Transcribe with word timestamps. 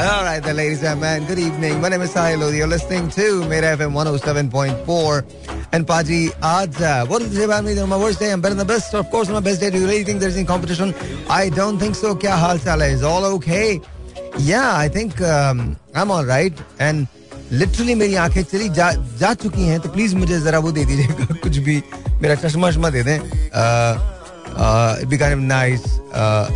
All 0.00 0.24
right, 0.24 0.40
then, 0.42 0.56
ladies 0.56 0.82
and 0.82 1.00
gentlemen, 1.00 1.26
good 1.28 1.38
evening. 1.38 1.80
My 1.80 1.88
name 1.88 2.02
is 2.02 2.14
Sahil 2.14 2.40
Lodi. 2.40 2.56
You're 2.58 2.66
listening 2.66 3.08
to 3.10 3.44
Mera 3.48 3.76
FM 3.76 3.92
107.4. 3.92 5.66
And 5.72 5.86
Paji, 5.86 6.30
आज 6.40 6.80
uh, 6.80 7.06
what 7.06 7.22
did 7.22 7.30
you 7.32 7.38
say 7.38 7.44
about 7.44 7.64
me? 7.64 7.74
My 7.84 7.96
worst 7.96 8.18
day, 8.18 8.32
I'm 8.32 8.40
better 8.40 8.54
than 8.54 8.66
the 8.66 8.72
best. 8.72 8.94
Of 8.94 9.10
course, 9.10 9.28
my 9.28 9.40
best 9.40 9.60
day. 9.60 9.70
Do 9.70 9.78
you 9.78 9.86
really 9.86 10.04
think 10.04 10.20
there's 10.20 10.36
any 10.36 10.46
competition? 10.46 10.94
I 11.28 11.50
don't 11.50 11.78
think 11.78 11.94
so. 11.94 12.14
क्या 12.16 12.34
हाल 12.36 12.58
चाल 12.58 12.82
है? 12.82 12.94
Is 12.94 13.02
all 13.02 13.24
okay? 13.36 13.80
Yeah, 14.38 14.76
I 14.76 14.88
think 14.88 15.20
um, 15.20 15.76
I'm 15.94 16.10
all 16.10 16.24
right. 16.24 16.64
And 16.78 17.06
literally 17.52 17.94
मेरी 17.94 18.14
आंखें 18.14 18.42
चली 18.42 18.68
जा, 18.68 18.90
जा 19.20 19.32
चुकी 19.34 19.66
हैं 19.66 19.78
तो 19.80 19.88
प्लीज 19.92 20.14
मुझे 20.14 20.40
जरा 20.40 20.58
वो 20.58 20.72
दे 20.72 20.84
दीजिएगा 20.84 21.34
कुछ 21.42 21.56
भी 21.68 21.82
मेरा 22.22 22.34
चश्मा 22.42 22.70
शमा 22.70 22.90
दे 22.96 23.02
then 23.02 23.16
it 23.16 25.08
be 25.08 25.18
kind 25.18 25.40
of 25.40 25.46
nice 25.48 25.84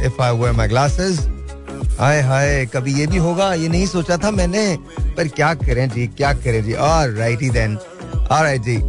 if 0.07 0.21
I 0.23 0.37
wear 0.39 0.53
my 0.57 0.69
glasses 0.69 1.21
हाय 2.00 2.20
हाय 2.22 2.66
कभी 2.74 2.94
ये 3.00 3.06
भी 3.08 3.18
होगा 3.18 3.54
ये 3.54 3.68
नहीं 3.70 3.86
सोचा 3.86 4.18
था 4.24 4.32
मैंने 4.32 4.62
पर 5.18 5.28
क्या 5.40 5.54
करें 5.66 5.88
जी 5.90 6.08
क्या 6.18 6.32
करें 6.34 6.64
जी 6.64 6.74
और 6.90 7.10
राइट 7.16 7.42
ही 7.42 7.50
then 7.60 7.78
alright 8.32 8.62
ji 8.64 8.82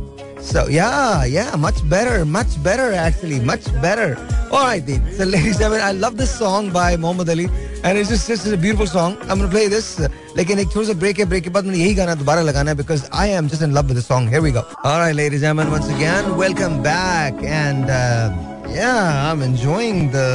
So 0.42 0.66
yeah, 0.68 1.24
yeah, 1.26 1.54
much 1.54 1.86
better, 1.88 2.24
much 2.24 2.62
better 2.62 2.92
actually, 2.94 3.40
much 3.40 3.66
better. 3.82 4.16
All 4.50 4.62
right, 4.64 4.84
then. 4.84 5.02
So 5.12 5.24
ladies 5.24 5.50
and 5.50 5.58
gentlemen, 5.58 5.82
I 5.82 5.92
love 5.92 6.16
this 6.16 6.30
song 6.36 6.70
by 6.70 6.96
Muhammad 6.96 7.28
Ali, 7.28 7.44
and 7.84 7.98
it's 7.98 8.08
just 8.08 8.30
it's 8.30 8.46
a 8.46 8.56
beautiful 8.56 8.86
song. 8.86 9.18
I'm 9.28 9.38
gonna 9.38 9.50
play 9.56 9.66
this. 9.68 10.00
लेकिन 10.36 10.58
एक 10.58 10.74
थोड़ा 10.74 10.86
सा 10.86 10.92
break 11.02 11.18
है 11.18 11.24
break 11.24 11.44
के 11.44 11.50
बाद 11.50 11.64
मैंने 11.64 11.78
यही 11.78 11.94
गाना 11.94 12.14
दोबारा 12.22 12.42
लगाना 12.42 12.70
है 12.70 12.76
because 12.76 13.04
I 13.12 13.26
am 13.26 13.48
just 13.48 13.66
in 13.68 13.74
love 13.74 13.92
with 13.92 14.00
the 14.00 14.06
song. 14.08 14.28
Here 14.28 14.40
we 14.40 14.50
go. 14.50 14.64
All 14.82 14.98
right, 14.98 15.14
ladies 15.14 15.42
and 15.42 15.60
gentlemen, 15.60 15.70
once 15.70 15.92
again, 15.98 16.34
welcome 16.38 16.82
back, 16.82 17.34
and 17.42 17.90
uh, 17.90 18.32
yeah, 18.80 19.30
I'm 19.30 19.42
enjoying 19.42 20.10
the 20.10 20.28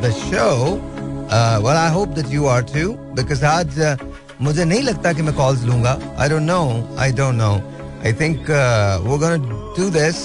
the 0.00 0.12
well, 1.30 1.76
I 1.76 1.88
hope 1.88 2.14
that 2.14 2.28
you 2.28 2.46
are 2.46 2.62
too, 2.62 2.96
because 3.14 3.42
आज 3.44 3.78
uh, 3.80 3.96
मुझे 4.42 4.64
नहीं 4.64 4.82
लगता 4.82 5.12
कि 5.12 5.22
मैं 5.22 5.34
calls 5.34 5.62
लूँगा। 5.64 5.98
I 6.18 6.28
don't 6.28 6.42
know 6.42 6.96
I 6.98 7.12
don't 7.12 7.34
know 7.34 7.50
I 8.04 8.12
think 8.12 8.50
वो 9.06 9.18
do 9.76 9.88
this 9.90 10.16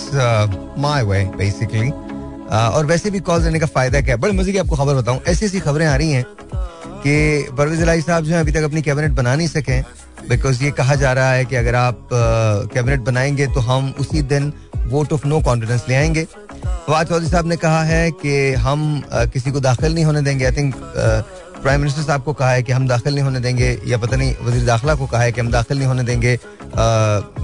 my 0.82 1.04
way 1.04 1.24
basically 1.38 1.90
और 1.90 2.86
वैसे 2.86 3.10
भी 3.12 3.20
कॉल्स 3.20 3.46
लेने 3.46 3.60
का 3.60 3.66
फ़ायदा 3.66 4.02
क्या 4.02 4.16
है? 4.16 4.22
बड़े 4.22 4.34
मज़े 4.34 4.52
की 4.52 4.58
आपको 4.58 4.76
खबर 4.76 4.96
बताऊँ। 4.96 5.22
ऐसी 5.28 5.46
ऐसी 5.46 5.60
खबरें 5.60 5.86
आ 5.86 5.96
रही 5.96 6.12
हैं 6.12 6.26
कि 7.04 7.48
परवेज 7.58 7.82
इलाही 7.82 8.02
साहब 8.02 8.24
जो 8.24 8.34
है 8.34 8.40
अभी 8.42 8.52
तक 8.52 8.64
अपनी 8.64 8.82
कैबिनेट 8.82 9.12
बना 9.12 9.36
नहीं 9.36 9.48
सके 9.48 9.82
बिकॉज़ 10.30 10.64
ये 10.64 10.72
कहा 10.72 10.96
जा 10.96 11.14
रहा 11.14 11.32
है 11.32 11.46
कि 11.46 11.56
अगर 11.56 11.76
आप 11.76 12.10
कैबिनेट 12.14 13.00
uh, 13.00 13.06
बनाएँगे 13.06 13.48
तो 13.48 13.60
हम 13.60 13.94
उसी 14.00 14.22
दिन 14.22 14.54
वोट 14.88 15.14
ऑफ़ 15.14 15.28
नो 15.28 15.42
कॉन्फिडेंस 15.42 15.86
ले 15.90 15.96
आएँगे। 15.96 16.28
फवाद 16.90 17.08
चौधरी 17.08 17.28
साहब 17.30 17.48
ने 17.48 17.56
कहा 17.56 17.82
है 17.84 18.10
कि 18.12 18.32
हम 18.58 18.80
किसी 19.34 19.52
को 19.52 19.60
दाखिल 19.60 19.94
नहीं 19.94 20.06
होने 20.06 20.22
देंगे। 20.22 20.46
आई 20.46 20.52
थिंक 20.52 20.76
प्राइम 20.76 21.80
मिनिस्टर 21.80 22.02
साहब 22.02 22.24
को 22.24 22.34
कहा 22.34 22.52
है 22.52 22.64
कि 22.64 22.72
हम 22.72 22.88
दाखिल 22.88 23.14
नहीं 23.14 23.24
होने 23.24 23.40
देंगे, 23.40 23.68
या 23.88 23.98
पता 23.98 24.18
नहीं, 24.18 24.34
वज़ीर 24.44 24.66
दाखिला 24.66 24.96
को 24.96 25.08
कहा 25.08 25.22
है 25.22 25.32
कि 25.32 25.42
हम 25.42 25.52
दाखिल 25.52 25.78
नहीं 25.78 25.88
होने 25.88 26.04
देंगे 26.04 26.34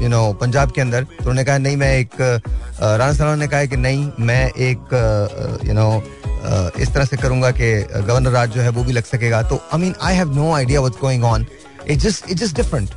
यू 0.01 0.07
नो 0.09 0.21
पंजाब 0.41 0.71
के 0.71 0.81
अंदर। 0.81 1.03
तो 1.03 1.17
उन्होंने 1.19 1.43
कहा, 1.43 1.57
नहीं, 1.57 1.77
मैं 1.77 1.93
एक 1.97 2.21
राना 2.21 3.11
सलाम 3.13 3.39
ने 3.39 3.47
कहा 3.47 3.59
है 3.59 3.67
कि 3.67 3.77
नहीं, 3.77 4.09
मैं 4.19 4.49
एक 4.49 5.61
यू 5.67 5.73
नो 5.73 5.87
इस 6.79 6.93
तरह 6.93 7.05
से 7.05 7.17
करूँगा 7.17 7.51
कि 7.51 7.71
गवर्नर 7.93 8.31
राज 8.31 8.49
जो 8.51 8.61
है 8.61 8.69
वो 8.69 8.83
भी 8.83 8.93
लग 8.93 9.03
सकेगा। 9.05 9.43
तो 9.43 9.61
I 9.73 9.81
mean 9.81 9.93
I 10.01 10.15
have 10.15 10.35
no 10.35 10.53
idea 10.55 10.79
what's 10.79 11.01
going 11.01 11.23
on 11.23 11.45
it 11.87 11.99
just 11.99 12.31
it 12.31 12.37
just 12.37 12.55
different 12.55 12.89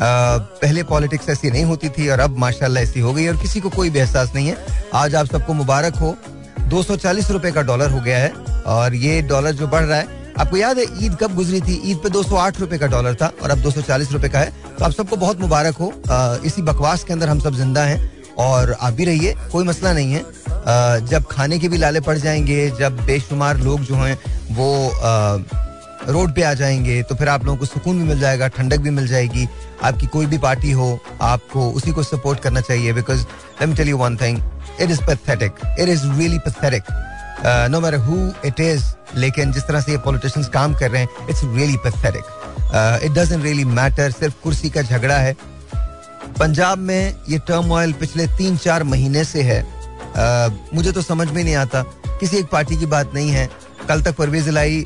पहले 0.00 0.82
पॉलिटिक्स 0.82 1.28
ऐसी 1.28 1.50
नहीं 1.50 1.64
होती 1.64 1.88
थी 1.88 2.08
और 2.08 2.20
अब 2.20 2.36
माशाल्लाह 2.38 2.82
ऐसी 2.82 3.00
हो 3.00 3.12
गई 3.12 3.26
और 3.28 3.36
किसी 3.36 3.60
को 3.60 3.70
कोई 3.70 3.90
भी 3.90 3.98
एहसास 3.98 4.32
नहीं 4.34 4.48
है। 4.48 4.56
आज 4.94 5.14
आप 5.14 5.26
सबको 5.26 5.54
मुबारक 5.54 5.96
हो। 5.96 6.14
दो 6.60 6.82
सौ 6.82 6.96
का 7.04 7.62
डॉलर 7.62 7.90
हो 7.90 8.00
गया 8.00 8.18
है 8.18 8.28
और 8.66 8.94
ये 8.94 9.20
डॉलर 9.22 9.52
जो 9.52 9.66
बढ़ 9.66 9.84
रहा 9.84 9.98
है 9.98 10.16
आपको 10.38 10.56
याद 10.56 10.78
है 10.78 10.84
ईद 11.04 11.16
कब 11.20 11.34
गुजरी 11.34 11.60
थी? 11.60 11.80
ईद 11.84 11.96
पे 11.98 12.08
दो 12.08 12.22
सौ 12.22 12.36
आठ 12.36 12.60
रुपए 12.60 12.78
का 12.78 12.86
डॉलर 12.86 13.14
था 13.14 13.32
और 13.42 13.50
अब 13.50 13.58
दो 13.58 13.70
सौ 13.70 13.80
चालीस 13.80 14.12
रुपए 14.12 14.28
का 14.28 14.38
है। 14.38 14.52
तो 14.78 14.84
आप 14.84 14.92
सबको 14.92 15.16
बहुत 15.16 15.40
मुबारक 15.40 15.76
हो। 15.76 15.92
आ, 16.10 16.36
इसी 16.44 16.62
बकवास 16.62 17.04
के 17.04 17.12
अंदर 17.12 17.28
हम 17.28 17.40
सब 17.40 17.54
ज़िंदा 17.54 17.84
हैं 17.84 18.10
और 18.38 18.76
आप 18.80 18.92
भी 18.92 19.04
रहिए 19.04 19.34
कोई 19.52 19.64
मसला 19.64 19.92
नहीं 19.92 20.12
है। 20.12 20.20
आ, 20.20 20.98
जब 21.06 21.26
खाने 21.30 21.58
के 21.58 21.68
भी 21.68 21.76
लाले 21.76 22.00
पड़ 22.00 22.16
जाएँगे 22.18 22.70
जब 22.70 23.04
बेशुमार 23.06 23.58
लोग 23.58 23.80
जो 23.80 23.94
हैं 23.94 24.18
वो 24.50 24.88
आ, 24.88 25.36
रोड 26.08 26.32
पे 26.34 26.42
आ 26.42 26.52
जाएँगे 26.54 27.02
तो 27.02 27.14
फिर 27.14 27.28
आप 27.28 27.44
लोगों 27.44 27.58
को 27.58 27.66
सुकून 27.66 27.98
भी 27.98 28.04
मिल 28.04 28.20
जाएगा 28.20 28.48
ठंडक 28.48 28.78
भी 28.78 28.90
मिल 28.90 29.06
जाएगी। 29.08 29.48
आपकी 29.84 30.06
कोई 30.06 30.26
भी 30.26 30.38
पार्टी 30.38 30.70
हो 30.72 30.98
आपको 31.22 31.70
उसी 31.70 31.92
को 31.92 32.02
सपोर्ट 32.02 32.40
करना 32.40 32.60
चाहिए 32.60 32.92
because 32.92 33.20
let 33.20 33.68
me 33.68 33.74
tell 33.74 33.88
you 33.88 33.98
one 33.98 34.16
thing 34.16 34.38
it 34.80 34.90
is 34.90 35.02
pathetic 35.06 35.52
it 35.80 35.88
is 35.88 36.06
really 36.08 36.38
pathetic 36.38 36.82
no 37.70 37.80
matter 37.80 37.98
who 37.98 38.16
it 38.46 38.60
is 38.60 38.84
लेकिन 39.16 39.52
जिस 39.52 39.66
तरह 39.66 39.80
से 39.80 39.92
ये 39.92 39.98
पॉलिटिशियंस 40.04 40.48
काम 40.48 40.74
कर 40.74 40.90
रहे 40.90 41.02
हैं 41.02 41.28
it's 41.30 41.44
really 41.44 41.76
pathetic 41.84 42.24
it 43.04 43.12
doesn't 43.12 43.44
really 43.44 43.64
matter 43.64 44.10
सिर्फ़ 44.10 44.34
कुर्सी 44.42 44.70
का 44.70 44.82
झगड़ा 44.82 45.16
है। 45.16 45.36
पंजाब 46.38 46.78
में 46.78 47.14
ये 47.28 47.38
टर्म 47.48 47.72
ऑयल 47.72 47.92
पिछले 48.00 48.26
तीन 48.38 48.56
चार 48.56 48.84
महीने 48.84 49.24
से 49.24 49.42
है। 49.42 49.64
Uh, 50.08 50.74
मुझे 50.74 50.92
तो 50.92 51.02
समझ 51.02 51.28
में 51.30 51.42
नहीं 51.42 51.54
आता 51.54 51.82
किसी 52.20 52.36
एक 52.36 52.46
पार्टी 52.52 52.76
की 52.76 52.86
बात 52.86 53.10
नहीं 53.14 53.30
है। 53.30 53.48
कल 53.88 54.00
तक 54.02 54.16
परवेज 54.16 54.48
इलाई 54.48 54.84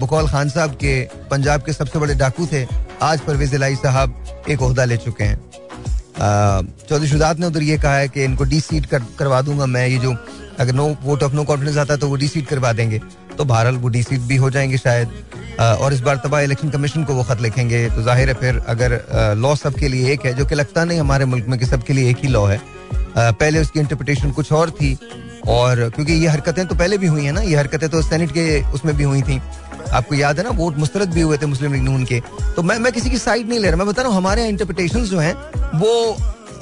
बकौल 0.00 0.28
खान 0.28 0.48
साहब 0.48 0.74
के 0.80 1.00
पंजाब 1.30 1.62
के 1.62 1.72
सबसे 1.72 1.98
बड़े 1.98 2.14
डाकू 2.14 2.46
थे। 2.46 2.66
आज 3.02 3.20
परवेज 3.20 3.54
इलाई 3.54 3.76
साहब 3.76 4.44
एक 4.50 4.62
अहदा 4.62 4.84
ले 4.84 4.96
चुके 4.96 5.24
हैं। 5.24 5.38
चौधरी 6.88 7.08
शुदात 7.08 7.38
ने 7.40 7.46
उधर 7.46 7.62
ये 7.62 7.78
कहा 7.78 7.96
है 7.96 8.08
कि 8.08 8.24
इनको 8.24 8.44
डी 8.44 8.60
सीट 8.60 8.86
कर, 8.86 9.02
करवा 9.18 9.40
दूँगा 9.42 9.66
मैं। 9.66 9.86
ये 9.88 9.98
जो 9.98 10.14
अगर 10.60 10.72
no 10.72 10.86
vote 11.02 11.22
of 11.22 11.32
no 11.34 11.44
confidence 11.44 11.76
आता 11.78 11.96
तो 11.96 12.08
वो 12.08 12.16
डी 12.16 12.28
सीट 12.28 12.46
करवा 12.48 12.72
देंगे। 12.72 13.00
तो 13.38 13.44
बहरहाल 13.44 13.76
वो 13.76 13.88
डी 13.88 14.02
सीट 14.02 14.20
भी 14.20 14.36
हो 14.36 14.50
जाएँगे 14.50 14.78
शायद। 14.78 15.08
और 15.60 15.92
इस 15.92 16.00
बार 16.00 16.16
तबाह 16.24 16.40
इलेक्शन 16.40 16.70
कमीशन 16.70 17.04
को 17.04 17.14
वो 17.14 17.22
खत 17.24 17.40
लिखेंगे। 17.40 17.88
तो 17.90 18.02
ज़ाहिर 18.02 18.28
है 18.28 18.34
फिर 18.34 18.62
अगर 18.68 19.00
लॉ 19.38 19.54
सबके 19.56 19.88
लिए 19.88 20.12
एक 20.12 20.26
है 20.26 20.34
जो 20.34 20.46
कि 20.46 20.54
लगता 20.54 20.84
नहीं 20.84 21.00
हमारे 21.00 21.24
मुल्क 21.24 21.46
में 21.48 21.58
कि 21.58 21.66
सबके 21.66 21.92
लिए 21.92 22.10
एक 22.10 22.22
ही 22.22 22.28
लॉ 22.28 22.46
है। 22.46 22.60
पहले 23.16 23.60
उसकी 23.60 23.80
इंटरप्रिटेशन 23.80 24.30
कुछ 24.32 24.52
और 24.52 24.70
थी। 24.70 24.96
और 25.48 25.88
क्योंकि 25.94 26.12
ये 26.12 26.28
हरकतें 26.28 26.66
तो 26.66 26.74
पहले 26.74 26.98
भी 26.98 27.06
हुई 27.06 27.24
है 27.24 27.32
ना, 27.32 27.40
ये 27.40 27.56
हरकतें 27.56 27.88
तो 27.88 28.02
सेनेट 28.02 28.30
के 28.30 28.60
उसमें 28.72 28.96
भी 28.96 29.04
हुई 29.04 29.22
थी। 29.22 29.40
आपको 29.92 30.14
याद 30.14 30.38
है 30.38 30.44
ना 30.44 30.50
वोट 30.56 30.76
मुस्तरद 30.78 31.12
भी 31.12 31.20
हुए 31.20 31.36
थे 31.38 31.46
मुस्लिम 31.46 31.72
लीग 31.72 31.82
नून 31.82 32.04
के। 32.04 32.20
तो 32.56 32.62
मैं 32.62 32.78
मैं 32.78 32.92
किसी 32.92 33.10
की 33.10 33.18
साइड 33.18 33.48
नहीं 33.48 33.58
ले 33.58 33.68
रहा, 33.68 33.76
मैं 33.76 33.86
बता 33.86 34.02
रहा 34.02 34.10
हूँ, 34.10 34.16
हमारे 34.16 34.42
यहाँ 34.42 34.52
इंटरप्रिटेशन 34.52 35.04
जो 35.04 35.18
हैं, 35.18 35.34
वो 35.74 36.16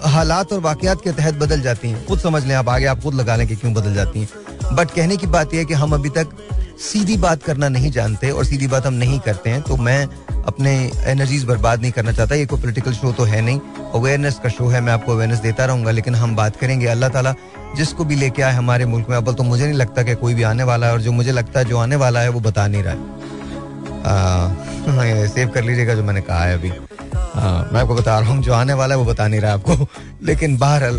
हालात 0.09 0.53
और 0.53 0.61
वाकयात 0.61 1.01
के 1.05 1.13
तहत 1.13 1.35
बदल 1.35 1.61
जाती 1.61 1.91
हैं। 1.91 2.07
खुद 2.07 2.19
समझ 2.19 2.45
लें 2.45 2.55
आप, 2.55 2.69
आगे 2.69 2.87
आप 2.87 3.03
खुद 3.03 3.15
लगा 3.15 3.37
लें 3.37 3.47
कि 3.49 3.57
क्यों 3.57 3.73
बदल 3.75 3.95
जाती 3.95 4.21
हैं। 4.21 4.75
बट 4.75 4.91
कहने 4.91 5.17
की 5.17 5.27
बात 5.27 5.55
यह 5.55 5.61
है 5.61 5.67
कि 5.67 5.75
हम 5.75 5.93
अभी 5.95 6.09
तक 6.09 6.37
सीधी 6.83 7.17
बात 7.17 7.43
करना 7.43 7.69
नहीं 7.69 7.91
जानते 7.93 8.31
और 8.31 8.45
सीधी 8.45 8.67
बात 8.67 8.87
हम 8.87 8.95
नहीं 8.95 9.19
करते 9.21 9.51
हैं 9.51 9.63
तो 9.63 9.77
मैं 9.77 10.07
अपने 10.47 10.91
एनर्जीज 11.07 11.45
बर्बाद 11.45 11.81
नहीं 11.83 11.93
करना 11.93 12.13
चाहता 12.13 12.35
ये 12.35 12.47
कोई 12.47 12.61
पोलिटिकल 12.61 12.93
शो 12.93 13.13
तो 13.13 13.25
है 13.25 13.41
नहीं। 13.41 13.61
अवेयरनेस 13.95 14.39
का 14.43 14.49
शो 14.49 14.69
है 14.69 14.81
मैं 14.81 14.93
आपको 14.93 15.13
अवेयरनेस 15.13 15.39
देता 15.41 15.65
रहूँगा 15.65 15.91
लेकिन 15.91 16.15
हम 16.15 16.37
बात 16.37 16.57
करेंगे। 16.57 16.87
अल्लाह 16.89 17.11
ताला 17.11 17.35
जिसको 17.77 18.05
भी 18.05 18.17
लेके 18.17 18.43
आए 18.43 18.53
हमारे 18.55 18.85
मुल्क 18.87 19.07
में 19.11 19.17
अव्वल 19.17 19.35
तो 19.35 19.43
मुझे 19.43 19.65
नहीं 19.65 19.77
लगता 19.79 20.03
कि 20.03 20.15
कोई 20.17 20.35
भी 20.35 20.43
आने 20.43 20.65
वाला 20.65 20.87
है 20.87 20.93
और 20.93 21.01
जो 21.01 21.13
मुझे 21.13 21.33
लगता 21.33 21.61
है 21.61 21.67
जो 21.67 21.79
आने 21.79 21.97
वाला 21.97 22.21
है 22.21 22.29
वो 22.29 22.41
बता 22.41 22.67
नहीं 22.67 22.83
रहा 22.83 22.95
है। 22.95 23.01
सेव 25.29 25.49
कर 25.49 25.65
लीजिएगा 25.65 25.95
जो 25.95 26.03
मैंने 26.05 26.21
कहा 26.23 26.45
है 26.45 26.55
अभी। 26.55 26.71
आ, 26.71 26.73
मैं 27.73 27.81
आपको 27.81 27.95
बता 27.95 28.19
रहा 28.19 28.31
हूँ 28.31 28.43
जो 28.43 28.53
आने 28.55 28.73
वाला 28.75 28.95
है 28.95 29.01
वो 29.01 29.07
बता 29.07 29.27
नहीं 29.29 29.41
रहा 29.41 29.53
आपको। 29.55 29.87
लेकिन 30.23 30.57
बहरहाल 30.59 30.99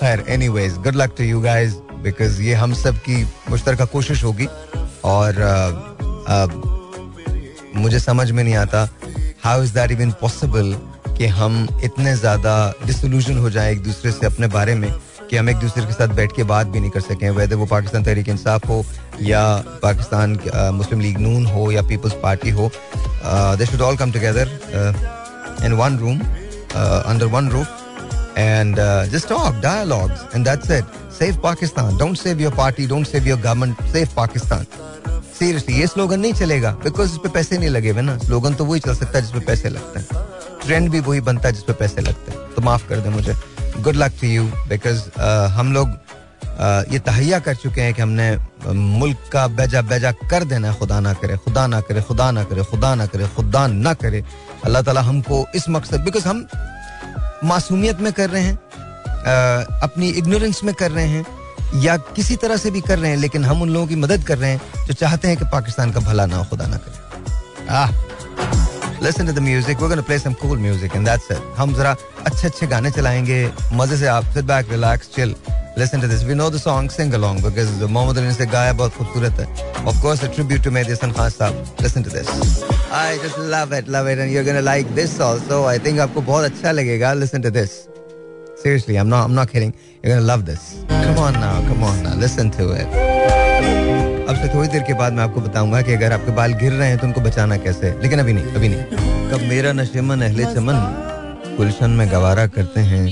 खैर 0.00 0.24
anyways 0.50 0.74
good 0.84 0.96
luck 0.96 1.14
to 1.18 1.24
you 1.24 1.40
guys 1.40 1.74
because 2.04 2.40
ये 2.42 2.54
हम 2.54 2.74
सब 2.74 2.96
की 3.00 3.24
मुश्तर 3.50 3.86
कोशिश 3.86 4.24
होगी। 4.24 4.48
और 5.04 5.42
आ, 5.42 5.68
आ, 6.32 6.46
मुझे 7.76 7.98
समझ 8.00 8.30
में 8.30 8.42
नहीं 8.42 8.54
आता 8.56 8.88
how 9.44 9.62
is 9.62 9.72
that 9.74 9.90
even 9.92 10.10
possible 10.20 10.74
कि 11.18 11.26
हम 11.38 11.66
इतने 11.84 12.14
ज़्यादा 12.16 12.54
डिसोल्यूशन 12.86 13.38
हो 13.38 13.50
जाए 13.50 13.72
एक 13.72 13.82
दूसरे 13.82 14.12
से 14.12 14.26
अपने 14.26 14.46
बारे 14.54 14.74
में 14.74 14.90
कि 15.30 15.36
हम 15.36 15.48
एक 15.50 15.56
दूसरे 15.56 15.84
के 15.86 15.92
साथ 15.92 16.14
बैठ 16.16 16.32
के 16.36 16.42
बात 16.44 16.66
भी 16.66 16.80
नहीं 16.80 16.90
कर 16.90 17.00
सकें 17.00 17.28
वैसे 17.30 17.54
वो 17.54 17.66
पाकिस्तान 17.66 18.02
तहरीक 18.04 18.28
इंसाफ 18.28 18.68
हो 18.68 18.84
या 19.22 19.44
पाकिस्तान 19.82 20.38
मुस्लिम 20.74 21.00
लीग 21.00 21.18
नून 21.18 21.46
हो 21.46 21.70
या 21.72 21.82
पीपल्स 21.88 22.14
पार्टी 22.22 22.50
हो 22.58 22.70
they 23.58 23.66
should 23.66 23.80
all 23.82 23.96
come 23.96 24.12
together 24.12 24.50
in 25.66 25.72
one 25.80 25.98
room 25.98 26.20
under 26.20 27.26
one 27.36 27.48
roof 27.50 28.38
and 28.38 28.76
just 29.12 29.28
talk 29.28 29.60
dialogues 29.62 30.24
and 30.34 30.44
that's 30.44 30.70
it 30.70 31.02
save 31.18 31.36
Pakistan 31.42 31.96
don't 31.98 32.16
save 32.18 32.40
your 32.40 32.54
party 32.54 32.86
don't 32.86 33.06
save 33.06 33.28
your 33.28 33.40
government 33.40 33.92
save 33.92 34.08
Pakistan 34.16 34.66
seriously 35.38 35.74
ये 35.74 35.86
slogan 35.86 36.20
नहीं 36.20 36.32
चलेगा 36.34 36.70
because 36.84 37.12
इस 37.12 37.18
पे 37.18 37.28
पैसे 37.28 37.58
नहीं 37.58 37.68
लगे 37.68 37.90
हुए 37.90 38.02
ना। 38.02 38.16
स्लोगन 38.18 38.54
तो 38.54 38.64
वही 38.64 38.80
चल 38.80 38.94
सकता 38.94 39.18
है 39.18 39.22
जिसपे 39.22 39.40
पैसे 39.46 39.68
लगते 39.68 40.00
हैं। 40.00 40.06
ट्रेंड 40.64 40.90
भी 40.90 41.00
वही 41.00 41.20
बनता 41.20 41.48
है 41.48 41.52
जिसपे 41.54 41.72
पैसे 41.80 42.00
लगते 42.00 42.32
हैं। 42.32 42.40
तो 42.54 42.62
माफ़ 42.62 42.88
कर 42.88 43.00
दे 43.00 43.10
मुझे। 43.10 43.34
Good 43.82 43.96
luck 43.96 44.12
to 44.20 44.26
you 44.26 44.44
because 44.68 45.00
हम 45.56 45.72
लोग 45.74 45.88
uh, 45.88 46.92
ये 46.92 46.98
तहैया 47.00 47.38
कर 47.40 47.54
चुके 47.56 47.80
हैं 47.80 47.94
कि 47.94 48.02
हमने 48.02 48.36
uh, 48.36 48.72
मुल्क 48.72 49.28
का 49.32 49.46
बेजा 49.58 49.82
बेजा 49.82 50.12
कर 50.30 50.44
देना 50.44 50.70
है। 50.70 50.78
खुदा 50.78 51.00
ना 51.00 51.12
करे 51.12 51.36
खुदा 51.36 51.66
ना 51.66 51.80
करे 51.82 52.02
खुदा 52.02 52.30
ना 52.30 52.44
करे 52.44 52.64
खुदा 52.64 52.94
ना 52.94 53.06
करे 53.06 53.26
खुदा 53.36 53.66
ना 53.66 53.94
करे। 53.94 54.24
अल्लाह 54.64 54.82
ताला 54.82 55.00
हमको 55.02 55.46
इस 55.54 55.68
मकसद 55.68 56.00
बिकॉज़ 56.00 56.28
हम 56.28 56.46
मासूमियत 57.44 58.00
में 58.00 58.12
कर 58.12 58.30
रहे 58.30 58.42
हैं 58.42 58.56
uh, 58.56 59.82
अपनी 59.82 60.08
इग्नोरेंस 60.20 60.64
में 60.64 60.74
कर 60.74 60.90
रहे 60.90 61.06
हैं। 61.06 61.26
या 61.82 61.96
किसी 62.16 62.36
तरह 62.36 62.56
से 62.56 62.70
भी 62.70 62.80
कर 62.80 62.98
रहे 62.98 63.10
हैं 63.10 63.18
लेकिन 63.18 63.44
हम 63.44 63.62
उन 63.62 63.70
लोगों 63.70 63.86
की 63.86 63.96
मदद 63.96 64.24
कर 64.26 64.38
रहे 64.38 64.50
हैं 64.50 64.86
जो 64.86 64.94
चाहते 64.94 65.28
हैं 65.28 65.36
कि 65.36 65.44
पाकिस्तान 65.52 65.92
का 65.92 66.00
भला 66.00 66.26
ना 66.26 66.36
हो 66.36 66.44
खुदा 66.50 66.66
ना 66.66 66.76
करे 66.76 67.02
आह 67.70 67.92
to 69.04 69.32
the 69.32 69.40
music. 69.40 69.80
We're 69.80 69.88
going 69.88 69.98
to 69.98 70.02
play 70.02 70.16
some 70.18 70.34
cool 70.34 70.56
music 70.56 70.94
and 70.94 71.06
that's 71.06 71.30
it. 71.30 71.40
हम 71.56 71.74
जरा 71.74 71.96
अच्छे 72.26 72.46
अच्छे 72.48 72.66
गाने 72.66 72.90
चलाएँगे 72.90 73.52
मज़े 73.72 73.96
से 73.96 74.06
आप 74.06 74.32
sit 74.34 74.46
back, 74.46 74.70
relax, 74.70 75.08
chill. 75.16 75.34
Listen 75.76 76.00
to 76.00 76.06
this. 76.06 76.24
We 76.24 76.34
know 76.34 76.48
the 76.48 76.58
song, 76.58 76.88
sing 76.88 77.12
along 77.14 77.42
because 77.42 77.70
Mohammad 77.82 78.18
Ali 78.18 78.26
ने 78.26 78.34
से 78.34 78.46
गाया 78.46 78.72
बहुत 78.80 78.94
खूबसूरत 78.96 79.40
है. 79.40 79.46
Of 79.84 80.00
course, 80.04 80.22
a 80.22 80.28
tribute 80.36 80.62
to 80.62 80.70
Mehdi 80.70 80.94
Hasan 80.94 81.12
Khan 81.12 81.30
साहब. 81.30 81.82
Listen 81.82 82.04
to 82.04 82.10
this. 82.10 82.30
I 82.92 83.18
just 83.24 83.38
love 83.56 83.72
it, 83.72 83.88
love 83.88 84.12
it, 84.12 84.18
and 84.18 84.32
you're 84.32 84.46
gonna 84.50 84.62
like 84.62 84.94
this 85.00 85.18
also. 85.20 85.64
I 85.74 85.78
think 85.78 86.00
आपको 86.06 86.22
बहुत 86.30 86.44
अच्छा 86.44 86.72
लगेगा. 86.72 87.14
Listen 87.14 87.42
to 87.42 87.50
this. 87.50 87.93
Seriously, 88.64 88.98
I'm 88.98 89.10
not, 89.10 89.24
I'm 89.24 89.34
not 89.34 89.50
kidding. 89.50 89.74
You're 90.02 90.14
gonna 90.14 90.26
love 90.26 90.46
this. 90.46 90.82
Come 90.88 91.18
on 91.18 91.34
now, 91.34 91.60
come 91.68 91.82
on 91.82 92.02
now. 92.02 92.14
Listen 92.16 92.50
to 92.52 92.72
it. 92.72 92.88
अब 94.28 94.36
से 94.36 94.48
थोड़ी 94.54 94.68
देर 94.68 94.82
के 94.82 94.94
बाद 94.98 95.12
मैं 95.12 95.22
आपको 95.22 95.40
बताऊँगा 95.40 95.80
कि 95.82 95.92
अगर 95.92 96.12
आपके 96.12 96.32
बाल 96.34 96.52
गिर 96.62 96.72
रहे 96.72 96.88
हैं 96.88 96.98
तो 96.98 97.06
उनको 97.06 97.20
बचाना 97.20 97.56
कैसे 97.64 97.90
लेकिन 98.02 98.18
अभी 98.20 98.32
नहीं 98.32 98.54
अभी 98.56 98.68
नहीं 98.68 99.30
कब 99.30 99.46
मेरा 99.48 99.72
नशेमन 99.72 100.22
अहले 100.22 100.44
चमन 100.54 100.80
गुलशन 101.56 101.90
में 101.98 102.06
गवारा 102.12 102.46
करते 102.56 102.80
हैं 102.92 103.04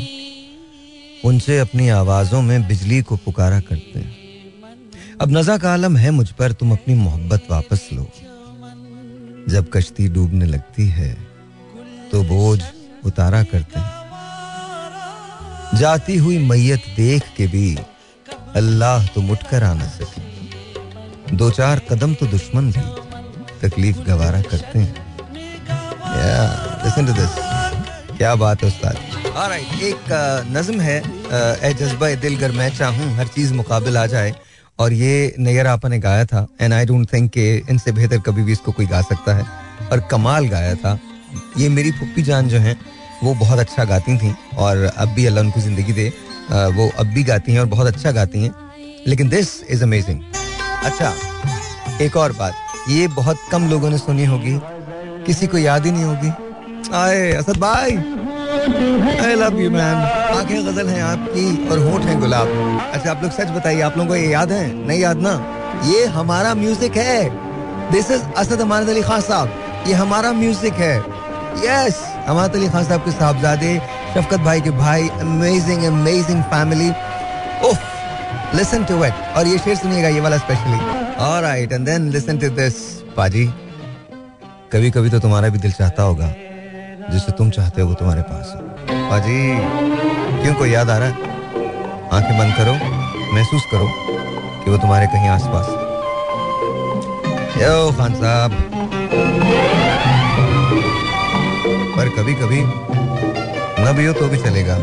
उनसे 1.24 1.58
अपनी 1.58 1.88
आवाजों 2.00 2.42
में 2.42 2.66
बिजली 2.68 3.02
को 3.02 3.16
पुकारा 3.24 3.60
करते 3.70 4.00
हैं 4.00 5.16
अब 5.20 5.36
नजा 5.36 5.58
का 5.58 5.72
आलम 5.72 5.96
है 5.96 6.10
मुझ 6.18 6.30
पर 6.38 6.52
तुम 6.60 6.72
अपनी 6.72 6.94
मोहब्बत 7.04 7.46
वापस 7.50 7.88
लो 7.92 8.10
जब 9.54 9.70
कश्ती 9.74 10.08
डूबने 10.14 10.46
लगती 10.46 10.88
है 10.98 11.16
तो 12.12 12.22
बोझ 12.30 12.60
उतारा 13.06 13.42
करते 13.52 13.80
हैं 13.80 14.01
जाती 15.74 16.16
हुई 16.16 16.38
मैयत 16.46 16.82
देख 16.96 17.22
के 17.36 17.46
भी 17.46 17.76
अल्लाह 18.56 19.06
तो 19.06 19.20
मुटकर 19.20 19.64
आ 19.64 19.72
न 19.74 19.88
सके। 19.90 21.36
दो 21.36 21.50
चार 21.50 21.80
कदम 21.90 22.14
तो 22.14 22.26
दुश्मन 22.26 22.70
भी 22.72 22.84
तकलीफ़ 23.62 23.98
गवारा 24.00 24.40
करते 24.42 24.78
हैं। 24.78 24.94
दिस 27.08 27.34
क्या 28.16 28.34
बात 28.36 28.62
है 28.62 28.68
उस्ताद। 28.68 28.96
एक 29.82 30.12
नज्म 30.56 30.80
है 30.80 30.98
ए 30.98 31.72
जज्बा 31.74 32.14
दिल 32.16 32.36
गर 32.38 32.52
मैं 32.52 32.68
चाहूँ, 32.76 33.14
हर 33.16 33.26
चीज़ 33.28 33.52
मुकाबिल 33.54 33.96
आ 33.96 34.06
जाए। 34.06 34.34
और 34.78 34.92
ये 34.92 35.34
नैयर 35.38 35.66
आपा 35.66 35.88
ने 35.88 35.98
गाया 35.98 36.24
था 36.24 36.46
एंड 36.60 36.72
आई 36.74 36.84
डोंट 36.86 37.12
थिंक 37.12 37.30
कि 37.32 37.44
इनसे 37.70 37.92
बेहतर 37.92 38.18
कभी 38.26 38.42
भी 38.42 38.52
इसको 38.52 38.72
कोई 38.72 38.86
गा 38.86 39.00
सकता 39.02 39.34
है। 39.34 39.44
और 39.92 40.00
कमाल 40.10 40.46
गाया 40.48 40.74
था। 40.74 40.98
ये 41.58 41.68
मेरी 41.68 41.90
पुप्पी 41.92 42.22
जान 42.22 42.48
जो 42.48 42.58
हैं 42.58 42.76
वो 43.24 43.34
बहुत 43.34 43.58
अच्छा 43.58 43.84
गाती 43.84 44.16
थी 44.18 44.34
और 44.58 44.84
अब 44.96 45.08
भी 45.08 45.26
अल्लाह 45.26 45.44
उनको 45.44 45.60
ज़िंदगी 45.60 45.92
दे। 45.92 46.08
वो 46.76 46.90
अब 46.98 47.06
भी 47.06 47.22
गाती 47.24 47.52
हैं 47.52 47.60
और 47.60 47.66
बहुत 47.66 47.86
अच्छा 47.86 48.10
गाती 48.12 48.42
हैं। 48.42 48.54
लेकिन 49.06 49.28
दिस 49.28 49.48
इज़ 49.70 49.82
अमेजिंग 49.82 50.20
अच्छा 50.84 51.12
एक 52.00 52.16
और 52.16 52.32
बात। 52.32 52.54
ये 52.90 53.06
बहुत 53.10 53.38
कम 53.52 53.68
लोगों 53.70 53.90
ने 53.90 53.98
सुनी 53.98 54.24
होगी। 54.24 54.58
किसी 55.26 55.46
को 55.46 55.58
याद 55.58 55.84
ही 55.86 55.90
नहीं 55.92 56.04
होगी। 56.04 56.32
आए, 56.94 57.30
असद 57.32 57.56
भाई। 57.58 57.96
आई 59.18 59.34
लव 59.34 59.60
यू 59.60 59.70
मैन 59.70 59.96
आँखें 60.36 60.66
गज़ल 60.66 60.88
हैं 60.88 61.02
आपकी 61.02 61.68
और 61.68 61.78
होठ 61.80 62.02
हैं 62.02 62.18
गुलाब। 62.20 62.48
अच्छा 62.92 63.10
आप 63.10 63.22
लोग 63.22 63.32
सच 63.32 63.50
बताइए, 63.50 63.80
आप 63.80 63.96
लोगों 63.98 64.08
को 64.08 64.16
ये 64.16 64.28
याद 64.32 64.52
है? 64.52 64.86
नहीं 64.86 65.00
याद 65.00 65.20
ना? 65.22 65.32
ये 65.86 66.04
हमारा 66.16 66.54
म्यूज़िक 66.54 66.96
है। 66.96 67.90
This 67.92 68.10
is 68.10 68.22
Asad 68.38 68.60
Amanat 68.60 68.88
Ali 68.88 69.02
Khan 69.02 69.20
Sahab. 69.20 69.84
ये 69.86 69.94
हमारा 69.94 70.32
म्यूज़िक 70.32 70.74
है। 70.74 70.98
यस 71.60 71.96
अमानत 72.28 72.54
अली 72.56 72.68
खान 72.68 72.84
साहब 72.84 73.04
के 73.04 73.10
साहबजादे, 73.12 73.72
शफकत 74.14 74.40
भाई 74.40 74.60
के 74.60 74.70
भाई 74.78 75.08
अमेजिंग 75.20 75.84
अमेजिंग 75.86 76.42
फैमिली 76.52 76.90
उफ 77.68 78.54
लिसन 78.54 78.84
टू 78.84 79.04
इट 79.04 79.14
और 79.36 79.46
ये 79.46 79.58
शेर 79.58 79.76
सुनिएगा, 79.76 80.08
ये 80.08 80.20
वाला 80.20 80.38
specially 80.38 80.78
alright 81.24 81.72
and 81.72 81.86
then 81.86 82.08
listen 82.12 82.38
to 82.38 82.48
this 82.56 82.74
पाजी. 83.16 83.46
कभी 84.72 84.90
कभी 84.90 85.10
तो 85.10 85.18
तुम्हारा 85.20 85.48
भी 85.48 85.58
दिल 85.58 85.72
चाहता 85.72 86.02
होगा, 86.02 86.28
जिसे 87.10 87.32
तुम 87.38 87.50
चाहते 87.50 87.80
हो 87.80 87.88
वो 87.88 87.94
तुम्हारे 87.94 88.22
पास 88.22 88.52
हो। 88.54 88.60
पाजी, 89.10 89.38
क्यों 90.42 90.54
कोई 90.54 90.70
याद 90.70 90.90
आ 90.90 90.96
रहा 90.98 91.08
है? 91.08 91.14
आँखें 92.12 92.38
बंद 92.38 92.54
करो, 92.56 92.72
महसूस 93.34 93.62
करो 93.72 93.86
कि 94.64 94.70
वो 94.70 94.76
तुम्हारे 94.78 95.06
कहीं 95.06 95.28
आसपास 95.28 95.66
यो 97.62 97.92
खान 97.98 98.14
साहब. 98.14 98.50
पर 101.96 102.08
कभी 102.16 102.34
कभी 102.34 102.62
न 103.84 103.92
भी 103.96 104.04
हो 104.06 104.12
तो 104.12 104.28
भी 104.28 104.36
चलेगा। 104.38 104.76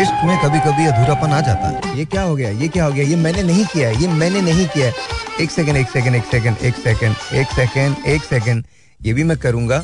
इश्क 0.00 0.24
में 0.24 0.38
कभी 0.38 0.60
कभी 0.60 0.86
अधूरापन 0.86 1.32
आ 1.32 1.40
जाता 1.40 1.68
है। 1.68 1.98
ये 1.98 2.04
क्या 2.04 2.22
हो 2.22 2.34
गया? 2.36 2.50
ये 2.50 2.68
क्या 2.68 2.84
हो 2.84 2.92
गया? 2.92 3.04
ये 3.04 3.16
मैंने 3.16 3.42
नहीं 3.42 3.64
किया 3.66 3.90
ये 3.90 4.08
मैंने 4.08 4.40
नहीं 4.40 4.66
किया 4.68 4.90
एक 5.40 5.50
सेकंड 5.50 5.76
एक 5.76 5.88
सेकंड 5.90 6.14
एक 6.14 6.24
सेकंड 6.24 6.56
एक 6.62 6.74
सेकंड 6.74 7.34
एक 7.34 7.46
सेकंड 7.48 8.06
एक 8.06 8.24
सेकंड 8.24 8.64
ये 9.00 9.12
भी 9.12 9.24
मैं 9.24 9.36
करूँगा। 9.38 9.82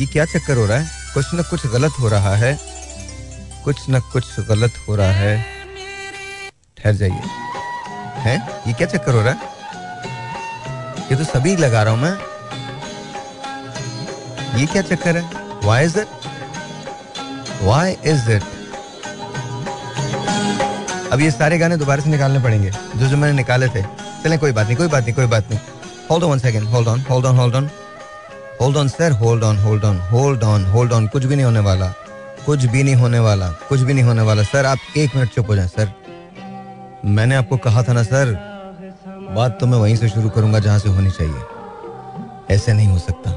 ये 0.00 0.06
क्या 0.06 0.24
चक्कर 0.24 0.56
हो 0.56 0.66
रहा 0.66 0.78
है? 0.78 0.86
कुछ 1.14 1.26
न 1.34 1.42
कुछ 1.50 1.66
गलत 1.66 1.92
हो 2.00 2.08
रहा 2.08 2.34
है। 2.36 2.58
कुछ 3.64 3.84
न 3.90 4.00
कुछ 4.12 4.40
गलत 4.40 4.72
हो 4.88 4.96
रहा 4.96 5.12
है। 5.12 5.36
ठहर 6.78 6.94
जाइए। 6.94 7.20
है? 8.22 8.36
ये 8.66 8.72
क्या 8.72 8.86
चक्कर 8.86 9.14
हो 9.14 9.22
रहा 9.22 9.32
है? 9.32 9.50
ये 11.10 11.16
तो 11.16 11.24
सभी 11.24 11.56
लगा 11.56 11.82
रहा 11.82 11.94
हूँ 11.94 12.02
मैं। 12.02 12.31
ये 14.54 14.66
क्या 14.66 14.82
चक्कर 14.82 15.16
है? 15.16 15.22
Why 15.64 15.84
is 15.84 15.98
it 15.98 16.08
why 17.62 17.96
is 18.04 18.30
it 18.30 18.42
अब 21.12 21.20
ये 21.20 21.30
सारे 21.30 21.58
गाने 21.58 21.76
दोबारा 21.76 22.02
से 22.02 22.10
निकालने 22.10 22.38
पड़ेंगे। 22.38 22.70
जो 22.70 23.06
जो 23.06 23.16
मैंने 23.16 23.36
निकाले 23.36 23.68
थे। 23.68 23.82
चलें, 24.24 24.38
कोई 24.38 24.52
बात 24.52 24.66
नहीं, 24.66 24.76
कोई 24.76 24.88
बात 24.88 25.04
नहीं, 25.04 25.14
कोई 25.14 25.26
बात 25.26 25.50
नहीं। 25.50 25.60
Hold 26.10 26.24
on 26.24 26.38
second 26.38 26.68
hold 26.68 26.88
on 26.88 27.00
hold 27.10 27.26
on 27.26 27.36
hold 27.36 27.54
on 27.54 27.70
hold 28.60 28.76
on 28.76 28.88
sir 28.88 29.12
hold 29.12 29.44
on 29.44 29.58
hold 29.58 29.84
on 29.84 30.00
hold 30.00 30.42
on 30.42 30.64
hold 30.66 30.92
on 30.92 31.06
कुछ 31.06 31.24
भी 31.24 31.36
नहीं 31.36 31.44
होने 31.44 31.60
वाला। 31.60 31.86
कुछ 32.46 32.64
भी 32.64 32.82
नहीं 32.82 32.94
होने 32.94 33.18
वाला। 33.18 33.48
कुछ 33.68 33.80
भी 33.80 33.94
नहीं 33.94 34.04
होने 34.04 34.22
वाला। 34.22 34.42
सर 34.42 34.66
आप 34.66 34.78
एक 34.96 35.16
मिनट 35.16 35.30
चुप 35.30 35.48
हो 35.48 35.56
जाए 35.56 35.68
सर 35.68 35.92
मैंने 37.04 37.34
आपको 37.34 37.56
कहा 37.56 37.82
था 37.82 37.92
ना 37.92 38.02
सर 38.02 38.34
बात 39.30 39.58
तो 39.60 39.66
मैं 39.66 39.78
वहीं 39.78 39.96
से 39.96 40.08
शुरू 40.08 40.28
करूँगा 40.28 40.58
जहाँ 40.58 40.78
से 40.78 40.88
होनी 40.88 41.10
चाहिए। 41.10 42.54
ऐसे 42.54 42.72
नहीं 42.72 42.88
हो 42.88 42.98
सकता। 42.98 43.30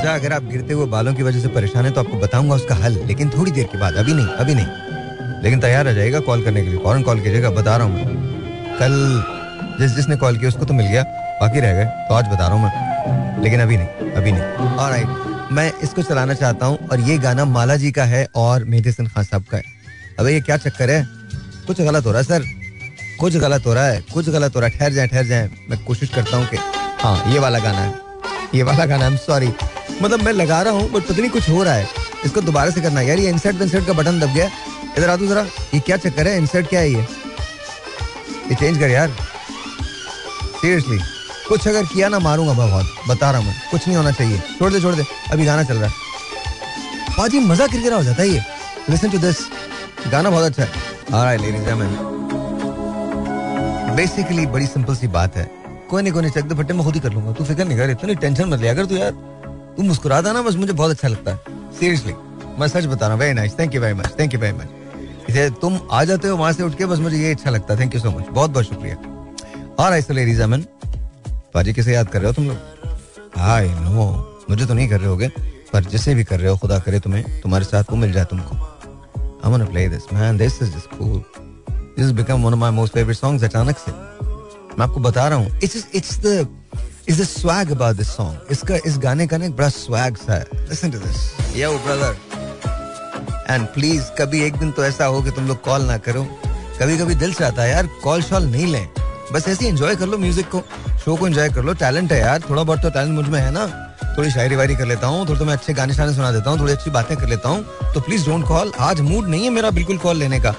अच्छा 0.00 0.14
अगर 0.14 0.32
आप 0.32 0.42
गिरते 0.42 0.72
हुए 0.72 0.86
बालों 0.86 1.12
की 1.14 1.22
वजह 1.22 1.40
से 1.40 1.48
परेशान 1.48 1.84
है 1.84 1.90
तो 1.90 2.00
आपको 2.00 2.16
बताऊँगा 2.16 2.54
उसका 2.54 2.74
हल। 2.74 2.92
लेकिन 3.06 3.30
थोड़ी 3.30 3.50
देर 3.52 3.64
के 3.64 3.78
बाद, 3.78 3.94
अभी 3.94 4.14
नहीं 4.14 4.26
अभी 4.26 4.54
नहीं। 4.54 5.42
लेकिन 5.42 5.60
तैयार 5.60 5.88
आ 5.88 5.92
जाएगा 5.92 6.20
कॉल 6.20 6.44
करने 6.44 6.62
के 6.62 6.68
लिए। 6.68 6.78
फ़ौरन 6.78 7.02
कॉल 7.02 7.20
कीजिएगा? 7.20 7.50
बता 7.50 7.76
रहा 7.76 7.86
हूँ 7.86 7.94
मैं। 7.94 8.06
कल 8.78 8.94
जिस 9.80 9.96
जिसने 9.96 10.16
कॉल 10.16 10.38
किया, 10.38 10.48
उसको 10.48 10.64
तो 10.64 10.74
मिल 10.74 10.86
गया। 10.86 11.02
बाकी 11.40 11.60
रह 11.60 11.72
गए। 11.72 11.84
तो 11.84 12.14
आज 12.14 12.26
बता 12.26 12.48
रहा 12.48 12.56
हूँ 12.56 12.62
मैं। 12.62 13.42
लेकिन 13.42 13.60
अभी 13.60 13.76
नहीं 13.76 14.12
अभी 14.12 14.32
नहीं। 14.32 14.42
और 14.42 14.90
राइट 14.90 15.52
मैं 15.52 15.72
इसको 15.82 16.02
चलाना 16.02 16.34
चाहता 16.34 16.66
हूँ 16.66 16.88
और 16.88 17.00
ये 17.00 17.18
गाना 17.18 17.44
माला 17.44 17.76
जी 17.76 17.92
का 17.92 18.04
है 18.04 18.26
और 18.34 18.64
मेहदी 18.64 18.92
खान 18.92 19.24
साहब 19.24 19.44
का 19.44 19.56
है। 19.56 19.64
अबे 20.18 20.32
ये 20.32 20.40
क्या 20.40 20.56
चक्कर 20.56 20.90
है? 20.90 21.06
कुछ 21.66 21.80
गलत 21.80 22.06
हो 22.06 22.12
रहा 22.12 22.20
है, 22.20 22.24
सर। 22.24 22.44
कुछ 23.20 23.36
गलत 23.36 23.66
हो 23.66 23.74
रहा 23.74 23.86
है, 23.86 24.04
कुछ 24.14 24.28
गलत 24.28 24.56
हो 24.56 24.60
रहा 24.60 24.68
है। 24.68 24.78
ठहर 24.78 24.92
जाए 24.92 25.06
ठहर 25.06 25.24
जाए। 25.24 25.50
मैं 25.70 25.84
कोशिश 25.84 26.14
करता 26.14 26.36
हूँ 26.36 26.46
कि 26.46 26.56
हाँ 27.00 27.32
ये 27.32 27.38
वाला 27.38 27.58
गाना 27.58 27.78
है। 27.78 28.09
ये 28.54 28.62
वाला 28.62 28.84
गाना 28.86 29.04
है 29.04 29.16
सॉरी 29.16 29.48
मतलब 30.02 30.22
मैं 30.22 30.32
लगा 30.32 30.60
रहा 30.62 30.72
हूँ 30.72 30.90
बट 30.90 31.02
पता 31.02 31.20
नहीं 31.20 31.30
कुछ 31.30 31.48
हो 31.50 31.62
रहा 31.62 31.74
है। 31.74 31.88
इसको 32.24 32.40
दोबारा 32.40 32.70
से 32.70 32.80
करना 32.80 33.00
यार, 33.00 33.18
ये 33.18 33.28
इंसर्ट 33.30 33.56
विंसर्ट 33.56 33.86
का 33.86 33.92
बटन 33.92 34.20
दब 34.20 34.32
गया। 34.34 34.50
इधर 34.98 35.08
आ 35.10 35.16
तू 35.16 35.26
जरा। 35.26 35.42
ये 35.74 35.80
क्या 35.80 35.96
चक्कर 35.96 36.28
है? 36.28 36.36
इंसर्ट 36.38 36.68
क्या 36.68 36.80
है 36.80 36.90
ये? 36.90 37.00
ये 38.50 38.54
चेंज 38.54 38.78
कर 38.78 38.90
यार। 38.90 39.08
सीरियसली 40.60 40.98
कुछ 41.48 41.68
अगर 41.68 41.84
किया 41.84 42.08
ना 42.08 42.18
मारूँगा 42.18 42.52
मैं 42.52 42.70
बहुत। 42.70 42.86
बता 43.08 43.30
रहा 43.30 43.40
हूँ 43.40 43.54
कुछ 43.70 43.86
नहीं 43.86 43.96
होना 43.96 44.10
चाहिए। 44.10 44.38
छोड़ 44.58 44.72
दे 44.72 44.80
छोड़ 44.80 44.94
दे। 44.94 45.04
अभी 45.32 45.44
गाना 45.44 45.62
चल 45.64 45.76
रहा 45.76 45.88
है। 45.88 45.94
पाजी 47.16 47.38
मज़ा 47.40 47.66
किरकिरा 47.66 47.96
हो 47.96 48.02
जाता 48.04 48.22
है 48.22 48.28
ये। 48.28 48.40
लिसन 48.90 49.10
टू 49.10 49.18
दिस 49.18 49.36
गाना 50.12 50.30
बहुत 50.30 50.44
अच्छा 50.44 50.62
है। 50.62 50.68
बेसिकली 53.96 54.46
बड़ी 54.46 54.66
सिंपल 54.66 54.94
सी 54.96 55.06
बात 55.08 55.36
है। 55.36 55.59
कोई 55.90 56.02
नहीं 56.02 56.12
कोई 56.12 56.22
नहीं 56.22 56.32
चक 56.32 56.44
दे 56.48 56.54
फट्टे 56.54 56.74
मैं 56.74 56.84
खुद 56.84 56.94
ही 56.94 57.00
कर 57.00 57.12
लूँगा। 57.12 57.32
तू 57.32 57.44
फ़िक्र 57.44 57.64
नहीं 57.64 57.78
कर, 57.78 57.90
इतनी 57.90 58.14
टेंशन 58.14 58.48
मत 58.48 58.60
लिया 58.60 58.72
अगर 58.72 58.86
तू 58.86 58.96
यार, 58.96 59.10
तू 59.76 59.82
मुस्कुराता 59.82 60.32
ना, 60.32 60.42
बस 60.42 60.54
मुझे 60.56 60.72
बहुत 60.72 60.90
अच्छा 60.90 61.08
लगता 61.08 61.30
है। 61.30 61.38
सीरियसली 61.78 62.14
मैं 62.58 62.68
सच 62.68 62.84
बता 62.86 63.06
रहा 63.06 63.14
हूँ 63.14 63.20
very 63.20 63.34
nice 63.34 63.58
thank 63.58 63.74
you 63.74 63.80
very 63.80 63.94
much 63.94 64.14
thank 64.18 64.34
you 64.34 64.40
very 64.40 64.56
much 64.58 64.68
इसे 65.30 65.48
तुम 65.60 65.78
आ 65.92 66.02
जाते 66.04 66.28
हो 66.28 66.36
वहाँ 66.36 66.52
से 66.52 66.62
उठ 66.62 66.74
के, 66.78 66.86
बस 66.86 66.98
मुझे 66.98 67.16
ये 67.18 67.30
अच्छा 67.32 67.50
लगता 67.50 67.74
है। 67.74 67.80
थैंक 67.80 67.94
यू 67.94 68.00
सो 68.00 68.10
मच 68.10 68.28
बहुत 68.30 68.50
बहुत 68.50 68.64
शुक्रिया। 68.64 68.96
और 69.78 69.92
ऐसे 69.92 70.14
लेडीज़ 70.14 70.42
अमन 70.42 70.64
पाजी 71.54 71.72
किसे 71.72 71.94
याद 71.94 72.08
कर 72.08 72.18
रहे 72.18 72.26
हो 72.26 72.32
तुम 72.32 72.48
लोग? 72.48 72.56
हाय 73.36 73.68
नो 73.80 74.06
मुझे 74.50 74.66
तो 74.66 74.74
नहीं 74.74 74.88
कर 74.88 75.00
रहे 75.00 75.08
होगे, 75.08 75.28
पर 75.72 75.84
जिसे 75.84 76.14
भी 76.14 76.24
कर 76.24 76.40
रहे 76.40 76.50
हो, 76.50 76.56
खुदा 76.56 76.78
करे 76.78 77.00
तुम्हें, 77.00 77.40
तुम्हारे 77.40 77.64
साथ 77.64 77.90
वो 77.90 77.96
मिल 77.96 78.12
जाए 78.12 78.24
तुमको। 78.30 78.56
I'm 79.42 79.52
gonna 79.52 79.66
play 79.66 79.86
this, 79.88 80.06
man, 80.12 80.38
this 80.40 80.60
is 80.62 80.72
just 80.74 80.90
cool 80.96 81.20
this 81.96 82.04
has 82.04 82.12
become 82.12 82.42
one 82.42 82.54
of 82.54 82.60
my 82.62 82.70
most 82.78 82.96
favorite 82.96 83.20
songs 83.20 83.44
अचानक 83.44 83.78
से। 83.78 83.92
मैं 84.78 84.86
आपको 84.86 85.00
बता 85.00 85.26
रहा 85.28 85.38
हूँ 85.38 85.60
just, 85.60 85.94
it's 85.94 86.16
the 86.24 86.34
it's 87.06 87.18
the 87.18 87.26
swag 87.26 87.70
about 87.74 87.96
this 88.00 88.10
song. 88.16 88.34
इसका 88.50 88.76
इस 88.86 88.98
गाने 88.98 89.26
का 89.26 89.36
ना 89.36 89.48
बड़ा 89.58 89.68
swag 89.68 90.18
सा 90.18 90.34
है। 90.34 90.44
Listen 90.68 90.92
to 90.94 91.00
this. 91.04 91.18
Yo 91.56 91.70
brother. 91.86 92.14
And 93.50 93.66
please 93.74 94.10
कभी 94.18 94.42
एक 94.44 94.56
दिन 94.56 94.70
तो 94.72 94.84
ऐसा 94.84 95.04
हो 95.04 95.22
कि 95.22 95.30
तुम 95.30 95.46
लोग 95.48 95.60
कॉल 95.62 95.82
ना 95.82 95.96
करो। 95.98 96.22
कभी 96.80 96.98
कभी 96.98 97.14
दिल 97.14 97.34
आता 97.44 97.62
है 97.62 97.70
यार 97.70 97.88
कॉल 98.04 98.22
शॉल 98.22 98.44
नहीं 98.50 98.66
लें। 98.66 98.88
बस 99.32 99.48
ऐसे 99.48 99.68
एंजॉय 99.68 99.96
कर 99.96 100.06
लो 100.06 100.18
म्यूज़िक 100.18 100.48
को। 100.48 100.62
शो 101.04 101.16
को 101.16 101.26
एंजॉय 101.26 101.48
कर 101.48 101.64
लो। 101.64 101.72
टैलेंट 101.82 102.12
है 102.12 102.18
यार। 102.20 102.40
थोड़ा 102.50 102.62
बहुत 102.62 102.82
तो 102.82 102.90
टैलेंट 102.90 103.14
मुझमें 103.14 103.40
है 103.40 103.50
ना। 103.50 103.66
थोड़ी 104.18 104.30
शायरी 104.30 104.56
वायरी 104.56 104.74
कर 104.76 104.86
लेता 104.86 105.06
हूँ। 105.06 105.28
थोड़े 105.28 105.38
तो 105.38 105.44
मैं 105.44 105.52
अच्छे 105.52 105.72
गाने 105.74 105.94
शाने 105.94 106.14
सुना 106.14 106.32
देता 106.32 106.50
हूँ। 106.50 106.60
थोड़ी 106.60 106.72
अच्छी 106.72 106.90
बातें 106.90 107.16
कर 107.16 107.28
लेता 107.28 107.48
हूँ। 107.48 107.92
तो 107.94 108.00
प्लीज़ 108.00 108.26
डोंट 108.26 108.46
कॉल 108.48 108.72
आज 108.80 109.00
मूड 109.00 109.28
नहीं 109.28 109.44
है 109.44 109.50
मेरा 109.50 109.70
बिल्कुल 109.70 109.98
कॉल 109.98 110.16
लेने 110.16 110.40
का। 110.40 110.54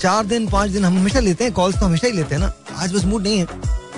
चार 0.00 0.26
दिन 0.26 0.48
पाँच 0.48 0.70
दिन 0.70 0.84
हम 0.84 0.98
हमेशा 0.98 1.20
लेते 1.20 1.44
हैं। 1.44 1.52
कॉल्स 1.52 1.78
तो 1.80 1.86
हमेशा 1.86 2.06
ही 2.06 2.12
लेते 2.12 2.34
हैं 2.34 2.42
ना। 2.42 2.52
आज 2.78 2.92
बस 2.94 3.04
मूड 3.04 3.22
नहीं 3.22 3.38
है। 3.38 3.46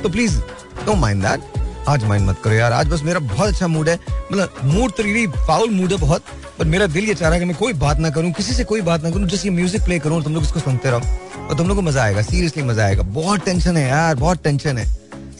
तो 0.02 0.08
प्लीज़ 0.08 0.38
डोंट 0.86 0.98
माइंड 0.98 1.22
दैट 1.22 1.40
आज 1.88 2.04
माइंड 2.04 2.26
मत 2.28 2.36
करो 2.44 2.54
यार। 2.54 2.72
आज 2.72 2.88
बस 2.88 3.02
मेरा 3.02 3.18
बहुत 3.20 3.48
अच्छा 3.48 3.66
मूड 3.68 3.88
है। 3.88 3.98
मतलब 4.32 4.60
मूड 4.64 4.92
तो 4.92 5.02
रियली 5.02 5.26
फाउल 5.46 5.70
मूड 5.70 5.92
है 5.92 5.98
बहुत, 5.98 6.22
पर 6.58 6.64
मेरा 6.66 6.86
दिल 6.86 7.04
ये 7.04 7.14
चाह 7.14 7.28
रहा 7.28 7.34
है 7.34 7.40
कि 7.40 7.46
मैं 7.46 7.56
कोई 7.56 7.72
बात 7.74 7.98
ना 7.98 8.10
करूँ, 8.10 8.30
किसी 8.32 8.54
से 8.54 8.64
कोई 8.64 8.80
बात 8.80 9.02
ना 9.04 9.10
करूँ 9.10 9.28
जस्ट 9.28 9.44
ये 9.44 9.50
म्यूज़िक 9.50 9.84
प्ले 9.84 9.98
करूँ 9.98 10.16
और 10.16 10.22
तुम 10.22 10.34
लोग 10.34 10.42
इसको 10.42 10.60
सुनते 10.60 10.90
रहो। 10.90 11.46
और 11.46 11.56
तुम 11.56 11.68
लोग 11.68 11.76
को 11.76 11.82
मज़ा 11.82 12.02
आएगा 12.02 12.22
सीरियसली 12.22 12.62
मज़ा 12.62 12.84
आएगा। 12.84 13.02
बहुत 13.02 13.44
टेंशन 13.44 13.76
है 13.76 13.88
यार, 13.88 14.14
बहुत 14.14 14.42
टेंशन 14.44 14.78
है। 14.78 14.86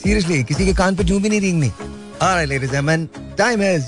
सीरियसली 0.02 0.42
किसी 0.44 0.66
के 0.66 0.72
कान 0.74 0.96
पे 0.96 1.04
जू 1.04 1.18
भी 1.20 1.28
नहीं 1.28 1.40
रेंगनी। 1.40 1.72
टाइम 3.38 3.62
इज़ 3.64 3.84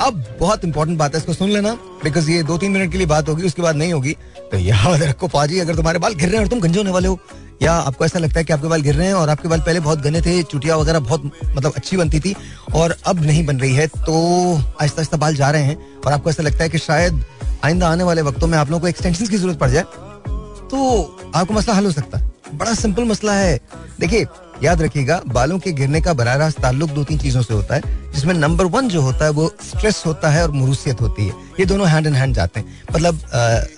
अब 0.00 0.24
बहुत 0.40 0.64
इंपॉर्टेंट 0.64 0.98
बात 0.98 1.14
है, 1.14 1.20
इसको 1.20 1.32
सुन 1.34 1.50
लेना। 1.50 1.72
बिकॉज़ 2.04 2.30
ये 2.30 2.42
दो 2.42 2.56
तीन 2.58 2.70
मिनट 2.72 2.92
के 2.92 2.98
लिए 2.98 3.06
बात 3.06 3.28
होगी, 3.28 3.42
उसके 3.42 3.62
बाद 3.62 3.76
नहीं 3.76 3.92
होगी। 3.92 4.16
तो 4.50 4.58
याद 4.58 5.02
रखो 5.02 5.28
पाजी, 5.28 5.58
अगर 5.58 5.76
तुम्हारे 5.76 5.98
बाल 5.98 6.14
गिर 6.14 6.28
रहे 6.28 6.36
हैं 6.36 6.44
और 6.44 6.50
तुम 6.50 6.60
गंजे 6.60 6.78
होने 6.78 6.90
वाले 6.90 7.08
हो 7.08 7.18
या 7.62 7.72
आपको 7.72 8.04
ऐसा 8.04 8.18
लगता 8.18 8.38
है 8.38 8.44
कि 8.44 8.52
आपके 8.52 8.68
बाल 8.68 8.80
गिर 8.82 8.94
रहे 8.94 9.06
हैं 9.06 9.14
और 9.14 9.28
आपके 9.28 9.48
बाल 9.48 9.60
पहले 9.60 9.80
बहुत 9.80 9.98
घने 10.00 10.20
थे, 10.20 10.42
चुटिया 10.42 10.76
वगैरह 10.76 10.98
बहुत 11.00 11.30
मतलब 11.46 11.72
अच्छी 11.76 11.96
बनती 11.96 12.20
थी 12.20 12.34
और 12.74 12.96
अब 13.06 13.20
नहीं 13.20 13.44
बन 13.46 13.60
रही 13.60 13.74
है 13.74 13.86
तो 13.86 14.14
आहिस्ता 14.54 15.00
आहिस्ता 15.00 15.16
बाल 15.16 15.34
जा 15.34 15.50
रहे 15.50 15.62
हैं 15.62 15.76
और 16.06 16.12
आपको 16.12 16.30
ऐसा 16.30 16.42
लगता 16.42 16.62
है 16.62 16.68
कि 16.68 16.78
शायद 16.78 17.24
आइंदा 17.64 17.88
आने 17.88 18.04
वाले 18.04 18.22
वक्तों 18.22 18.46
में 18.46 18.58
आप 18.58 18.70
लोगों 18.70 18.80
को 18.80 18.88
एक्सटेंशन 18.88 19.26
की 19.26 19.36
ज़रूरत 19.36 19.58
पड़ 19.58 19.70
जाए 19.70 19.82
तो 19.82 21.32
आपको 21.34 21.54
मसला 21.54 21.74
हल 21.74 21.86
हो 21.86 21.92
सकता 21.92 22.18
है। 22.18 22.30
बड़ा 22.54 22.74
सिंपल 22.74 23.04
मसला 23.04 23.32
है। 23.32 23.58
देखिए 24.00 24.24
याद 24.62 24.82
रखिएगा, 24.82 25.20
बालों 25.28 25.58
के 25.58 25.72
गिरने 25.72 26.00
का 26.00 26.12
बरह 26.14 26.34
रास्त 26.34 26.60
ताल्लुक 26.62 26.90
दो 26.90 27.04
तीन 27.04 27.18
चीज़ों 27.18 27.42
से 27.42 27.54
होता 27.54 27.74
है, 27.74 28.12
जिसमें 28.14 28.34
नंबर 28.34 28.64
वन 28.66 28.88
जो 28.88 29.00
होता 29.02 29.24
है 29.24 29.30
वो 29.30 29.48
स्ट्रेस 29.62 30.02
होता 30.06 30.30
है 30.30 30.42
और 30.42 30.50
मरूसियत 30.52 31.00
होती 31.00 31.26
है। 31.26 31.34
ये 31.60 31.64
दोनों 31.66 31.88
हैंड 31.88 32.06
इन 32.06 32.14
हैंड 32.14 32.34
जाते 32.34 32.60
हैं। 32.60 32.80
मतलब 32.94 33.20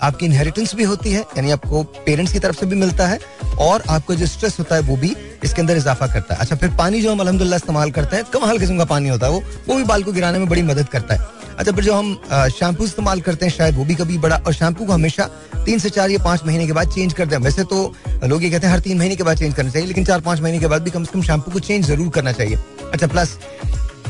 आपकी 0.03 0.26
इनहेरिटेंस 0.26 0.75
भी 0.75 0.85
होती 0.85 1.12
है, 1.12 1.21
यानी 1.37 1.50
आपको 1.50 1.83
पेरेंट्स 2.07 2.33
की 2.33 2.38
तरफ़ 2.38 2.61
से 2.61 2.67
भी 2.67 2.76
मिलता 2.76 3.07
है, 3.07 3.19
और 3.59 3.83
आपको 3.88 4.14
जो 4.14 4.26
स्ट्रेस 4.26 4.59
होता 4.59 4.75
है 4.75 4.81
वो 4.83 4.97
भी 4.97 5.14
इसके 5.45 5.61
अंदर 5.62 5.76
इजाफा 5.76 6.07
करता 6.07 6.35
है। 6.35 6.41
अच्छा 6.41 6.57
फिर 6.57 6.71
पानी 6.79 7.00
जो 7.03 7.12
हम 7.12 7.21
अलहमदुल्ला 7.21 7.57
इस्तेमाल 7.57 7.91
करते 7.91 8.17
हैं, 8.17 8.25
कमाल 8.33 8.59
किस्म 8.59 8.79
का 8.79 8.85
पानी 8.87 9.09
होता 9.09 9.26
है 9.26 9.33
वो 9.33 9.43
वो 9.69 9.76
भी 9.76 9.85
बाल 9.85 10.03
को 10.03 10.12
गिराने 10.12 10.38
में 10.38 10.49
बड़ी 10.49 10.62
मदद 10.64 10.88
करता 10.88 11.14
है। 11.14 11.33
अच्छा 11.54 11.73
फिर 11.73 11.84
जो 11.84 11.94
हम 11.94 12.14
शैम्पू 12.52 12.84
इस्तेमाल 12.84 13.20
करते 13.20 13.46
हैं, 13.46 13.52
शायद 13.52 13.76
वो 13.76 13.84
भी 13.84 13.94
कभी 13.94 14.18
बड़ा, 14.18 14.37
और 14.37 14.52
शैम्पू 14.54 14.84
को 14.84 14.92
हमेशा 14.92 15.25
तीन 15.64 15.78
से 15.78 15.90
चार 15.90 16.11
या 16.11 16.23
पाँच 16.25 16.44
महीने 16.46 16.66
के 16.66 16.73
बाद 16.73 16.88
चेंज 16.92 17.12
करते 17.12 17.34
हैं। 17.34 17.42
वैसे 17.42 17.64
तो 17.64 17.94
लोग 18.25 18.42
ये 18.44 18.50
कहते 18.50 18.66
हैं, 18.66 18.73
हर 18.75 18.80
तीन 18.80 18.99
महीने 18.99 19.16
के 19.16 19.23
बाद 19.23 19.38
चेंज 19.38 19.54
करना 19.54 19.70
चाहिए, 19.70 19.88
लेकिन 19.88 20.04
चार 20.04 20.20
पाँच 20.20 20.40
महीने 20.40 20.58
के 20.58 20.66
बाद 20.66 20.82
भी 20.82 20.90
कम 20.90 21.04
से 21.04 21.12
कम 21.12 21.23
शैम्पू 21.23 21.50
को 21.50 21.61
चेंज 21.61 21.87
ज़रूर 21.87 22.08
करना 22.14 22.32
चाहिए। 22.32 22.58
अच्छा 22.92 23.06
प्लस 23.06 23.38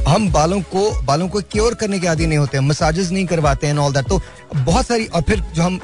हम 0.08 0.30
बालों 0.32 0.60
को 0.62 0.90
बालों 1.02 1.28
को 1.28 1.40
क्योर 1.52 1.74
करने 1.74 1.98
के 1.98 2.06
आदि 2.06 2.26
नहीं 2.26 2.38
होते 2.38 2.58
हैं 2.58 2.64
मसाजेस 2.64 3.10
नहीं 3.10 3.26
करवाते 3.26 3.66
हैं 3.66 3.76
ऑल 3.78 3.92
दैट 3.92 4.08
तो 4.08 4.20
बहुत 4.54 4.86
सारी, 4.86 5.04
और 5.06 5.22
फिर 5.22 5.42
जो 5.54 5.62
हम 5.62 5.80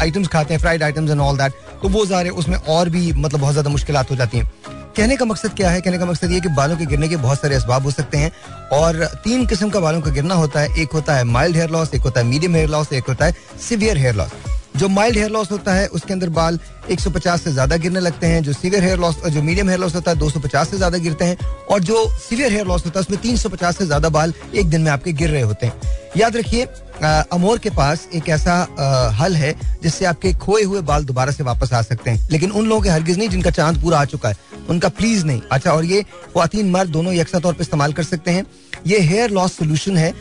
आइटम्स 0.00 0.28
खाते 0.28 0.54
हैं 0.54 0.60
fried 0.60 0.82
items 0.82 1.10
and 1.10 1.20
all 1.20 1.36
that 1.38 1.52
तो 1.82 1.88
वो 1.88 2.04
ज़ाहिर 2.06 2.32
उसमें 2.32 2.56
और 2.58 2.88
भी 2.88 3.12
मतलब 3.12 3.40
बहुत 3.40 3.52
ज़्यादा 3.52 3.70
मुश्किल 3.70 3.96
हो 3.98 4.16
जाती 4.16 4.38
हैं। 4.38 4.50
कहने 4.98 5.16
का 5.16 5.24
मकसद 5.24 5.52
क्या 5.56 5.68
है? 5.70 5.80
कहने 5.80 5.98
का 5.98 6.06
मकसद 6.06 6.32
ये 6.32 6.40
कि 6.40 6.48
बालों 6.54 6.76
के 6.76 6.86
गिरने 6.86 7.08
के 7.08 7.16
बहुत 7.16 7.40
सारे 7.40 7.56
इसबाब 7.56 7.84
हो 7.84 7.90
सकते 7.90 8.18
हैं 8.18 8.30
और 8.72 9.04
तीन 9.24 9.44
किस्म 9.46 9.68
का 9.70 9.80
बालों 9.80 10.00
का 10.00 10.10
गिरना 10.10 10.34
होता 10.34 10.60
है। 10.60 10.82
एक 10.82 10.92
होता 10.92 11.14
है 11.16 11.24
माइल्ड 11.24 11.56
हेयर 11.56 11.70
लॉस 11.70 11.94
एक 11.94 12.02
होता 12.02 12.20
है 12.20 12.26
मीडियम 12.26 12.54
हेयर 12.54 12.68
लॉस 12.68 12.92
एक 12.92 13.08
होता 13.08 13.24
है 13.24 13.34
सिवियर 13.60 13.98
हेयर 13.98 14.14
लॉस 14.14 14.30
जो 14.76 14.88
माइल्ड 14.88 15.16
हेयर 15.16 15.30
लॉस 15.30 15.50
होता 15.50 15.72
है, 15.74 15.86
उसके 15.88 16.12
अंदर 16.12 16.28
बाल 16.30 16.58
150 16.90 17.40
से 17.40 17.52
ज़्यादा 17.52 17.76
गिरने 17.76 18.00
लगते 18.00 18.26
हैं। 18.26 18.42
जो 18.42 18.52
सीवियर 18.52 18.84
हेयर 18.84 18.98
लॉस 18.98 19.16
जो 19.26 19.42
मीडियम 19.42 19.68
हेयर 19.68 19.80
लॉस 19.80 19.94
होता 19.94 20.10
है 20.10 20.18
250 20.18 20.70
से 20.70 20.76
ज़्यादा 20.76 20.98
गिरते 20.98 21.24
हैं। 21.24 21.36
और 21.70 21.80
जो 21.80 22.06
सीवियर 22.20 22.52
हेयर 22.52 22.66
लॉस 22.66 22.84
होता 22.84 22.98
है, 22.98 23.02
उसमें 23.02 23.20
350 23.22 23.78
से 23.78 23.86
ज़्यादा 23.86 24.08
बाल 24.08 24.34
एक 24.54 24.70
दिन 24.70 24.80
में 24.80 24.90
आपके 24.90 25.12
गिर 25.12 25.30
रहे 25.30 25.42
होते 25.42 25.66
हैं। 25.66 25.72
याद 26.16 26.36
रखिए 26.36 26.66
अमोर 27.02 27.58
के 27.58 27.70
पास 27.70 28.06
एक 28.14 28.28
ऐसा 28.28 28.54
आ, 28.54 29.08
हल 29.14 29.36
है 29.36 29.52
जिससे 29.82 30.04
आपके 30.04 30.32
खोए 30.34 30.62
हुए 30.62 30.80
बाल 30.82 31.04
दोबारा 31.04 31.32
से 31.32 31.42
वापस 31.44 31.72
आ 31.72 31.82
सकते 31.82 32.10
हैं। 32.10 32.28
लेकिन 32.32 32.50
उन 32.50 32.66
लोगों 32.66 32.82
के 32.82 32.88
हरगिज 32.88 33.18
नहीं 33.18 33.28
जिनका 33.28 33.50
चाँद 33.50 33.80
पूरा 33.82 34.00
आ 34.00 34.04
चुका 34.04 34.28
है। 34.28 34.36
उनका 34.70 34.88
प्लीज़ 34.90 35.24
नहीं। 35.26 35.40
अच्छा 35.52 35.72
और 35.72 35.84
ये 35.84 36.02
खातन 36.02 36.70
मर्द 36.70 36.90
दोनों 36.90 37.12
यकसा 37.14 37.38
तौर 37.38 37.52
पर 37.52 37.62
इस्तेमाल 37.62 37.92
कर 37.92 38.02
सकते 38.02 38.30
हैं। 38.30 38.44
ये 38.86 38.98
हेयर 39.00 39.30
लॉस 39.30 39.56
सोल्यूशन 39.58 39.96
है 39.96 40.12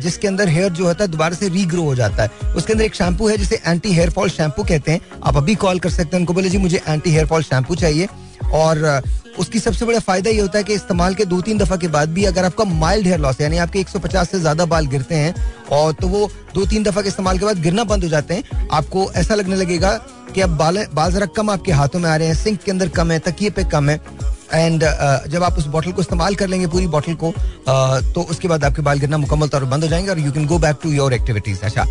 जिसके 0.00 0.28
अंदर 0.28 0.48
हेयर 0.48 0.72
जो 0.72 0.86
होता 0.86 1.04
है 1.04 1.10
दोबारा 1.10 1.34
से 1.36 1.48
रीग्रो 1.48 1.82
हो 1.82 1.94
जाता 1.94 2.22
है। 2.22 2.54
उसके 2.56 2.72
अंदर 2.72 2.84
एक 2.84 2.94
शैम्पू 2.94 3.28
है 3.28 3.36
जिसे 3.36 3.60
एंटी 3.66 3.92
हेयर 3.92 4.10
फॉल 4.10 4.30
शैम्पू 4.30 4.62
कहते 4.64 4.92
हैं। 4.92 5.00
आप 5.24 5.36
अभी 5.36 5.54
कॉल 5.54 5.78
कर 5.78 5.90
सकते 5.90 6.16
हैं 6.16 6.20
उनको 6.20 6.32
बोले 6.34 6.50
जी 6.50 6.58
मुझे 6.58 6.80
एंटी 6.88 7.10
हेयर 7.10 7.26
फॉल 7.26 7.42
शैम्पू 7.42 7.74
चाहिए। 7.74 8.08
और 8.54 9.02
उसकी 9.38 9.58
सबसे 9.60 9.84
बड़ा 9.86 9.98
फ़ायदा 9.98 10.30
ये 10.30 10.40
होता 10.40 10.58
है 10.58 10.64
कि 10.64 10.74
इस्तेमाल 10.74 11.14
के 11.14 11.24
दो 11.24 11.40
तीन 11.40 11.58
दफ़ा 11.58 11.76
के 11.76 11.88
बाद 11.88 12.08
भी 12.08 12.24
अगर 12.24 12.44
आपका 12.44 12.64
माइल्ड 12.64 13.06
हेयर 13.06 13.18
लॉस 13.18 13.40
यानी 13.40 13.58
आपके 13.58 13.82
150 13.84 14.24
से 14.24 14.40
ज़्यादा 14.40 14.64
बाल 14.64 14.86
गिरते 14.86 15.14
हैं 15.14 15.34
और 15.72 15.92
तो 15.92 16.08
वो 16.08 16.30
दो 16.54 16.66
तीन 16.66 16.82
दफ़ा 16.82 17.02
के 17.02 17.08
इस्तेमाल 17.08 17.38
के 17.38 17.44
बाद 17.44 17.58
गिरना 17.58 17.84
बंद 17.84 18.04
हो 18.04 18.08
जाते 18.08 18.34
हैं 18.34 18.68
आपको 18.72 19.10
ऐसा 19.12 19.34
लगने 19.34 19.56
लगेगा 19.56 19.92
कि 20.34 20.40
अब 20.40 20.56
बाल 20.56 20.84
बाल 20.94 21.12
जरा 21.12 21.26
कम 21.36 21.50
आपके 21.50 21.72
हाथों 21.72 21.98
में 21.98 22.10
आ 22.10 22.16
रहे 22.16 22.28
हैं 22.28 22.34
सिंक 22.34 22.60
के 22.62 22.70
अंदर 22.70 22.88
कम 22.88 23.10
है 23.10 23.18
तकिए 23.18 23.50
पे 23.50 23.64
कम 23.64 23.88
है 23.90 24.00
एंड 24.54 24.84
uh, 24.84 25.28
जब 25.28 25.42
आप 25.42 25.58
उस 25.58 25.66
बॉटल 25.66 25.92
को 25.92 26.00
इस्तेमाल 26.00 26.34
कर 26.34 26.48
लेंगे 26.48 26.66
पूरी 26.66 26.86
बॉटल 26.86 27.14
को 27.14 27.30
uh, 27.30 28.14
तो 28.14 28.22
उसके 28.30 28.48
बाद 28.48 28.64
आपके 28.64 28.82
बाल 28.82 28.98
गिरना 28.98 29.18
मुकम्मल 29.18 29.48
तौर 29.48 29.60
पर 29.60 29.70
बंद 29.70 29.84
हो 29.84 29.88
जाएँगे 29.88 30.10
और 30.10 30.18
you 30.18 30.32
can 30.32 30.46
go 30.46 30.58
back 30.58 30.78
to 30.82 30.92
your 30.92 31.14
activities 31.14 31.60
अच्छा। 31.62 31.86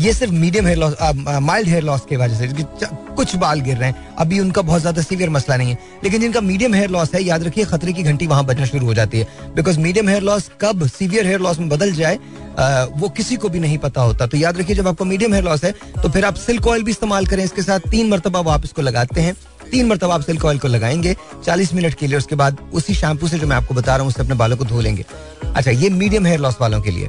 ये 0.00 0.12
सिर्फ़ 0.12 0.32
medium 0.34 0.66
hair 0.66 0.78
loss 0.78 0.94
mild 1.42 1.68
hair 1.68 1.82
loss 1.82 2.00
की 2.08 2.16
वजह 2.16 2.38
से 2.38 2.64
कुछ 3.16 3.34
बाल 3.36 3.60
गिर 3.60 3.76
रहे 3.76 3.88
हैं। 3.88 4.06
अभी 4.18 4.38
उनका 4.40 4.62
बहुत 4.62 4.80
ज़्यादा 4.80 5.02
सीवियर 5.02 5.30
मसला 5.30 5.56
नहीं 5.56 5.70
है। 5.70 5.78
लेकिन 6.04 6.20
जिनका 6.20 6.40
मीडियम 6.40 6.74
हेयर 6.74 6.90
लॉस 6.90 7.14
है 7.14 7.22
याद 7.22 7.42
रखिए 7.44 7.64
खतरे 7.64 7.92
की 7.92 8.02
घंटी 8.02 8.26
वहाँ 8.26 8.44
बजना 8.46 8.66
शुरू 8.66 8.86
हो 8.86 8.94
जाती 8.94 9.18
है। 9.18 9.52
बिकॉज़ 9.56 9.78
मीडियम 9.80 10.08
हेयर 10.08 10.22
लॉस 10.22 10.50
कब 10.60 10.86
सीवियर 10.88 11.26
हेयर 11.26 11.40
लॉस 11.40 11.58
में 11.58 11.68
बदल 11.68 11.92
जाए 11.92 12.18
आ, 12.58 12.84
वो 12.84 13.08
किसी 13.08 13.36
को 13.36 13.48
भी 13.48 13.60
नहीं 13.60 13.78
पता 13.78 14.00
होता। 14.00 14.26
तो 14.26 14.36
याद 14.36 14.58
रखिए 14.58 14.76
जब 14.76 14.88
आपको 14.88 15.04
मीडियम 15.04 15.32
हेयर 15.32 15.44
लॉस 15.44 15.64
है 15.64 15.72
तो 16.02 16.08
फिर 16.08 16.24
आप 16.24 16.34
सिल्क 16.36 16.66
ऑयल 16.66 16.82
भी 16.82 16.90
इस्तेमाल 16.90 17.26
करें। 17.26 17.44
इसके 17.44 17.62
साथ 17.62 17.90
तीन 17.90 18.10
मरतबा 18.10 18.52
आप 18.52 18.64
इसको 18.64 18.82
लगाते 18.82 19.20
हैं। 19.20 19.34
तीन 19.70 19.86
मरतबा 19.86 20.14
आप 20.14 20.22
सिल्क 20.22 20.44
ऑयल 20.44 20.58
को 20.58 20.68
लगाएँगे 20.68 21.16
चालीस 21.44 21.72
मिनट 21.74 21.94
के 21.94 22.06
लिए 22.06 22.18
उसके 22.18 22.36
बाद 22.36 22.58
उसी 22.72 22.94
शैम्पू 22.94 23.28
से 23.28 23.38
जो 23.38 23.46
मैं 23.46 23.56
आपको 23.56 23.74
बता 23.74 23.92
रहा 23.92 24.02
हूँ 24.02 24.08
उससे 24.08 24.22
अपने 24.22 24.34
बालों 24.34 24.56
को 24.56 24.64
धो 24.64 24.80
लेंगे। 24.80 25.04
अच्छा 25.46 25.70
ये 25.70 25.90
मीडियम 25.90 26.26
हेयर 26.26 26.40
लॉस 26.40 26.56
वालों 26.60 26.80
के 26.82 26.90
लिए। 26.90 27.08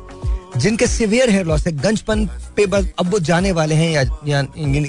जिनके 0.55 0.88
सिवियर 0.88 1.29
हेयर 1.29 1.45
लॉस 1.45 1.65
है 1.67 1.71
गंजपन 1.77 2.25
पे 2.55 2.65
बस 2.65 2.85
अब 3.00 3.09
वो 3.12 3.19
जाने 3.19 3.51
वाले 3.51 3.75
हैं 3.75 3.91
या, 3.91 4.03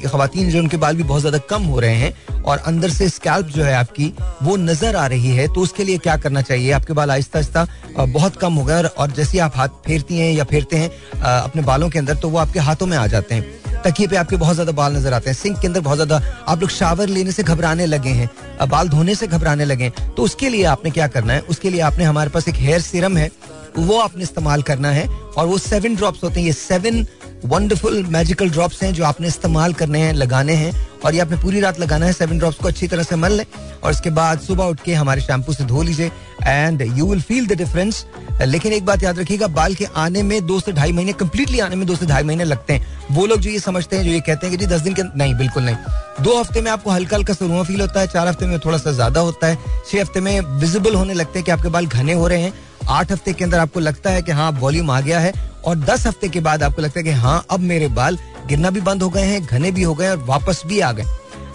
खातन 0.08 0.48
जो 0.50 0.58
उनके 0.58 0.76
बाल 0.76 0.96
भी 0.96 1.02
बहुत 1.02 1.20
ज़्यादा 1.20 1.38
कम 1.50 1.62
हो 1.64 1.80
रहे 1.80 1.94
हैं 1.94 2.42
और 2.42 2.58
अंदर 2.66 2.90
से 2.90 3.08
स्कैल्प 3.08 3.46
जो 3.46 3.64
है 3.64 3.74
आपकी 3.74 4.12
वो 4.42 4.56
नज़र 4.56 4.96
आ 4.96 5.06
रही 5.06 5.30
है 5.36 5.46
तो 5.54 5.60
उसके 5.60 5.84
लिए 5.84 5.98
क्या 5.98 6.16
करना 6.16 6.42
चाहिए? 6.42 6.70
आपके 6.72 6.92
बाल 6.92 7.10
आहिस्ता 7.10 7.38
आहिस्ता 7.38 7.66
बहुत 8.06 8.36
कम 8.36 8.54
हो 8.54 8.64
गए 8.64 8.82
और 8.82 9.10
जैसे 9.12 9.38
आप 9.38 9.56
हाथ 9.56 9.68
फेरती 9.86 10.18
हैं 10.18 10.32
या 10.32 10.44
फेरते 10.44 10.76
हैं 10.76 10.90
अपने 11.22 11.62
बालों 11.62 11.88
के 11.90 11.98
अंदर 11.98 12.16
तो 12.16 12.28
वो 12.28 12.38
आपके 12.38 12.60
हाथों 12.60 12.86
में 12.86 12.96
आ 12.96 13.06
जाते 13.06 13.34
हैं। 13.34 13.82
तकिए 13.82 14.06
पे 14.06 14.16
आपके 14.16 14.36
बहुत 14.36 14.54
ज़्यादा 14.54 14.72
बाल 14.72 14.96
नज़र 14.96 15.12
आते 15.14 15.30
हैं 15.30 15.36
सिंक 15.36 15.58
के 15.60 15.66
अंदर 15.66 15.80
बहुत 15.80 15.96
ज़्यादा 15.96 16.20
आप 16.48 16.60
लोग 16.60 16.70
शावर 16.70 17.08
लेने 17.08 17.32
से 17.32 17.42
घबराने 17.42 17.86
लगे 17.86 18.10
हैं 18.10 18.30
बाल 18.68 18.88
धोने 18.88 19.14
से 19.14 19.26
घबराने 19.26 19.64
लगे 19.64 19.84
हैं 19.84 20.14
तो 20.14 20.22
उसके 20.22 20.48
लिए 20.48 20.64
आपने 20.66 20.90
क्या 20.90 21.06
करना 21.08 21.32
है? 21.32 21.40
उसके 21.40 21.70
लिए 21.70 21.80
आपने 21.80 22.04
हमारे 22.04 22.30
पास 22.30 22.48
एक 22.48 22.54
हेयर 22.56 22.80
सीरम 22.82 23.16
है 23.16 23.30
वो 23.78 23.98
आपने 24.00 24.22
इस्तेमाल 24.22 24.62
करना 24.62 24.90
है 24.90 25.06
और 25.08 25.46
वो 25.46 25.58
सेवन 25.58 25.94
ड्रॉप्स 25.96 26.22
होते 26.24 26.40
हैं। 26.40 26.46
ये 26.46 26.52
सेवन 26.52 27.06
वंडरफुल 27.44 28.02
मैजिकल 28.10 28.50
ड्रॉप्स 28.50 28.82
हैं 28.82 28.92
जो 28.94 29.04
आपने 29.04 29.28
इस्तेमाल 29.28 29.72
करने 29.72 29.98
हैं, 30.00 30.12
लगाने 30.14 30.52
हैं 30.54 30.72
और 31.04 31.14
ये 31.14 31.20
आपने 31.20 31.36
पूरी 31.38 31.60
रात 31.60 31.80
लगाना 31.80 32.06
है। 32.06 32.12
सेवन 32.12 32.38
ड्रॉप्स 32.38 32.58
को 32.58 32.68
अच्छी 32.68 32.86
तरह 32.88 33.02
से 33.02 33.16
मल 33.16 33.32
लें 33.32 33.44
और 33.82 33.90
उसके 33.90 34.10
बाद 34.10 34.40
सुबह 34.40 34.64
उठ 34.64 34.80
के 34.84 34.94
हमारे 34.94 35.20
शैम्पू 35.20 35.52
से 35.52 35.64
धो 35.64 35.82
लीजिए 35.82 36.10
and 36.42 36.82
you 36.98 37.06
will 37.06 37.20
feel 37.22 37.46
the 37.46 37.56
difference 37.58 38.04
लेकिन 38.42 38.72
एक 38.72 38.84
बात 38.86 39.02
याद 39.02 39.18
रखिएगा, 39.18 39.46
बाल 39.48 39.74
के 39.74 39.84
आने 39.96 40.22
में 40.22 40.46
दो 40.46 40.58
से 40.60 40.72
ढाई 40.72 40.92
महीने 40.92 41.12
कंप्लीटली 41.14 41.60
आने 41.60 41.76
में 41.76 41.86
दो 41.86 41.94
से 41.96 42.06
ढाई 42.06 42.22
महीने 42.22 42.44
लगते 42.44 42.72
हैं। 42.72 42.94
वो 43.10 43.26
लोग 43.26 43.40
जो 43.40 43.50
ये 43.50 43.58
समझते 43.60 43.96
हैं, 43.96 44.04
जो 44.04 44.10
ये 44.10 44.20
कहते 44.20 44.46
हैं 44.46 44.56
कि 44.56 44.64
जी 44.64 44.70
दस 44.72 44.80
दिन 44.80 44.94
के 44.94 45.02
नहीं, 45.16 45.34
बिल्कुल 45.34 45.62
नहीं। 45.62 45.76
दो 46.22 46.38
हफ़्ते 46.38 46.60
में 46.60 46.70
आपको 46.70 46.90
हल्का 46.90 47.16
हल्का 47.16 47.34
सरुआ 47.34 47.62
फील 47.62 47.80
होता 47.80 48.00
है, 48.00 48.06
चार 48.06 48.28
हफ़्ते 48.28 48.46
में 48.46 48.58
थोड़ा 48.60 48.78
सा 48.78 48.92
ज़्यादा 48.92 49.20
होता 49.20 49.46
है, 49.46 49.58
छह 49.90 50.00
हफ़्ते 50.00 50.20
में 50.20 50.40
विजिबल 50.60 50.94
होने 50.94 51.14
लगते 51.14 51.38
हैं 51.38 51.44
कि 51.44 51.52
आपके 51.52 51.68
बाल 51.68 51.86
घने 51.86 52.12
हो 52.12 52.26
रहे 52.26 52.42
हैं। 52.42 52.52
आठ 52.88 53.12
हफ़्ते 53.12 53.32
के 53.32 53.44
अंदर 53.44 53.58
आपको 53.58 53.80
लगता 53.80 54.10
है 54.10 54.22
कि 54.22 54.32
हाँ 54.32 54.50
वॉल्यूम 54.60 54.90
आ 54.90 55.00
गया 55.00 55.20
है 55.20 55.32
और 55.64 55.76
दस 55.78 56.06
हफ़्ते 56.06 56.28
के 56.28 56.40
बाद 56.40 56.62
आपको 56.62 56.82
लगता 56.82 57.00
है 57.00 57.04
कि 57.04 57.10
हाँ 57.12 57.44
अब 57.50 57.60
मेरे 57.62 57.88
बाल 57.90 58.18
गिरना 58.48 58.70
भी 58.70 58.80
बंद 58.80 59.02
हो 59.02 59.08
गए 59.10 59.22
हैं, 59.22 59.44
घने 59.44 59.70
भी 59.70 59.82
हो 59.82 59.94
गए 59.94 60.08
और 60.08 60.18
वापस 60.26 60.62
भी 60.66 60.80
आ 60.80 60.92
गए। 60.92 61.04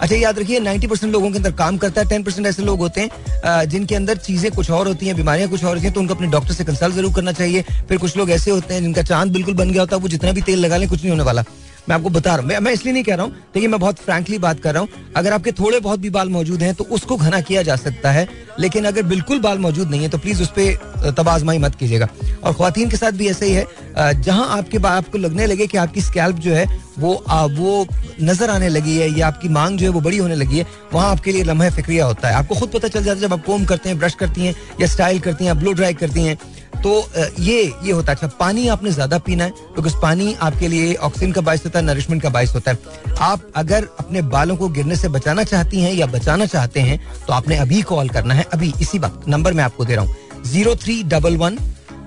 अच्छा 0.02 0.16
याद 0.16 0.40
रखिए 0.40 0.60
90 0.60 0.88
परसेंट 0.88 1.12
लोगों 1.14 1.30
के 1.32 1.38
अंदर 1.38 1.52
काम 1.54 1.78
करता 1.78 2.02
है 2.02 2.08
10 2.08 2.24
परसेंट 2.26 2.48
ऐसे 2.48 2.64
लोग 2.64 2.80
होते 2.80 3.02
हैं 3.02 3.68
जिनके 3.70 3.96
अंदर 3.96 4.18
चीज़ें 4.18 4.52
कुछ 4.52 4.70
और 4.72 4.88
होती 4.88 5.08
हैं, 5.08 5.16
बीमारियाँ 5.16 5.50
कुछ 5.50 5.64
और 5.64 5.74
होती 5.74 5.86
हैं 5.86 5.94
तो 5.94 6.00
उनको 6.00 6.16
अपने 6.16 6.28
डॉक्टर 6.28 6.54
से 6.54 6.64
कंसल्ट 6.64 6.96
ज़रूर 6.96 7.14
करना 7.16 7.32
चाहिए। 7.32 7.62
फिर 7.90 7.98
कुछ 7.98 8.18
लोग 8.18 8.32
ऐसे 8.32 8.52
होते 8.52 8.74
हैं 8.74 8.82
जिनका 8.82 9.02
चाँद 9.04 9.32
बिल्कुल 9.34 9.54
बन 9.56 9.72
गया 9.72 9.82
होता 9.82 9.96
है, 9.96 10.02
वो 10.02 10.08
जितना 10.08 10.32
भी 10.32 10.42
तेल 10.42 10.60
लगा 10.60 10.78
लें, 10.78 10.88
कुछ 10.90 11.02
नहीं 11.02 11.12
होने 11.12 11.24
वाला। 11.24 11.44
मैं 11.90 11.96
आपको 11.96 12.10
बता 12.10 12.36
रहा 12.36 12.46
हूँ। 12.48 12.62
मैं 12.62 12.72
इसलिए 12.74 12.94
नहीं 12.94 13.04
कह 13.04 13.16
रहा 13.16 13.26
हूँ 13.26 13.34
देखिए 13.54 13.68
मैं 13.70 13.80
बहुत 13.80 14.00
फ्रैंकली 14.00 14.38
बात 14.40 14.60
कर 14.60 14.74
रहा 14.74 14.82
हूँ। 14.82 14.90
अगर 15.16 15.34
आपके 15.34 15.52
थोड़े 15.54 15.80
बहुत 15.80 16.00
भी 16.00 16.10
बाल 16.10 16.30
मौजूद 16.30 16.62
हैं 16.64 16.74
तो 16.76 16.84
उसको 16.92 17.18
घना 17.18 17.40
किया 17.42 17.62
जा 17.62 17.76
सकता 17.78 18.12
है 18.12 18.28
लेकिन 18.60 18.86
अगर 18.86 19.04
बिल्कुल 19.06 19.40
बाल 19.42 19.60
मौजूद 19.60 19.90
नहीं 19.90 20.02
है 20.02 20.10
तो 20.10 20.18
प्लीज़ 20.18 20.42
उस 20.44 20.50
पर 20.58 21.14
तबाजमाई 21.18 21.58
मत 21.60 21.76
कीजिएगा। 21.76 22.08
और 22.44 22.54
खातन 22.54 22.90
के 22.90 22.98
साथ 22.98 23.12
भी 23.12 23.28
ऐसे 23.30 23.46
ही 23.46 23.54
है 23.54 24.22
जहाँ 24.22 24.48
आपके 24.58 24.78
आपको 24.88 25.18
लगने 25.18 25.46
लगे 25.46 25.68
कि 25.68 25.78
आपकी 25.78 26.02
स्कैल्प 26.02 26.38
जो 26.38 26.54
है 26.54 26.66
वो 27.00 27.14
आ, 27.16 27.46
वो 27.46 27.88
नज़र 28.22 28.50
आने 28.50 28.70
लगी 28.70 28.98
है 28.98 29.10
या 29.18 29.28
आपकी 29.28 29.50
मांग 29.50 29.78
जो 29.78 29.86
है 29.86 29.92
वो 29.92 30.02
बड़ी 30.02 30.18
होने 30.18 30.36
लगी 30.36 30.58
है 30.58 30.66
वहाँ 30.94 31.12
आपके 31.12 31.32
लिए 31.32 31.44
लम्हा 31.44 31.70
फिक्रिया 31.72 32.06
होता 32.06 32.28
है। 32.28 32.36
आपको 32.36 32.56
खुद 32.56 32.70
पता 32.70 32.88
चल 32.88 33.04
जाता 33.04 33.16
है 33.16 33.22
जब 33.22 33.34
आप 33.34 33.46
कोम 33.46 33.66
करते 33.66 33.90
हैं 33.90 33.98
ब्रश 34.00 34.16
करती 34.16 34.46
हैं 34.46 34.56
या 34.82 34.88
स्टाइल 34.88 35.20
करती 35.20 35.46
हैं 35.46 35.60
ब्लो 35.60 35.74
ड्राई 35.74 35.94
करती 35.94 36.24
हैं 36.24 36.38
तो 36.84 36.92
ये 37.40 37.62
ये 37.84 37.92
होता 37.92 38.12
है। 38.12 38.16
अच्छा 38.16 38.28
पानी 38.38 38.68
आपने 38.68 38.92
ज़्यादा 38.92 39.18
पीना 39.20 39.44
है 39.44 39.52
बिकॉज़ 39.76 39.96
पानी 40.02 40.34
आपके 40.42 40.68
लिए 40.68 40.94
ऑक्सीजन 40.98 41.32
का 41.32 41.42
बायस 41.42 41.64
होता 41.66 41.80
है 41.80 41.86
नरिशमेंट 41.86 42.22
का 42.22 42.30
बायस 42.30 42.54
होता 42.56 42.72
है। 42.72 42.78
आप 43.22 43.42
अगर 43.56 43.88
अपने 44.00 44.22
बालों 44.32 44.56
को 44.58 44.70
गिरने 44.70 44.96
से 44.96 45.10
बचाना 45.10 45.44
चाहती 45.44 45.82
हैं 45.82 45.94
या 45.94 46.06
बचाना 46.08 46.46
चाहते 46.46 46.80
हैं 46.82 47.00
तो 47.28 47.34
आपने 47.34 47.58
अभी 47.58 47.82
कॉल 47.84 48.10
करना 48.10 48.34
है। 48.34 48.46
अभी, 48.54 48.74
इसी 48.82 49.00
वक्त 49.00 49.28
नंबर 49.30 49.54
मैं 49.54 49.64
आपको 49.64 49.86
दे 49.86 49.96
रहा 49.96 50.06
हूँ। 50.06 50.44
Zero 50.44 50.76
three 50.76 51.02
double 51.06 51.38
one 51.38 51.58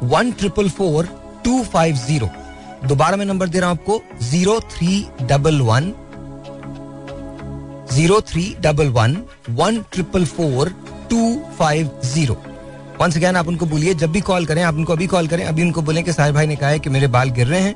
one 0.05 0.33
triple 0.33 0.69
four 0.71 1.09
two 1.45 1.63
five 1.65 1.97
zero 1.97 2.31
दोबारा 2.87 3.17
मैं 3.17 3.27
नंबर 3.27 3.49
दे 3.49 3.61
रहा 3.61 3.71
हूँ 3.71 3.79
आपको। 3.79 4.03
Zero 4.23 4.59
three 4.71 5.05
double 5.23 5.61
one 5.63 5.93
zero 7.93 8.21
three 8.29 8.45
double 8.61 8.89
one 8.91 9.17
one 9.51 9.81
triple 9.93 10.25
four 10.27 10.75
two 11.11 11.23
five 11.59 11.91
zero 12.05 12.37
once 13.01 13.17
again 13.17 13.37
आप 13.37 13.49
उनको 13.49 13.67
बोलिए, 13.67 13.95
जब 13.95 14.13
भी 14.13 14.21
कॉल 14.21 14.45
करें, 14.47 14.63
आप 14.63 14.75
उनको 14.75 14.93
अभी 14.93 15.07
कॉल 15.07 15.27
करें। 15.29 15.45
अभी 15.45 15.63
उनको 15.63 15.83
बोलें 15.83 16.03
कि 16.05 16.13
साहिर 16.13 16.33
भाई 16.33 16.47
ने 16.47 16.57
कहा 16.57 16.69
है 16.71 16.79
कि 16.79 16.91
मेरे 16.91 17.07
बाल 17.09 17.31
गिर 17.31 17.47
रहे 17.47 17.61
हैं। 17.61 17.75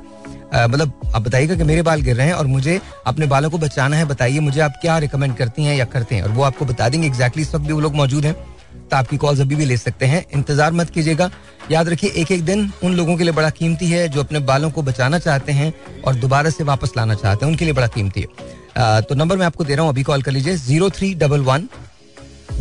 मतलब 0.67 1.11
आप 1.15 1.21
बताइएगा 1.21 1.55
कि 1.55 1.63
मेरे 1.63 1.81
बाल 1.81 2.01
गिर 2.01 2.15
रहे 2.15 2.27
हैं 2.27 2.33
और 2.33 2.47
मुझे 2.47 2.79
अपने 3.07 3.25
बालों 3.27 3.49
को 3.49 3.57
बचाना 3.57 3.95
है, 3.97 4.05
बताइए 4.05 4.39
मुझे 4.39 4.61
आप 4.61 4.73
क्या 4.81 4.97
रिकमेंड 4.97 5.35
करती 5.37 5.63
हैं 5.63 5.75
या 5.75 5.85
करते 5.87 6.15
हैं। 6.15 6.23
और 6.23 6.29
वो 6.29 6.43
आपको 6.43 6.65
बता 6.65 6.87
देंगे 6.89 7.07
एग्जैक्टली 7.07 7.43
इस 7.43 7.53
वक्त 7.55 7.65
भी 7.65 7.73
वो 7.73 7.79
लोग 7.79 7.95
मौजूद 7.95 8.25
हैं। 8.25 8.33
तो 8.33 8.95
आपकी 8.97 9.17
कॉल्स 9.17 9.39
अभी 9.41 9.55
भी 9.55 9.65
ले 9.65 9.77
सकते 9.77 10.05
हैं। 10.05 10.23
इंतज़ार 10.33 10.71
मत 10.73 10.89
कीजिएगा। 10.89 11.29
याद 11.71 11.89
रखिए 11.89 12.09
एक 12.11 12.31
एक 12.31 12.45
दिन 12.45 12.71
उन 12.83 12.93
लोगों 12.95 13.15
के 13.17 13.23
लिए 13.23 13.33
बड़ा 13.33 13.49
कीमती 13.51 13.89
है 13.89 14.07
जो 14.09 14.19
अपने 14.19 14.39
बालों 14.41 14.69
को 14.71 14.81
बचाना 14.83 15.19
चाहते 15.19 15.51
हैं 15.51 15.73
और 16.05 16.15
दोबारा 16.15 16.49
से 16.49 16.63
वापस 16.63 16.93
लाना 16.97 17.13
चाहते 17.15 17.45
हैं। 17.45 17.51
उनके 17.51 17.65
लिए 17.65 17.73
बड़ा 17.73 17.87
कीमती 17.89 18.21
है। 18.21 19.01
तो 19.01 19.15
नंबर 19.15 19.37
मैं 19.37 19.45
आपको 19.45 19.63
दे 19.63 19.75
रहा 19.75 19.83
हूँ, 19.83 19.91
अभी 19.91 20.03
कॉल 20.03 20.21
कर 20.21 20.31
लीजिए 20.31 20.55
zero 20.57 20.89
three 20.89 21.13
double 21.15 21.41
one 21.41 21.67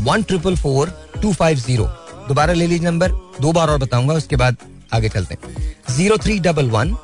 one 0.00 0.22
triple 0.22 0.56
four 0.56 0.92
two 1.22 1.32
five 1.32 1.58
zero 1.58 1.88
दोबारा 2.28 2.52
ले 2.52 2.66
लीजिए 2.66 2.88
नंबर, 2.88 3.12
दो 3.40 3.52
बार 3.52 3.70
और 3.70 3.78
बताऊँगा, 3.78 4.14
उसके 4.14 4.36
बाद 4.36 4.56
आगे 4.92 5.08
चलते 5.08 5.34
हैं। 5.34 5.74
Zero 5.90 6.16
three 6.18 6.38
double 6.38 6.70
one 6.70 6.96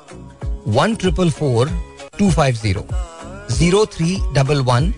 one 0.68 0.94
triple 0.94 1.30
four, 1.30 1.70
two 2.18 2.30
five 2.30 2.54
zero. 2.54 2.86
Zero 3.50 3.84
three 3.86 4.18
double 4.34 4.60
one 4.60 4.92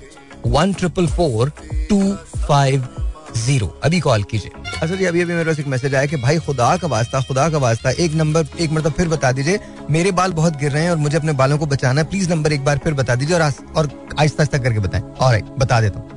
one 0.46 0.72
triple 0.72 1.06
four, 1.06 1.52
two 1.88 2.14
five 2.48 2.88
zero. 3.36 3.66
अभी 3.84 4.00
कॉल 4.00 4.22
कीजिए। 4.22 4.50
अच्छा 4.82 4.94
जी 4.96 5.04
अभी 5.04 5.20
अभी 5.20 5.34
मेरे 5.34 5.44
पास 5.44 5.58
एक 5.58 5.66
मैसेज 5.66 5.94
आया 5.94 6.06
कि 6.06 6.16
भाई, 6.16 6.38
खुदा 6.38 6.76
का 6.76 6.88
वास्ता, 6.88 7.20
खुदा 7.20 7.48
का 7.50 7.58
वास्ता, 7.58 7.90
एक 7.90 8.12
नंबर, 8.12 8.46
एक 8.60 8.70
मतलब 8.70 8.92
फिर 8.92 9.08
बता 9.08 9.32
दीजिए। 9.32 9.60
मेरे 9.90 10.12
बाल 10.12 10.32
बहुत 10.32 10.56
गिर 10.56 10.72
रहे 10.72 10.82
हैं 10.82 10.90
और 10.90 10.96
मुझे 10.96 11.16
अपने 11.16 11.32
बालों 11.32 11.58
को 11.58 11.66
बचाना 11.66 12.00
है। 12.00 12.06
प्लीज़ 12.06 12.30
नंबर 12.30 12.52
एक 12.52 12.64
बार 12.64 12.78
फिर 12.78 12.94
बता 12.94 13.14
दीजिए 13.14 13.36
और 13.36 13.52
और 13.76 13.90
आहिस्ता 14.18 14.42
आहिस्ता 14.42 14.58
करके 14.58 14.78
बताएँ। 14.78 15.02
और 15.02 15.40
बता 15.58 15.80
देता 15.80 15.98
हूँ। 15.98 16.08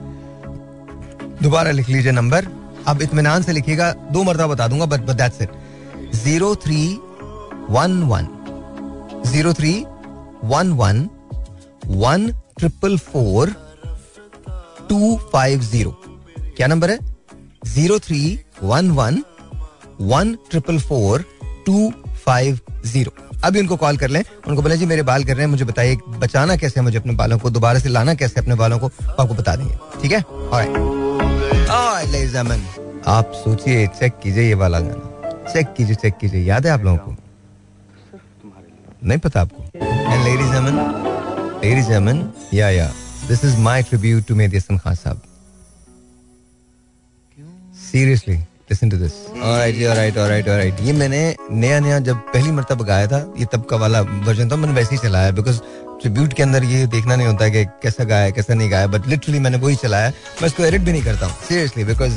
दोबारा 1.43 1.71
लिख 1.71 1.89
लीजिए 1.89 2.11
नंबर। 2.11 2.47
अब 2.88 3.01
इतमान 3.01 3.41
से 3.43 3.51
लिखिएगा, 3.51 3.91
दो 3.91 4.24
मरतबा 4.24 4.48
बता 4.48 4.67
दूँगा 4.67 4.86
but 4.86 5.01
but 5.01 5.15
that's 5.17 5.41
it 5.41 5.51
zero 6.15 6.55
three 6.55 6.81
one 7.69 8.01
one, 8.03 8.27
zero 9.25 9.53
three 9.53 9.74
one 10.43 10.71
one 10.74 11.09
one 11.88 12.27
triple 12.57 12.98
four 12.98 13.53
two 14.89 15.15
five 15.33 15.62
zero. 15.62 15.91
क्या 16.57 16.67
नंबर 16.67 16.91
है? 16.91 17.00
Zero 17.65 18.00
three 18.00 18.39
one 18.63 18.91
one 18.91 19.24
one 20.01 20.33
triple 20.50 20.79
four 20.79 21.25
two 21.65 21.91
five 22.25 22.59
zero. 22.86 23.12
अभी 23.43 23.59
उनको 23.59 23.75
कॉल 23.77 23.98
कर 23.98 24.09
लें। 24.09 24.21
उनको 24.48 24.62
बोले, 24.62 24.77
जी, 24.77 24.86
मेरे 24.86 25.03
बाल 25.03 25.24
कर 25.24 25.33
रहे 25.33 25.43
हैं, 25.43 25.50
मुझे 25.51 25.65
बताइए 25.65 25.98
बचाना 26.09 26.55
कैसे 26.55 26.79
है 26.79 26.83
मुझे 26.83 26.98
अपने 26.98 27.13
बालों 27.13 27.38
को, 27.39 27.50
दोबारा 27.50 27.79
से 27.79 27.89
लाना 27.89 28.13
कैसे 28.13 28.39
अपने 28.41 28.55
बालों 28.55 28.79
को, 28.79 28.88
आपको 29.09 29.33
बता 29.33 29.55
देंगे। 29.55 29.75
ठीक 30.01 30.12
है? 30.12 30.24
आप 31.71 33.31
सोचिए 33.35 33.85
चेक 33.99 34.13
कीजिए 34.23 34.43
ये 34.43 34.53
वाला 34.61 34.79
गाना। 34.79 35.51
चेक 35.51 35.73
कीजिए 35.77 35.95
चेक 35.95 36.17
कीजिए, 36.21 36.41
याद 36.43 36.65
है 36.65 36.71
आप 36.71 36.83
लोगों 36.83 36.97
को? 36.97 37.15
नहीं 39.03 39.19
पता 39.19 39.41
आपको? 39.41 39.63
Ladies 40.23 40.55
Aman 40.55 40.75
ladies 41.63 41.91
Aman 41.93 42.23
yeah 42.53 42.69
yeah 42.69 42.88
this 43.27 43.43
is 43.45 43.58
my 43.62 43.84
tribute 43.84 44.25
to 44.27 44.36
Mehdi 44.36 44.58
Hassan 44.58 44.77
Khan 44.77 44.95
साहब 44.95 45.21
seriously 47.91 48.36
listen 48.36 48.89
to 48.89 48.97
this 48.97 49.13
alright 49.29 49.75
alright 49.88 50.17
alright 50.17 50.47
alright 50.49 50.82
ये 50.82 50.93
मैंने 50.93 51.21
नया 51.51 51.79
नया 51.79 51.99
जब 51.99 52.17
पहली 52.34 52.51
मरतब 52.51 52.82
गाया 52.86 53.08
था, 53.08 53.19
ये 53.38 53.45
तब 53.53 53.65
का 53.65 53.77
वाला 53.77 54.01
वर्जन 54.01 54.49
था, 54.49 54.55
मैंने 54.55 54.73
वैसे 54.73 54.95
ही 54.95 55.01
चलाया 55.01 55.32
बिकॉज़ 55.32 55.60
ट्रिब्यूट 56.01 56.33
के 56.33 56.43
अंदर 56.43 56.63
ये 56.63 56.85
देखना 56.88 57.15
नहीं 57.15 57.27
होता 57.27 57.47
कि 57.49 57.63
कैसा 57.83 58.03
गाया 58.12 58.29
कैसा 58.31 58.53
नहीं 58.53 58.69
गाया 58.71 58.88
बट 58.88 59.07
लिटरली 59.07 59.39
मैंने 59.39 59.57
वही 59.57 59.75
चलाया 59.75 60.09
मैं 60.41 60.47
इसको 60.47 60.63
एडिट 60.63 60.81
भी 60.81 60.91
नहीं 60.91 61.03
करता 61.03 61.25
हूँ 61.25 61.35
seriously 61.47 61.83
because 61.83 62.13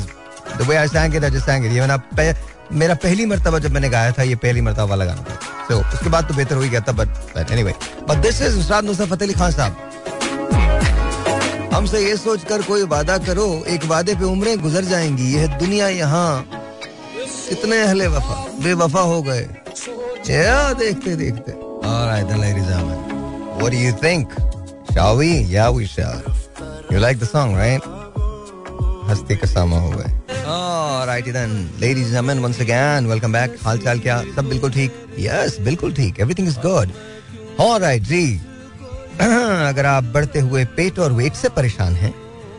the 0.57 0.67
way 0.69 0.75
I 0.75 0.87
sang 0.87 1.15
it 1.15 1.23
it 1.23 1.33
ये 1.49 1.79
मैंने 1.79 1.97
पह, 2.17 2.35
मेरा 2.71 2.93
पहली 3.03 3.25
मरतबा 3.25 3.59
जब 3.59 3.71
मैंने 3.71 3.89
गाया 3.89 4.11
था 4.17 4.23
ये 4.23 4.35
पहली 4.43 4.61
मरतबा 4.61 4.83
वाला 4.83 5.05
गाना 5.05 5.21
था। 5.21 5.35
तो 5.69 5.75
so, 5.75 5.93
उसके 5.93 6.09
बाद 6.09 6.27
तो 6.27 6.33
बेहतर 6.33 6.55
हो 6.55 6.61
ही 6.61 6.69
गया 6.69 6.79
था 6.87 6.91
but 6.91 7.51
anyway 7.51 7.73
but 8.09 8.17
this 8.25 8.41
is 8.41 8.57
Ustad 8.59 8.85
Nusrat 8.85 9.09
Fateh 9.09 9.27
Ali 9.27 9.33
Khan 9.39 9.51
साहब। 9.51 9.73
हमसे 11.73 12.05
ये 12.05 12.15
सोचकर 12.17 12.61
कोई 12.61 12.83
वादा 12.87 13.17
करो 13.27 13.47
एक 13.67 13.85
वादे 13.85 14.15
पे 14.15 14.25
उम्रें 14.25 14.61
गुजर 14.61 14.83
जाएँगी। 14.85 15.33
यह 15.35 15.57
दुनिया 15.59 15.87
यहाँ 15.89 16.45
कितने 16.49 17.81
अहले 17.81 18.07
वफा 18.07 18.35
बेवफा 18.63 19.01
हो 19.01 19.21
गए। 19.23 19.47
देखते 20.27 21.15
देखते 21.15 21.51
then 22.27 22.39
ladies 22.39 22.63
and 22.63 22.69
gentlemen, 22.69 23.12
what 23.59 23.71
do 23.71 23.77
you 23.77 23.91
think? 23.91 24.31
Shall 24.93 25.17
we? 25.17 25.29
Yeah, 25.53 25.69
we 25.69 25.85
shall. 25.85 26.21
You 26.89 26.99
like 26.99 27.19
the 27.19 27.25
song, 27.25 27.55
right? 27.55 27.81
हस्ती 29.09 29.35
का 29.35 29.47
सामा 29.47 29.77
हो 29.79 29.89
गए 29.91 30.11
Alrighty 30.45 31.31
then, 31.33 31.51
ladies 31.79 32.05
and 32.05 32.13
gentlemen, 32.13 32.41
once 32.41 32.59
again, 32.59 33.07
welcome 33.07 33.31
back. 33.31 33.57
हाल 33.63 33.77
चाल 33.79 33.99
क्या? 33.99 34.21
सब 34.35 34.49
बिल्कुल 34.49 34.71
ठीक? 34.71 34.91
Yes, 35.19 35.59
बिल्कुल 35.65 35.93
ठीक. 35.93 36.19
Everything 36.25 36.47
is 36.51 36.57
good. 36.65 36.93
Alright, 37.59 38.03
जी. 38.11 38.23
अगर 39.21 39.85
आप 39.85 40.03
बढ़ते 40.13 40.39
हुए 40.39 40.65
पेट 40.77 40.99
और 40.99 41.11
वेट 41.13 41.33
से 41.35 41.49
परेशान 41.57 41.93
हैं 41.95 42.13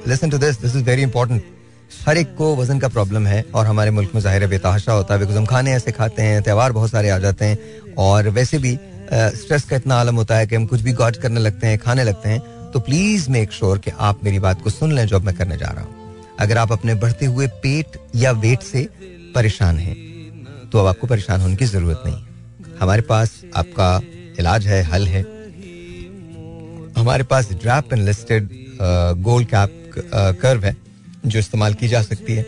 listen 0.08 0.30
to 0.30 0.38
this 0.38 0.60
this 0.60 0.76
is 0.76 0.84
very 0.84 1.02
important 1.02 1.42
हर 2.06 2.16
एक 2.18 2.34
को 2.36 2.54
वज़न 2.56 2.78
का 2.78 2.88
प्रॉब्लम 2.88 3.26
है 3.26 3.44
और 3.54 3.66
हमारे 3.66 3.90
मुल्क 3.90 4.14
में 4.14 4.20
ज़ाहिर 4.22 4.46
बेतहाशा 4.46 4.92
होता 4.92 5.14
है 5.14 5.20
बिकॉज़ 5.20 5.36
हम 5.36 5.46
खाने 5.46 5.72
ऐसे 5.74 5.92
खाते 5.92 6.22
हैं 6.22 6.42
त्यौहार 6.42 6.72
बहुत 6.72 6.90
सारे 6.90 7.10
आ 7.10 7.18
जाते 7.18 7.44
हैं 7.44 7.94
और 8.06 8.28
वैसे 8.38 8.58
भी 8.58 8.78
स्ट्रेस 9.12 9.64
का 9.64 9.76
इतना 9.76 9.94
आलम 9.94 10.16
होता 10.16 10.36
है 10.36 10.46
कि 10.46 10.54
हम 10.56 10.66
कुछ 10.66 10.80
भी 10.80 10.92
गॉड 10.94 11.16
करने 11.16 11.40
लगते 11.40 11.66
हैं, 11.66 11.78
खाने 11.78 12.04
लगते 12.04 12.28
हैं 12.28 12.40
तो 12.72 12.80
प्लीज़ 12.80 13.28
मेक 13.30 13.52
श्योर 13.52 13.78
कि 13.78 13.90
आप 14.00 14.24
मेरी 14.24 14.38
बात 14.38 14.62
को 14.62 14.70
सुन 14.70 14.92
लें 14.92 15.06
जो 15.06 15.20
मैं 15.20 15.34
करने 15.36 15.56
जा 15.56 15.66
रहा 15.66 15.84
हूँ। 15.84 16.02
अगर 16.40 16.58
आप 16.58 16.72
अपने 16.72 16.94
बढ़ते 16.96 17.26
हुए 17.26 17.46
पेट 17.62 17.96
या 18.16 18.30
वेट 18.34 18.62
से 18.62 18.88
परेशान 19.34 19.78
हैं 19.78 19.94
तो 20.72 20.78
अब 20.78 20.86
आपको 20.86 21.06
परेशान 21.06 21.40
होने 21.40 21.56
की 21.56 21.64
ज़रूरत 21.66 22.02
नहीं। 22.06 22.76
हमारे 22.80 23.02
पास 23.02 23.40
आपका 23.56 24.00
इलाज 24.38 24.66
है, 24.66 24.82
हल 24.84 25.06
है। 25.06 25.22
हमारे 26.96 27.24
पास 27.24 27.52
ड्रैप 27.52 27.92
and 27.92 28.04
listed 28.04 28.48
gold 29.22 29.48
cap 29.48 29.92
curve 30.40 30.64
है, 30.64 30.76
जो 31.26 31.38
इस्तेमाल 31.38 31.74
की 31.74 31.88
जा 31.88 32.02
सकती 32.02 32.34
है। 32.34 32.42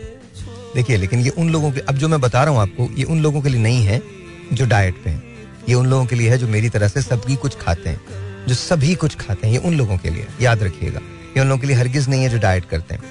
देखिए, 0.74 0.96
लेकिन 0.96 1.20
ये 1.20 1.28
उन 1.30 1.50
लोगों 1.50 1.70
के, 1.72 1.80
अब 1.80 1.96
जो 1.96 2.08
मैं 2.08 2.20
बता 2.20 2.42
रहा 2.44 2.54
हूँ 2.54 2.60
आपको, 2.60 2.88
ये 2.98 3.04
उन 3.04 3.22
लोगों 3.22 3.40
के 3.42 3.48
लिए 3.48 3.60
नहीं 3.62 3.84
है 3.84 4.00
जो 4.52 4.66
डाइट 4.66 4.94
पे 5.04 5.10
हैं। 5.10 5.22
ये 5.68 5.74
उन 5.74 5.86
लोगों 5.86 6.06
के 6.06 6.16
लिए 6.16 6.30
है 6.30 6.38
जो 6.38 6.48
मेरी 6.48 6.68
तरह 6.68 6.88
से 6.88 7.02
सभी 7.02 7.36
कुछ 7.36 7.56
खाते 7.58 7.90
हैं 7.90 8.46
जो 8.48 8.54
सभी 8.54 8.94
कुछ 8.94 9.16
खाते 9.16 9.46
हैं 9.46 9.54
ये 9.54 9.60
उन 9.60 9.76
लोगों 9.76 9.96
के 9.98 10.10
लिए 10.10 10.26
याद 10.40 10.62
रखिएगा। 10.62 11.00
ये 11.36 11.40
उन 11.40 11.48
लोगों 11.48 11.60
के 11.60 11.66
लिए 11.66 11.76
हरगिज 11.76 12.08
नहीं 12.08 12.22
है 12.22 12.28
जो 12.28 12.38
डाइट 12.38 12.64
करते 12.64 12.94
हैं। 12.94 13.02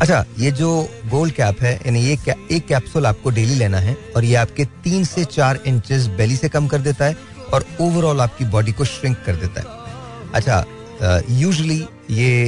अच्छा 0.00 0.24
ये 0.38 0.50
जो 0.52 0.70
गोल्ड 1.10 1.32
कैप 1.34 1.62
है 1.62 1.74
यानी 1.76 2.00
ये 2.00 2.16
क्या, 2.16 2.34
एक 2.50 2.66
कैप्सूल 2.66 3.06
आपको 3.06 3.30
डेली 3.30 3.54
लेना 3.54 3.78
है 3.78 3.96
और 4.16 4.24
ये 4.24 4.34
आपके 4.36 4.64
तीन 4.84 5.04
से 5.04 5.24
चार 5.26 5.60
इंचेस 5.66 6.06
बेली 6.18 6.36
से 6.36 6.48
कम 6.48 6.66
कर 6.68 6.78
देता 6.80 7.04
है 7.04 7.16
और 7.52 7.64
ओवरऑल 7.80 8.20
आपकी 8.20 8.44
बॉडी 8.46 8.72
को 8.72 8.84
श्रिंक 8.84 9.16
कर 9.26 9.36
देता 9.36 9.60
है। 9.60 10.32
अच्छा 10.34 11.24
यूजली 11.30 11.84
ये 12.10 12.46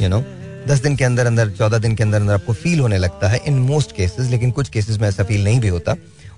यू 0.00 0.08
नो 0.08 0.20
दस 0.68 0.80
दिन 0.82 0.96
के 0.96 1.04
अंदर 1.04 1.26
अंदर 1.26 1.50
चौदह 1.50 1.78
दिन 1.78 1.94
के 1.96 2.02
अंदर 2.02 2.20
अंदर 2.20 2.34
आपको 2.34 2.52
फील 2.54 2.80
होने 2.80 2.98
लगता 2.98 3.28
है 3.28 3.40
इन 3.46 3.58
मोस्ट 3.62 3.96
केसेस 3.96 4.30
लेकिन 4.30 4.50
कुछ 4.50 4.68
केसेस 4.68 4.98
में 4.98 5.08
ऐसा 5.08 5.24
फील 5.24 5.44
नहीं 5.44 5.60
भी 5.60 5.68
होता। 5.68 5.94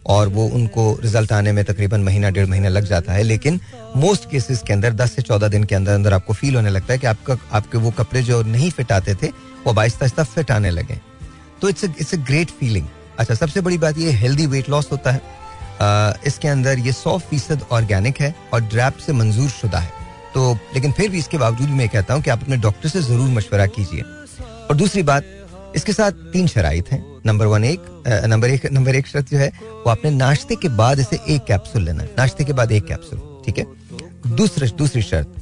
और 0.09 0.29
वो 0.29 0.47
उनको 0.49 0.92
रिज़ल्ट 1.03 1.33
आने 1.33 1.53
में 1.53 1.64
तकरीबन 1.64 2.03
महीना 2.03 2.31
डेढ़ 2.31 2.47
महीना 2.47 2.68
लग 2.68 2.85
जाता 2.85 3.12
है। 3.12 3.23
लेकिन 3.23 3.61
मोस्ट 3.97 4.31
केसेस 4.31 4.62
के 4.66 4.73
अंदर 4.73 4.92
दस 4.92 5.12
से 5.12 5.23
चौदह 5.23 5.49
दिन 5.49 5.64
के 5.64 5.75
अंदर 5.75 5.92
अंदर 5.92 6.12
आपको 6.12 6.33
फील 6.35 6.57
होने 6.57 6.71
लगता 6.71 6.92
है 6.92 6.99
कि 6.99 7.07
आपका 7.07 7.37
आपके 7.53 7.79
वो 7.79 7.90
कपड़े 7.99 8.23
जो 8.23 8.42
नहीं 8.44 8.71
फिट 8.71 8.92
आते 8.92 9.14
थे 9.14 9.29
वो 9.66 9.75
आहिस्ता 9.81 10.05
आहिस्ता 10.05 10.25
फिट 10.25 10.51
आने 10.51 10.71
लगे। 10.71 11.01
तो 11.61 11.68
it's 11.68 11.85
it's 11.85 12.14
a 12.14 12.18
great 12.27 12.51
feeling 12.51 12.87
अच्छा 13.18 13.35
सबसे 13.35 13.61
बड़ी 13.61 13.79
बात 13.79 13.99
ये 13.99 14.11
हेल्दी 14.14 14.47
वेट 14.47 14.68
लॉस 14.71 14.88
होता 14.92 15.11
है। 15.11 15.21
आ, 15.81 16.12
इसके 16.27 16.49
अंदर 16.49 16.79
ये 16.79 16.92
सौ 16.92 17.16
फ़ीसद 17.21 17.62
ऑर्गेनिक 17.73 18.21
है 18.21 18.35
और 18.55 18.61
ड्रैप 18.62 18.97
से 18.97 19.12
मंजूर 19.12 19.49
शुदा 19.51 19.79
है। 19.79 19.92
तो 20.35 20.53
लेकिन 20.75 20.92
फिर 20.92 21.11
भी 21.11 21.18
इसके 21.18 21.38
बावजूद 21.38 21.68
मैं 21.71 21.88
कहता 21.88 22.14
हूँ 22.14 22.23
कि 22.23 22.31
आप 22.31 22.42
अपने 22.42 22.57
डॉक्टर 22.59 22.88
से 22.88 23.03
ज़रूर 23.03 23.29
मशवरा 23.31 23.66
कीजिए। 23.68 24.03
और 24.71 24.77
दूसरी 24.77 25.03
बात 25.03 25.25
इसके 25.77 25.92
साथ 25.92 26.12
तीन 26.33 26.47
शराइ 26.47 26.83
हैं। 26.92 27.01
नंबर 27.29 27.47
वन 27.47 27.64
एक 27.64 27.81
नंबर 28.27 28.51
एक 28.51 28.67
नंबर 28.73 28.95
एक 28.97 29.07
शर्त 29.07 29.31
जो 29.31 29.38
है, 29.38 29.49
वो 29.77 29.91
आपने 29.91 30.11
नाश्ते 30.12 30.57
के 30.57 30.69
बाद 30.77 31.01
इसे 31.01 31.19
एक 31.29 31.45
कैप्सूल 31.47 31.83
लेना 31.85 32.03
है। 32.03 32.11
नाश्ते 32.19 32.45
के 32.45 32.53
बाद 32.53 32.73
एक 32.73 32.87
कैप्सूल, 32.87 33.19
ठीक 33.47 33.59
है? 33.59 33.67
दूसरी 34.29 34.69
दूसरी 34.79 35.03
शर्त, 35.03 35.35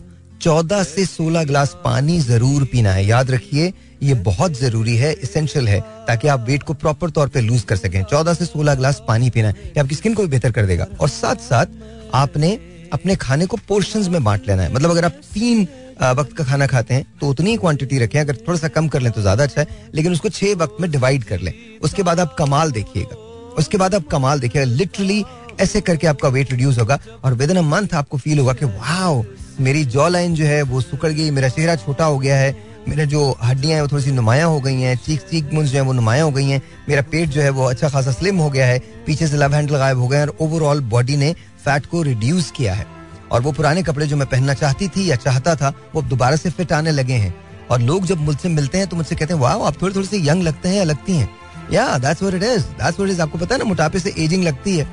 चौदह 0.42 0.82
से 0.84 1.04
सोलह 1.06 1.44
गिलास 1.44 1.76
पानी 1.84 2.18
ज़रूर 2.20 2.64
पीना 2.72 2.92
है। 2.92 3.04
याद 3.06 3.30
रखिए, 3.30 3.72
ये 4.02 4.14
बहुत 4.24 4.58
ज़रूरी 4.58 4.96
है 4.96 5.12
इसेंशियल 5.14 5.68
है, 5.68 5.80
ताकि 6.08 6.28
आप 6.28 6.44
वेट 6.48 6.62
को 6.62 6.74
प्रॉपर 6.74 7.10
तौर 7.10 7.28
पे 7.28 7.40
लूज 7.40 7.62
कर 7.62 7.76
सकें। 7.76 8.02
चौदह 8.04 8.34
से 8.34 8.44
सोलह 8.44 8.74
ग्लास 8.74 9.02
पानी 9.08 9.30
पीना 9.30 9.48
है, 9.48 9.54
ये 9.66 9.80
आपकी 9.80 9.94
स्किन 9.94 10.14
को 10.14 10.22
भी 10.22 10.28
बेहतर 10.28 10.52
कर 10.52 10.66
देगा। 10.66 10.86
और 11.00 11.08
साथ 11.10 11.36
साथ 11.42 11.66
आपने 12.14 12.52
अपने 12.92 13.16
खाने 13.16 13.46
को 13.46 13.56
पोर्शन 13.68 14.10
में 14.10 14.22
बांट 14.24 14.48
लेना 14.48 14.62
है। 14.62 14.72
मतलब 14.72 14.90
अगर 14.90 15.04
आप 15.04 15.20
तीन 15.34 15.66
वक्त 15.96 16.32
का 16.36 16.44
खाना 16.44 16.66
खाते 16.66 16.94
हैं 16.94 17.04
तो 17.20 17.28
उतनी 17.28 17.50
ही 17.50 17.56
क्वांटिटी 17.56 17.98
रखें, 17.98 18.18
अगर 18.20 18.36
थोड़ा 18.38 18.58
सा 18.58 18.68
कम 18.68 18.88
कर 18.88 19.00
लें 19.00 19.12
तो 19.12 19.20
ज़्यादा 19.20 19.44
अच्छा 19.44 19.60
है, 19.60 19.66
लेकिन 19.94 20.12
उसको 20.12 20.28
छह 20.30 20.54
वक्त 20.54 20.76
में 20.80 20.90
डिवाइड 20.90 21.24
कर 21.24 21.40
लें। 21.40 21.52
उसके 21.80 22.02
बाद 22.02 22.20
आप 22.20 22.34
कमाल 22.38 22.72
देखिएगा। 22.72 23.16
उसके 23.54 23.78
बाद 23.78 23.94
आप 23.94 24.06
कमाल 24.08 24.40
देखिएगा। 24.40 24.66
लिटरली 24.66 25.24
ऐसे 25.60 25.80
करके 25.80 26.06
आपका 26.06 26.28
वेट 26.28 26.50
रिड्यूस 26.50 26.78
होगा 26.78 26.98
और 27.24 27.34
विद 27.34 27.50
इन 27.50 27.56
अ 27.56 27.62
मंथ 27.64 27.94
आपको 27.94 28.18
फील 28.18 28.38
होगा 28.38 28.52
कि 28.52 28.64
वाह 28.66 29.22
मेरी 29.60 29.84
जॉ 29.86 30.08
लाइन 30.08 30.34
जो 30.34 30.44
है 30.44 30.62
वो 30.64 30.80
सुकड़ 30.80 31.10
गई, 31.10 31.30
मेरा 31.30 31.48
चेहरा 31.48 31.76
छोटा 31.76 32.04
हो 32.04 32.18
गया 32.18 32.36
है, 32.36 32.56
मेरे 32.88 33.06
जो 33.06 33.30
हड्डियाँ 33.42 33.74
हैं 33.74 33.82
वो 33.82 33.88
थोड़ी 33.88 34.02
सी 34.02 34.10
नुमाया 34.12 34.44
हो 34.46 34.60
गई 34.60 34.80
हैं 34.80 34.96
चीक 34.96 35.20
चीक 35.20 35.52
मुंज 35.52 35.68
जो 35.68 35.78
है 35.78 35.80
वो 35.80 35.92
नुमाया 35.92 36.22
हो 36.22 36.30
गई 36.30 36.44
हैं, 36.44 36.60
मेरा 36.88 37.02
पेट 37.02 37.28
जो 37.28 37.40
है 37.42 37.50
वो 37.50 37.64
अच्छा 37.64 37.88
खासा 37.88 38.12
स्लिम 38.12 38.36
हो 38.36 38.50
गया 38.50 38.66
है, 38.66 38.78
पीछे 39.06 39.26
से 39.26 39.36
लव 39.36 39.54
हैंडल 39.54 39.76
गायब 39.76 39.98
हो 39.98 40.08
गए 40.08 40.16
हैं 40.16 40.26
और 40.26 40.36
ओवरऑल 40.40 40.80
बॉडी 40.90 41.16
ने 41.16 41.32
फैट 41.64 41.86
को 41.86 42.02
रिड्यूस 42.02 42.50
किया 42.56 42.74
है। 42.74 42.86
और 43.32 43.42
वो 43.42 43.52
पुराने 43.52 43.82
कपड़े 43.82 44.06
जो 44.06 44.16
मैं 44.16 44.28
पहनना 44.28 44.54
चाहती 44.54 44.88
थी 44.88 45.10
या 45.10 45.16
चाहता 45.18 45.54
था, 45.56 45.72
वो 45.94 46.02
दोबारा 46.04 46.36
से 46.36 46.50
फिट 46.50 46.72
आने 46.72 46.90
लगे 46.92 47.14
हैं। 47.14 47.34
और 47.70 47.80
लोग 47.82 48.04
जब 48.06 48.20
मुझसे 48.20 48.48
मिलते 48.48 48.78
हैं 48.78 48.86
तो 48.86 48.96
मुझसे 48.96 49.14
कहते 49.14 49.34
हैं 49.34 49.40
वाह 49.40 49.66
आप 49.66 49.80
थोड़ी 49.82 49.94
थोड़ी 49.94 50.06
सी 50.06 50.28
यंग 50.28 50.42
लगते 50.42 50.68
हैं 50.68 50.76
या 50.76 50.84
लगती 50.84 51.12
हैं? 51.12 51.28
Yeah 51.72 51.86
that's 51.98 52.22
it 52.22 52.34
is 52.34 52.62
that's 52.62 52.98
what 52.98 53.10
is 53.10 53.22
आपको 53.22 53.38
पता 53.38 53.54
है 53.54 53.58
ना, 53.58 53.64
मोटापे 53.64 53.98
से 53.98 54.14
एजिंग 54.18 54.44
लगती 54.44 54.76
है। 54.76 54.88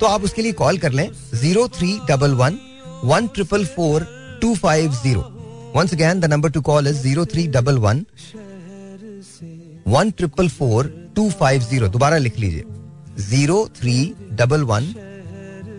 तो 0.00 0.06
आप 0.06 0.22
उसके 0.24 0.42
लिए 0.42 0.52
कॉल 0.54 0.78
कर 0.78 0.92
लें 0.92 1.08
zero 1.34 1.66
three 1.68 1.98
double 2.08 2.34
one 2.34 2.58
one 3.04 3.26
triple 3.34 3.64
four 3.66 4.06
two 4.42 4.54
five 4.56 4.92
zero 4.94 5.20
once 5.76 5.92
again 5.94 6.20
the 6.20 6.24
number 6.24 6.50
to 6.50 6.60
call 6.62 6.88
is 6.88 7.02
zero 7.02 7.24
three 7.26 7.46
double 7.48 7.78
one 7.78 8.04
one 9.88 10.10
triple 10.10 10.48
four 10.50 10.92
two 11.16 11.30
five 11.30 11.62
zero 11.62 11.88
दोबारा 11.88 12.16
लिख 12.18 12.38
लीजिए। 12.38 12.64
Zero 13.20 13.66
three 13.76 13.96
double 14.32 14.62
one 14.64 14.94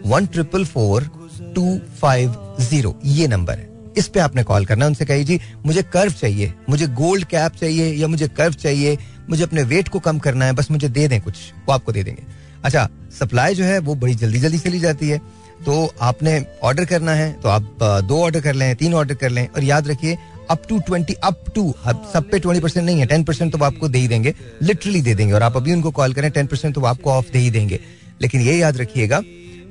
one 0.05 0.25
triple 0.27 0.65
four 0.65 1.09
two 1.55 1.79
five 2.01 2.35
zero 2.61 2.95
ये 3.05 3.27
number 3.27 3.53
है। 3.53 3.67
इस 3.97 4.07
पे 4.07 4.19
आपने 4.19 4.43
call 4.43 4.65
करना 4.65 4.85
उनसे 4.85 5.05
कही 5.05 5.23
जी, 5.23 5.39
मुझे 5.65 5.81
कर्व 5.83 6.11
चाहिए, 6.11 6.53
मुझे 6.69 6.87
गोल्ड 6.89 7.25
कैप 7.25 7.55
चाहिए 7.55 7.93
या 7.93 8.07
मुझे 8.07 8.27
कर्व 8.29 8.53
चाहिए, 8.55 8.97
मुझे 9.29 9.43
अपने 9.43 9.63
वेट 9.63 9.87
को 9.87 9.99
कम 9.99 10.19
करना 10.19 10.45
है, 10.45 10.53
बस 10.53 10.71
मुझे 10.71 10.89
दे 10.89 11.07
दें 11.07 11.19
कुछ, 11.21 11.35
वो 11.67 11.73
आपको 11.73 11.91
दे 11.91 12.03
देंगे। 12.03 12.23
अच्छा 12.63 12.87
सप्लाई 13.19 13.55
जो 13.55 13.63
है, 13.63 13.77
वो 13.79 13.95
बड़ी 13.95 14.15
जल्दी 14.15 14.39
जल्दी 14.39 14.59
चली 14.59 14.79
जाती 14.79 15.09
है। 15.09 15.21
तो 15.65 15.93
आपने 16.01 16.45
ऑर्डर 16.63 16.85
करना 16.85 17.13
है 17.13 17.31
तो 17.33 17.49
आप 17.49 17.77
दो 18.03 18.21
ऑर्डर 18.23 18.41
कर 18.41 18.53
लें, 18.53 18.75
तीन 18.75 18.93
ऑर्डर 18.93 19.15
कर 19.15 19.29
लें, 19.29 19.47
और 19.47 19.63
याद 19.63 19.87
रखिए 19.87 20.17
up 20.49 20.61
to 20.69 20.79
twenty 20.79 21.13
up 21.13 21.43
to 21.55 21.73
सब 22.13 22.29
पे 22.31 22.39
ट्वेंटी 22.39 22.61
परसेंट 22.61 22.85
नहीं 22.85 22.99
है 22.99 23.05
टेन 23.05 23.23
परसेंट 23.23 23.51
तो 23.51 23.57
वो 23.57 23.65
आपको 23.65 23.87
दे 23.87 23.99
ही 23.99 24.07
देंगे 24.07 24.33
लिटरली 24.61 25.01
दे 25.01 25.15
देंगे, 25.15 25.33
और 25.33 25.43
आप 25.43 25.57
अभी 25.57 25.73
उनको 25.73 25.91
कॉल 25.91 26.13
करें 26.13 26.29
टेन 26.31 26.47
परसेंट 26.47 26.73
तो 26.75 26.81
वो 26.81 26.87
आपको 26.87 27.11
ऑफ़ 27.11 27.31
दे 27.33 27.39
ही 27.39 27.49
देंगे। 27.49 27.79
लेकिन 28.21 28.41
ये 28.41 28.57
याद 28.57 28.77
रखिएगा 28.77 29.21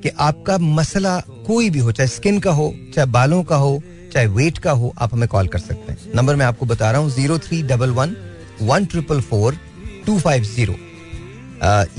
कि 0.03 0.09
आपका 0.19 0.57
मसला 0.57 1.19
कोई 1.47 1.69
भी 1.69 1.79
हो, 1.79 1.91
चाहे 1.91 2.07
स्किन 2.07 2.39
का 2.39 2.51
हो, 2.51 2.73
चाहे 2.95 3.05
बालों 3.07 3.43
का 3.43 3.55
हो, 3.57 3.81
चाहे 4.13 4.25
वेट 4.27 4.57
का 4.57 4.71
हो, 4.71 4.93
आप 4.97 5.13
हमें 5.13 5.27
कॉल 5.29 5.47
कर 5.47 5.59
सकते 5.59 5.91
हैं। 5.91 6.11
नंबर 6.15 6.35
मैं 6.35 6.45
आपको 6.45 6.65
बता 6.65 6.91
रहा 6.91 7.01
हूँ 7.01 7.11
zero 7.11 7.39
three 7.39 7.61
double 7.65 7.89
one 7.91 8.15
one 8.61 8.85
triple 8.85 9.21
four 9.21 9.57
two 10.05 10.19
five 10.19 10.43
zero 10.45 10.75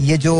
ये 0.00 0.16
जो 0.18 0.34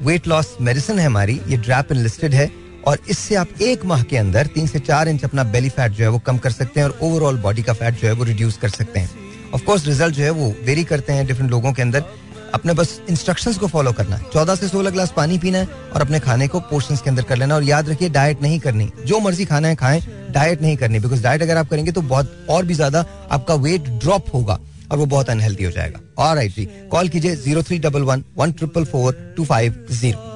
वेट 0.00 0.26
लॉस 0.28 0.56
मेडिसिन 0.60 0.98
है 0.98 1.06
हमारी, 1.06 1.40
ये 1.48 1.56
ड्रैप 1.58 1.92
लिस्टेड 1.92 2.34
है, 2.34 2.50
और 2.86 2.98
इससे 3.10 3.34
आप 3.34 3.48
एक 3.62 3.84
माह 3.84 4.02
के 4.02 4.16
अंदर 4.16 4.46
तीन 4.54 4.66
से 4.66 4.78
चार 4.80 5.08
इंच 5.08 5.24
अपना 5.24 5.42
बेली 5.46 5.68
फैट 5.70 5.92
जो 5.92 6.04
है 6.04 6.10
वो 6.10 6.18
कम 6.18 6.38
कर 6.38 6.50
सकते 6.50 6.80
हैं 6.80 6.86
और 6.86 6.98
ओवरऑल 7.02 7.36
बॉडी 7.40 7.62
का 7.62 7.72
फैट 7.72 8.00
जो 8.00 8.08
है 8.08 8.12
वो 8.12 8.24
रिड्यूस 8.24 8.56
कर 8.56 8.68
सकते 8.70 9.00
हैं। 9.00 9.10
ऑफ़ 9.54 9.64
कोर्स 9.64 9.86
रिज़ल्ट 9.86 10.14
जो 10.14 10.22
है 10.24 10.30
वो 10.32 10.54
वेरी 10.64 10.84
करते 10.84 11.12
हैं 11.12 11.26
डिफरेंट 11.26 11.50
लोगों 11.50 11.72
के 11.72 11.82
अंदर 11.82 12.04
अपने 12.54 12.72
बस 12.74 13.00
इंस्ट्रक्शंस 13.08 13.58
को 13.58 13.66
फॉलो 13.66 13.92
करना 13.92 14.16
है। 14.16 14.30
चौदह 14.32 14.54
से 14.54 14.68
सोलह 14.68 14.90
ग्लास 14.90 15.12
पानी 15.16 15.38
पीना 15.38 15.58
है 15.58 15.66
और 15.94 16.00
अपने 16.00 16.20
खाने 16.20 16.48
को 16.48 16.60
पोर्शन 16.70 16.96
के 16.96 17.10
अंदर 17.10 17.22
कर 17.30 17.36
लेना 17.36 17.54
और 17.54 17.62
याद 17.64 17.88
रखिए 17.88 18.08
डाइट 18.16 18.42
नहीं 18.42 18.58
करनी। 18.60 18.90
जो 19.06 19.20
मर्ज़ी 19.20 19.44
खाना 19.44 19.68
है 19.68 19.76
खाएँ 19.76 20.00
डाइट 20.32 20.62
नहीं 20.62 20.76
करनी। 20.76 20.98
बिकॉज़ 21.00 21.22
डाइट 21.22 21.42
अगर 21.42 21.56
आप 21.56 21.68
करेंगे 21.70 21.92
तो 21.92 22.02
बहुत 22.12 22.46
और 22.50 22.64
भी 22.64 22.74
ज़्यादा 22.74 23.04
आपका 23.32 23.54
वेट 23.66 23.88
ड्रॉप 24.04 24.34
होगा 24.34 24.58
और 24.90 24.98
वो 24.98 25.06
बहुत 25.06 25.30
अनहेल्दी 25.30 25.64
हो 25.64 25.70
जाएगा। 25.70 26.00
और 26.24 26.36
राइट 26.36 26.54
जी। 26.54 26.64
कॉल 26.90 27.08
कीजिए 27.08 27.36
zero 27.36 27.62
three 27.62 27.78
double 27.86 28.02
one 28.10 28.24
one 28.36 28.52
triple 28.52 28.84
four 28.84 29.34
two 29.36 29.44
five 29.44 29.86
zero 29.90 30.30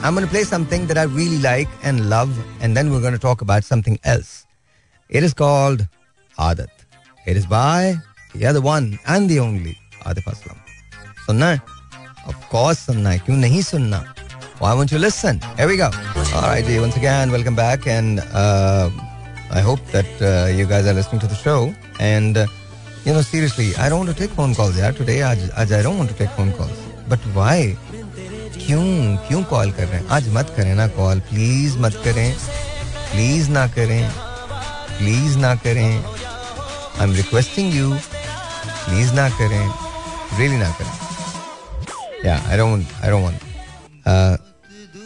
I'm 0.00 0.14
going 0.14 0.24
to 0.24 0.30
play 0.32 0.42
something 0.48 0.84
that 0.88 0.98
I 0.98 1.04
really 1.14 1.38
like 1.44 1.72
and 1.82 2.08
love, 2.10 2.36
and 2.60 2.76
then 2.78 2.92
we're 2.92 3.00
going 3.06 3.16
to 3.16 3.22
talk 3.24 3.40
about 3.46 3.64
something 3.68 3.98
else. 4.12 4.30
It 5.10 5.24
is 5.28 5.34
called 5.40 5.82
Adat. 6.38 6.77
It 7.27 7.37
is 7.37 7.45
by 7.45 7.95
the 8.35 8.45
other 8.45 8.61
one 8.61 8.99
and 9.05 9.29
the 9.29 9.39
only 9.39 9.77
Adif 10.05 10.25
Aslam. 10.33 10.57
सुनना 11.27 11.49
है? 11.49 11.61
Of 12.27 12.35
course 12.51 12.79
सुनना 12.87 13.09
है. 13.09 13.19
क्यों 13.25 13.37
नहीं 13.37 13.61
सुनना? 13.61 14.03
Why 14.59 14.73
won't 14.73 14.91
you 14.91 14.99
listen? 14.99 15.39
Here 15.57 15.67
we 15.67 15.77
go. 15.77 15.89
Alright, 16.33 16.65
once 16.81 16.95
again, 16.95 17.31
welcome 17.31 17.55
back, 17.55 17.87
and 17.87 18.19
uh, 18.33 18.89
I 19.51 19.61
hope 19.61 19.85
that 19.91 20.21
uh, 20.21 20.51
you 20.57 20.65
guys 20.65 20.85
are 20.87 20.93
listening 20.93 21.19
to 21.21 21.27
the 21.27 21.35
show. 21.35 21.73
And, 21.99 22.37
uh, 22.37 22.47
you 23.05 23.13
know, 23.13 23.21
seriously, 23.21 23.75
I 23.75 23.89
don't 23.89 23.99
want 24.05 24.09
to 24.09 24.15
take 24.15 24.31
phone 24.31 24.55
calls, 24.55 24.77
yeah. 24.77 24.91
Today, 24.91 25.21
आज, 25.21 25.49
आज 25.51 25.71
I 25.71 25.81
don't 25.81 25.97
want 25.97 26.09
to 26.09 26.15
take 26.15 26.29
phone 26.31 26.53
calls. 26.53 26.77
But 27.09 27.19
why? 27.33 27.75
क्यों 28.65 29.17
क्यों 29.27 29.43
call 29.43 29.71
कर 29.71 29.87
रहे 29.87 29.99
हैं 29.99 30.07
आज 30.15 30.27
मत 30.33 30.53
करें 30.57 30.73
ना 30.75 30.87
कॉल 30.95 31.19
प्लीज 31.29 31.75
मत 31.83 31.95
करें 32.03 32.33
प्लीज 33.11 33.49
ना 33.49 33.65
करें 33.75 34.09
प्लीज 34.97 35.35
ना 35.37 35.53
करें 35.65 35.89
I 36.98 37.04
am 37.04 37.14
requesting 37.14 37.74
you 37.74 37.90
please 37.94 39.12
ना 39.14 39.28
करें 39.30 39.64
रियली 40.38 40.56
ना 40.58 40.70
करें. 40.78 40.94
आई 42.26 43.10
वांट 43.10 43.38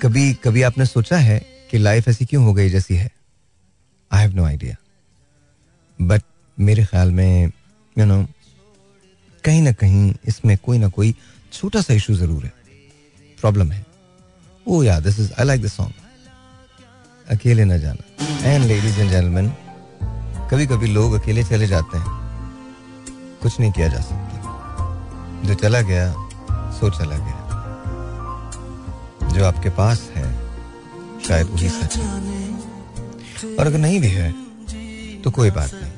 कभी 0.02 0.32
कभी 0.44 0.62
आपने 0.62 0.86
सोचा 0.86 1.16
है 1.18 1.38
कि 1.70 1.78
लाइफ 1.78 2.08
ऐसी 2.08 2.24
क्यों 2.26 2.44
हो 2.44 2.52
गई 2.54 2.70
जैसी 2.70 2.94
है? 2.96 3.10
I 4.10 4.20
have 4.22 4.34
no 4.36 4.44
idea 4.44 4.76
but 5.98 6.22
मेरे 6.58 6.84
ख्याल 6.84 7.10
में 7.10 7.52
यू 7.96 8.04
नो 8.04 8.22
कहीं 9.44 9.62
ना 9.62 9.72
कहीं 9.72 10.12
इसमें 10.28 10.56
कोई 10.64 10.78
ना 10.78 10.88
कोई 10.88 11.14
छोटा 11.52 11.80
सा 11.82 11.94
इशू 11.94 12.14
ज़रूर 12.14 12.44
है. 12.44 12.52
प्रॉब्लम 13.38 13.72
है. 13.72 13.84
ओ 14.66 14.82
yeah 14.82 14.98
this 15.00 15.18
is 15.20 15.32
I 15.32 15.46
like 15.46 15.62
this 15.62 15.72
song 15.76 15.92
अकेले 17.30 17.64
न 17.64 17.78
जाना. 17.80 18.02
एंड 18.44 18.64
लेडीज़ 18.64 19.00
एंड 19.00 19.10
जेंटलमैन 19.10 19.52
कभी 20.52 20.66
कभी 20.66 20.86
लोग 20.86 21.14
अकेले 21.14 21.42
चले 21.44 21.66
जाते 21.66 21.98
हैं। 21.98 22.06
कुछ 23.42 23.60
नहीं 23.60 23.72
किया 23.72 23.88
जा 23.88 24.00
सकता। 24.00 25.42
जो 25.44 25.54
चला 25.54 25.80
गया 25.80 26.12
सो 26.72 26.90
चला 26.90 27.16
गया। 27.16 27.38
जो 29.32 29.44
आपके 29.44 29.70
पास 29.70 30.02
है 30.14 30.26
शायद 31.28 31.46
वही 31.46 31.68
सच 31.68 31.96
है। 31.96 32.04
और 33.56 33.66
अगर 33.66 33.78
नहीं 33.78 34.00
भी 34.00 34.08
है 34.08 34.32
तो 35.22 35.30
कोई 35.30 35.50
बात 35.50 35.70
नहीं। 35.74 35.92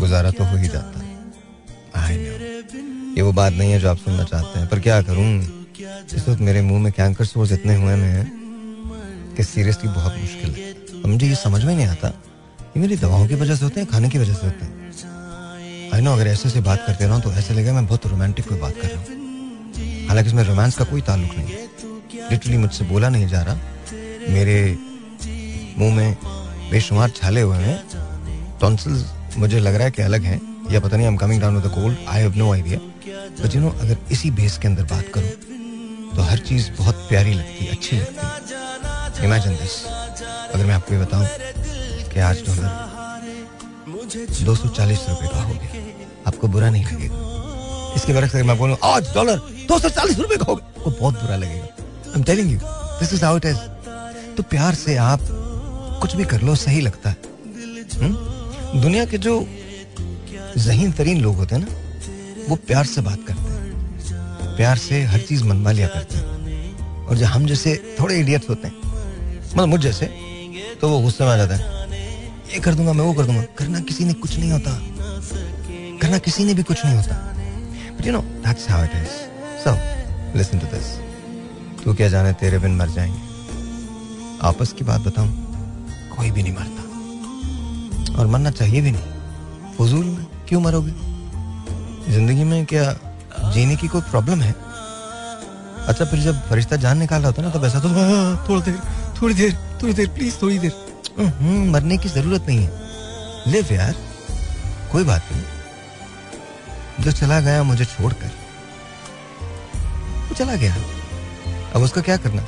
गुजारा 0.00 0.30
तो 0.30 0.44
हो 0.44 0.56
ही 0.56 0.68
जाता 0.68 1.00
है। 1.00 1.06
आई 1.96 2.16
नो 2.16 3.14
ये 3.16 3.22
वो 3.22 3.32
बात 3.32 3.52
नहीं 3.52 3.72
है 3.72 3.80
जो 3.80 3.90
आप 3.90 3.96
सुनना 3.96 4.24
चाहते 4.24 4.58
हैं। 4.60 4.68
पर 4.68 4.80
क्या 4.80 5.02
करूँ? 5.02 5.32
इस 6.14 6.28
वक्त 6.28 6.40
मेरे 6.40 6.62
मुँह 6.62 6.80
में 6.80 6.92
कैंकर 6.92 7.24
सोर्स 7.24 7.52
इतने 7.52 7.74
हुए 7.74 7.94
में 7.96 8.08
हैं 8.08 8.26
कि 9.36 9.44
सीरियसली 9.44 9.90
बहुत 9.90 10.16
मुश्किल 10.16 10.50
है। 10.50 11.12
मुझे 11.12 11.26
ये 11.26 11.34
समझ 11.34 11.64
में 11.64 11.76
नहीं 11.76 11.86
आता 11.86 12.08
ये 12.68 12.80
मेरी 12.80 12.96
दवाओं 12.96 13.26
की 13.28 13.34
वजह 13.34 13.54
से 13.54 13.64
होते 13.64 13.80
हैं, 13.80 13.88
खाने 13.90 14.08
की 14.08 14.18
वजह 14.18 14.34
से 14.34 14.46
होते 14.46 14.64
हैं। 14.64 15.90
आई 15.94 16.00
नो 16.00 16.12
अगर 16.12 16.26
ऐसे 16.28 16.50
से 16.50 16.60
बात 16.62 16.84
करते 16.86 17.06
रहा 17.06 17.18
तो 17.20 17.32
ऐसे 17.32 17.54
लगेगा 17.54 17.72
मैं 17.72 17.86
बहुत 17.86 18.06
रोमांटिक 18.06 18.48
कोई 18.48 18.58
बात 18.58 18.74
कर 18.82 18.88
रहा 18.88 18.98
हूँ। 18.98 20.06
हालाँकि 20.08 20.28
इसमें 20.28 20.42
रोमांस 20.44 20.76
का 20.76 20.84
कोई 20.84 21.00
ताल्लुक 21.02 21.36
नहीं 21.36 21.48
है। 21.48 21.66
लिटरली 22.30 22.56
मुझसे 22.56 22.84
बोला 22.84 23.08
नहीं 23.08 23.26
जा 23.28 23.42
रहा। 23.42 23.56
मेरे 24.28 24.76
मुँह 25.78 25.94
में 25.94 26.16
बेशुमार 26.70 27.10
छाले 27.16 27.40
हुए 27.40 27.56
हैं। 27.58 27.78
टॉन्सिल्स 28.60 29.04
मुझे 29.36 29.58
लग 29.60 29.74
रहा 29.74 29.84
है 29.84 29.90
कि 29.90 30.02
अलग 30.02 30.22
हैं, 30.22 30.40
या 30.70 30.80
पता 30.80 30.96
नहीं 30.96 31.06
I 31.06 31.12
am 31.12 31.18
coming 31.18 31.40
down 31.40 31.56
with 31.56 31.72
cold 31.72 31.96
I 32.08 32.20
have 32.20 32.36
no 32.36 32.52
idea 32.52 32.78
but 33.42 33.54
you 33.54 33.60
know 33.60 33.68
अगर 33.80 33.96
इसी 34.12 34.30
बेस 34.32 34.58
के 34.58 34.68
अंदर 34.68 34.84
बात 34.86 35.04
करूँ 35.14 35.30
तो 36.16 36.22
हर 36.22 36.38
चीज़ 36.40 36.70
बहुत 36.78 37.06
प्यारी 37.08 37.34
लगती 37.34 37.64
है, 37.64 37.72
अच्छी 37.72 37.96
लगती 37.96 38.16
है। 39.16 39.24
इमेजिन 39.24 39.52
दिस 39.54 39.84
अगर 39.86 40.64
मैं 40.64 40.74
आपको 40.74 40.94
ये 40.94 41.00
बताऊँ 41.00 41.26
कि 42.18 42.22
आज 42.22 42.38
डॉलर 42.46 44.44
दो 44.44 44.54
सौ 44.56 44.68
चालीस 44.68 45.00
रुपए 45.08 45.28
का 45.28 45.42
हो 45.42 45.54
गया। 45.54 45.82
आपको 46.26 46.48
बुरा 46.48 46.70
नहीं 46.70 46.84
लगेगा। 46.84 47.14
इसके 47.96 48.12
बरक्स 48.12 48.34
अगर 48.34 48.44
मैं 48.44 48.58
बोलूँ, 48.58 48.76
आज 48.84 49.14
डॉलर 49.14 49.36
दो 49.68 49.78
सौ 49.78 49.88
चालीस 49.88 50.18
रुपए 50.18 50.36
का 50.36 50.44
हो 50.44 50.56
गया। 50.56 50.66
आपको 50.66 50.90
बहुत 50.90 51.14
बुरा 51.14 51.36
लगेगा। 51.36 51.64
I 51.64 52.12
am 52.16 52.22
telling 52.22 52.52
you 52.52 52.58
this 52.64 53.12
is 53.12 53.24
तो 54.36 54.42
प्यार 54.42 54.74
से 54.74 54.96
आप 54.96 55.20
कुछ 56.02 56.16
भी 56.16 56.24
कर 56.24 56.42
लो, 56.42 56.54
सही 56.54 56.80
लगता 56.80 57.10
है। 57.10 57.16
हुँ? 57.98 58.02
हम्म? 58.02 58.80
दुनिया 58.80 59.04
के 59.04 59.18
जो 59.18 59.48
जहीन 60.56 60.92
तरीन 60.92 61.20
लोग 61.20 61.36
होते 61.36 61.54
हैं 61.54 61.68
ना, 61.68 61.74
वो 62.48 62.56
प्यार 62.56 62.86
से 62.86 63.00
बात 63.00 63.18
करते 63.28 63.40
हैं। 63.40 63.62
प्यार 64.56 64.78
से 64.78 65.02
हर 65.02 65.20
चीज़ 65.20 65.44
मनवा 65.44 65.72
लिया 65.72 65.88
करते 65.88 66.18
हैं। 66.18 67.06
और 67.06 67.16
जब 67.16 67.26
हम 67.26 67.46
जैसे 67.46 67.96
थोड़े 68.00 68.20
इडियट्स 68.20 68.48
होते 68.50 68.68
हैं 68.68 68.76
मतलब 69.50 69.68
मुझ 69.68 69.80
जैसे 69.80 70.06
तो 70.80 70.88
वो 70.88 71.00
गुस्से 71.00 71.24
में 71.24 71.30
आ 71.30 71.36
जाता 71.36 71.54
है। 71.54 71.77
ये 72.52 72.60
कर 72.60 72.74
दूँगा 72.74 72.92
मैं 72.92 73.04
वो 73.04 73.12
कर 73.12 73.24
दूँगा। 73.26 73.42
करना 73.58 73.80
किसी 73.88 74.04
ने 74.04 74.12
कुछ 74.14 74.38
नहीं 74.38 74.50
होता। 74.52 74.70
करना 76.02 76.18
किसी 76.18 76.44
ने 76.44 76.54
भी 76.54 76.62
कुछ 76.62 76.84
नहीं 76.84 76.96
होता। 76.96 77.14
But 77.98 78.06
you 78.06 78.12
know 78.12 78.20
that's 78.46 78.70
how 78.70 78.84
it 78.84 78.90
is 78.96 79.16
so 79.64 79.72
listen 80.38 80.58
to 80.58 80.66
this 80.66 80.86
तू 81.84 81.94
क्या 81.94 82.08
जाने 82.08 82.32
तेरे 82.40 82.58
बिन 82.58 82.76
मर 82.76 82.88
जाएँगे। 82.90 83.20
आपस 84.48 84.72
की 84.72 84.84
बात 84.84 85.00
बताऊँ 85.00 85.28
कोई 86.16 86.30
भी 86.30 86.42
नहीं 86.42 86.54
मरता। 86.54 86.82
और 88.18 88.26
मरना 88.26 88.50
चाहिए 88.50 88.80
भी 88.80 88.90
नहीं। 88.90 89.76
फजूल 89.78 90.04
में 90.04 90.26
क्यों 90.48 90.60
मरोगे? 90.60 90.92
ज़िंदगी 92.12 92.44
में 92.44 92.64
क्या 92.66 92.92
जीने 93.54 93.76
की 93.76 93.88
कोई 93.88 94.00
प्रॉब्लम 94.10 94.40
है? 94.40 94.54
अच्छा 95.88 96.04
फिर 96.04 96.20
जब 96.20 96.42
फरिश्ता 96.48 96.76
जान 96.76 96.98
निकाल 96.98 97.20
रहा 97.20 97.28
होता 97.28 97.42
ना 97.42 97.50
तब 97.50 97.64
ऐसा 97.64 97.80
तो 97.80 97.88
हाँ, 97.88 98.46
थोड़ी 98.48 98.62
देर 98.62 98.80
थोड़ी 99.22 99.34
देर 99.34 99.56
थोड़ी 99.82 99.92
देर 99.94 100.08
प्लीज़ 100.08 100.34
थोड़ी 100.42 100.58
देर। 100.58 100.86
मरने 101.70 101.98
की 101.98 102.08
ज़रूरत 102.08 102.46
नहीं 102.48 102.58
है। 102.58 102.70
लिव 103.46 103.68
यार। 103.72 103.94
कोई 104.92 105.04
बात 105.04 105.22
नहीं। 105.32 105.42
जो 107.04 107.12
चला 107.12 107.40
गया, 107.40 107.62
मुझे 107.62 107.84
छोड़कर। 107.84 108.30
वो 110.28 110.34
चला 110.34 110.54
गया। 110.54 110.76
अब 111.74 111.82
उसका 111.82 112.00
क्या 112.00 112.16
करना? 112.16 112.42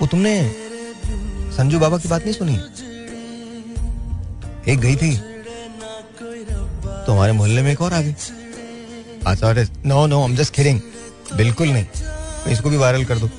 वो 0.00 0.06
तुमने 0.06 0.54
संजू 1.56 1.78
बाबा 1.78 1.98
की 1.98 2.08
बात 2.08 2.22
नहीं 2.22 2.34
सुनी? 2.34 2.54
एक 4.72 4.78
गई 4.78 4.96
थी। 4.96 5.16
तो 7.06 7.12
हमारे 7.12 7.32
मोहल्ले 7.32 7.62
में 7.62 7.72
एक 7.72 7.80
और 7.80 7.92
आ 7.92 8.00
गई। 8.00 8.14
नो 9.86 10.06
नो 10.06 10.22
हम 10.22 10.36
जस्ट 10.36 10.54
किडिंग 10.54 10.80
बिल्कुल 11.36 11.68
नहीं। 11.68 11.86
इसको 12.52 12.70
भी 12.70 12.76
वायरल 12.76 13.04
कर 13.04 13.18
दो। 13.18 13.30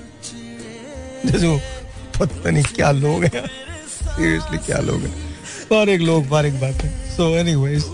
जैसे 1.26 1.73
पता 2.20 2.50
नहीं 2.50 2.64
क्या 2.76 2.92
लोग 2.92 3.24
हैं। 3.24 3.46
सीरियसली 3.90 4.58
क्या 4.66 4.78
लोग 4.90 5.02
हैं। 5.02 5.78
और 5.78 5.90
एक 5.90 6.02
लोग 6.02 6.28
बार 6.30 6.46
एक 6.46 6.60
बात 6.62 6.84
है। 6.84 6.90
So 7.16 7.30
anyways 7.38 7.86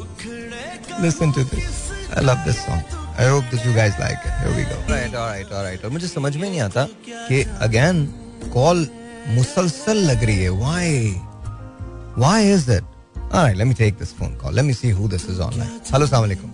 listen 1.02 1.32
to 1.32 1.44
this 1.56 1.92
I 2.18 2.24
love 2.26 2.44
this 2.46 2.58
song 2.66 2.98
I 3.20 3.28
hope 3.30 3.44
this 3.52 3.66
you 3.66 3.74
guys 3.74 4.00
like 4.00 4.18
it 4.26 4.34
here 4.40 4.56
we 4.56 4.64
go 4.64 4.78
right 4.92 5.16
alright 5.16 5.52
alright 5.52 5.86
और 5.86 5.92
मुझे 5.92 6.08
समझ 6.08 6.36
में 6.36 6.50
नहीं 6.50 6.62
आता 6.62 6.88
कि 7.28 7.42
अगेन 7.62 8.06
कॉल 8.54 8.88
मुसलसल 9.28 9.98
लग 10.12 10.24
रही 10.24 10.44
है। 10.44 10.50
Why 10.50 10.94
why 12.18 12.52
is 12.54 12.70
that 12.72 12.84
alright 13.18 13.58
let 13.58 13.68
me 13.68 13.74
take 13.74 13.98
this 14.00 14.14
phone 14.16 14.36
call 14.38 14.56
let 14.56 14.66
me 14.66 14.74
see 14.74 14.90
who 14.92 15.08
this 15.08 15.30
is 15.30 15.42
online 15.42 15.80
hello 15.92 16.04
अस्सलाम 16.04 16.22
वालेकुम 16.22 16.50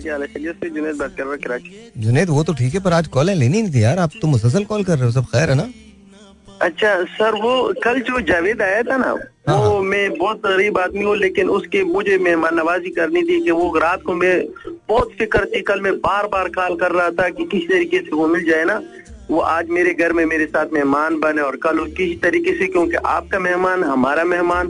जुनेद 0.00 0.96
बात 0.96 1.14
कर 1.16 1.24
रहा 1.24 1.36
कराची 1.36 1.90
जुनेद 1.96 2.28
वो 2.30 2.42
तो 2.44 2.52
ठीक 2.54 2.74
है 2.74 2.80
पर 2.80 2.92
आज 2.92 3.06
कॉल 3.08 3.30
लेनी 3.30 3.62
नहीं 3.62 3.72
थी 3.74 3.82
यार। 3.82 3.98
आप 3.98 4.10
तो 4.22 4.28
मुसलसल 4.28 4.64
कॉल 4.64 4.84
कर 4.84 4.96
रहे 4.98 5.04
हो 5.04 5.12
सब 5.12 5.24
खैर 5.34 5.50
है 5.50 5.56
ना? 5.56 5.68
अच्छा 6.62 6.90
सर 7.14 7.34
वो 7.42 7.52
कल 7.84 8.00
जो 8.00 8.20
जावेद 8.28 8.62
आया 8.62 8.82
था 8.82 8.96
ना 8.96 9.08
हाँ, 9.48 9.56
वो 9.56 9.72
हाँ। 9.72 9.80
मैं 9.84 10.16
बहुत 10.18 10.40
गरीब 10.46 10.78
आदमी 10.78 11.02
हूँ 11.04 11.16
लेकिन 11.16 11.48
उसके 11.50 11.82
मुझे 11.84 12.18
मेहमान 12.18 12.54
नवाजी 12.54 12.90
करनी 12.90 13.22
थी 13.22 13.40
कि 13.44 13.50
वो 13.50 13.78
रात 13.78 14.02
को 14.02 14.14
मैं 14.14 14.34
बहुत 14.88 15.10
फ़िक्र 15.18 15.44
थी 15.54 15.60
कल 15.70 15.80
मैं 15.80 15.92
बार 16.06 16.26
बार 16.32 16.48
कॉल 16.56 16.76
कर 16.76 16.92
रहा 16.92 17.10
था 17.20 17.28
कि 17.28 17.44
किस 17.52 17.68
तरीके 17.68 17.98
से 17.98 18.16
वो 18.16 18.28
मिल 18.28 18.48
जाए 18.50 18.64
ना। 18.64 18.80
वो 19.30 19.38
आज 19.40 19.68
मेरे 19.76 19.92
घर 19.94 20.12
में 20.12 20.24
मेरे 20.26 20.46
साथ 20.46 20.72
मेहमान 20.72 21.18
बने 21.20 21.42
और 21.42 21.56
कल 21.62 21.84
किसी 21.86 22.14
तरीके 22.22 22.52
से 22.58 22.66
क्योंकि 22.66 22.96
आपका 23.12 23.38
मेहमान 23.38 23.84
हमारा 23.84 24.24
मेहमान 24.24 24.68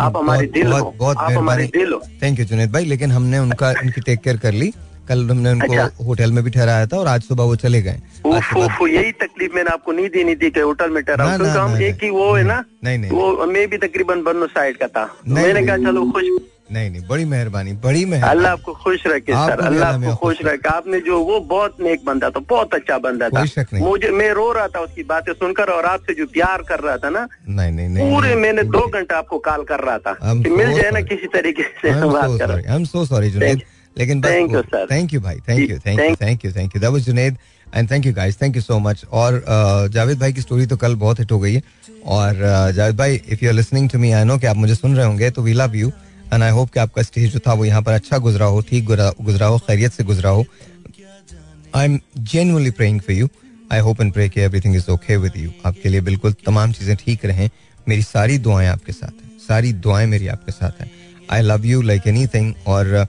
आप 0.00 0.16
हमारे 0.16 0.46
दिल 0.46 0.72
हो। 0.72 0.94
बहुत 0.98 1.16
आप 1.16 1.32
हमारे 1.32 1.66
दिल 1.66 1.92
हो। 1.92 2.00
थैंक 2.22 2.38
यू 2.38 2.44
जुनेद 2.44 2.72
भाई। 2.72 2.84
लेकिन 2.84 3.12
हमने 3.12 3.38
उनका 3.38 3.70
उनकी 3.70 4.00
टेक 4.00 4.20
केयर 4.20 4.36
कर 4.36 4.52
ली। 4.52 4.72
कल 5.08 5.30
हमने 5.30 5.50
उनको 5.50 5.72
अच्छा। 5.72 6.04
होटल 6.04 6.32
में 6.32 6.42
भी 6.44 6.50
ठहराया 6.50 6.86
था 6.86 6.96
और 6.96 7.06
आज 7.06 7.22
सुबह 7.22 7.44
वो 7.44 7.56
चले 7.56 7.82
गए। 7.82 7.96
यही 8.86 9.12
तकलीफ़ 9.12 9.52
मैंने 9.54 9.70
आपको 9.70 9.92
नहीं 9.92 10.08
देनी 10.08 10.34
थी 10.34 10.50
कि 10.50 10.60
होटल 10.60 10.90
में 10.90 11.02
ठहरा 11.04 11.38
तो 11.38 11.44
हम 11.44 11.82
एक 11.82 12.02
ही 12.02 12.10
वो 12.10 12.32
है 12.32 12.44
ना 12.44 12.64
नहीं, 12.84 12.98
नहीं। 12.98 13.10
वो 13.10 13.46
मैं 13.46 13.66
भी 13.68 13.76
तकरीबन 13.76 14.22
बनो 14.22 14.46
साइड 14.46 14.76
का 14.76 14.86
था। 14.86 15.14
मैंने 15.28 15.66
कहा 15.66 15.76
चलो 15.76 16.04
खुश 16.10 16.24
नहीं 16.72 16.90
नहीं 16.90 17.02
बड़ी 17.08 17.24
मेहरबानी 17.24 17.72
बड़ी 17.84 18.04
मेहरबानी। 18.04 18.30
अल्लाह 18.30 18.52
आपको 18.52 18.72
खुश 18.84 19.06
रखे 19.06 19.32
सर 19.32 19.60
अल्लाह 19.66 19.88
आपको 19.88 20.14
खुश 20.22 20.38
रखे। 20.44 20.68
आपने 20.68 21.00
जो 21.06 21.18
वो 21.24 21.40
बहुत 21.50 21.76
नेक 21.80 22.04
बंदा 22.06 22.30
था 22.30 22.40
बहुत 22.50 22.74
अच्छा 22.74 22.98
बंदा 23.06 23.28
था। 23.28 23.44
मुझे 23.74 24.10
मैं 24.12 24.30
रो 24.34 24.50
रहा 24.52 24.68
था 24.68 24.80
उसकी 24.80 25.02
बातें 25.04 25.32
सुनकर 25.34 25.70
और 25.72 25.86
आपसे 25.86 26.14
जो 26.14 26.26
प्यार 26.32 26.62
कर 26.68 26.80
रहा 26.80 26.96
था 26.96 27.10
ना 27.10 27.26
नहीं 27.48 27.72
नहीं 27.72 27.88
नहीं 27.88 28.10
पूरे 28.10 28.34
मैंने 28.36 28.62
दो 28.72 28.86
घंटा 28.88 29.18
आपको 29.18 29.38
कॉल 29.46 29.64
कर 29.64 29.84
रहा 29.86 29.98
था 29.98 30.16
कि 30.22 30.50
मिल 30.50 30.72
जाए 30.74 30.90
ना 30.90 31.00
किसी 31.12 31.26
तरीके 31.34 31.62
से 31.62 31.92
बात 31.92 32.38
कर। 32.40 32.48
Sorry. 32.48 32.66
I'm 32.74 32.90
so 32.90 33.06
sorry, 33.12 33.30
Junaid. 33.30 33.62
लेकिन 33.96 34.22
thank 34.22 34.52
you, 34.52 34.62
sir. 34.68 34.84
Thank 34.90 35.12
you 35.14 35.20
भाई। 35.20 35.38
Thank 35.48 35.70
you 35.70 35.78
thank 35.78 36.00
you 36.00 36.14
thank 36.16 36.44
you 36.44 36.52
thank 36.52 36.74
you 36.74 36.80
that 36.80 36.90
was 36.90 37.02
Junaid 37.06 37.36
and 37.74 37.90
thank 37.90 38.06
you 38.06 38.12
guys 38.14 38.40
thank 38.42 38.56
you 38.56 38.62
so 38.62 38.78
much 38.78 39.04
और 39.12 39.42
जावेद 39.92 40.18
भाई 40.20 40.32
की 40.32 40.40
स्टोरी 40.40 40.66
तो 40.66 40.76
कल 40.76 40.94
बहुत 41.02 41.20
हिट 41.20 41.32
हो 41.32 41.38
गई 41.40 41.54
है। 41.54 41.62
और 42.06 42.72
जावेद 42.76 42.96
भाई 42.96 43.20
if 43.26 43.44
you 43.44 43.50
are 43.50 43.54
listening 43.56 43.88
to 43.90 43.98
me 43.98 44.12
I 44.12 44.24
know 44.24 44.38
कि 44.38 44.46
आप 44.46 44.56
मुझे 44.56 44.74
सुन 44.74 44.96
रहे 44.96 45.06
होंगे 45.06 45.30
तो 45.30 45.42
we 45.42 45.52
love 45.52 45.76
you 45.76 45.90
and 46.32 46.42
I 46.42 46.50
hope 46.50 46.70
कि 46.70 46.80
आपका 46.80 47.02
स्टेज 47.02 47.32
जो 47.32 47.38
था 47.46 47.52
वो 47.52 47.64
यहाँ 47.64 47.82
पर 47.82 47.92
अच्छा 47.92 48.18
गुजरा 48.18 48.46
हो, 48.46 48.60
ठीक 48.60 48.84
गुजरा 48.84 49.46
हो, 49.46 49.58
खैरियत 49.58 49.92
से 49.92 50.04
गुजरा 50.04 50.30
हो। 50.30 50.44
I 51.74 51.84
am 51.84 51.98
genuinely 52.20 52.70
praying 52.72 53.00
for 53.00 53.16
you 53.16 53.28
I 53.72 53.80
hope 53.80 54.00
and 54.00 54.12
pray 54.12 54.28
कि 54.28 54.40
everything 54.40 54.76
is 54.76 54.90
okay 54.90 55.16
with 55.16 55.36
you 55.36 55.50
आपके 55.66 55.88
लिए 55.88 56.00
बिल्कुल 56.00 56.32
तमाम 56.46 56.72
चीज़ें 56.72 56.96
ठीक 56.96 57.24
रहें। 57.26 57.48
मेरी 57.86 58.02
सारी 58.02 58.38
दुआएँ 58.38 58.66
आपके 58.68 58.92
साथ 58.92 59.24
हैं। 59.24 59.30
सारी 59.48 59.72
दुआएँ 59.74 60.06
मेरी 60.06 60.26
आपके 60.28 60.52
साथ 60.52 60.80
हैं। 60.80 60.90
I 61.30 61.42
love 61.42 61.64
you 61.66 61.80
like 61.82 62.06
anything 62.26 62.54
और, 62.66 63.06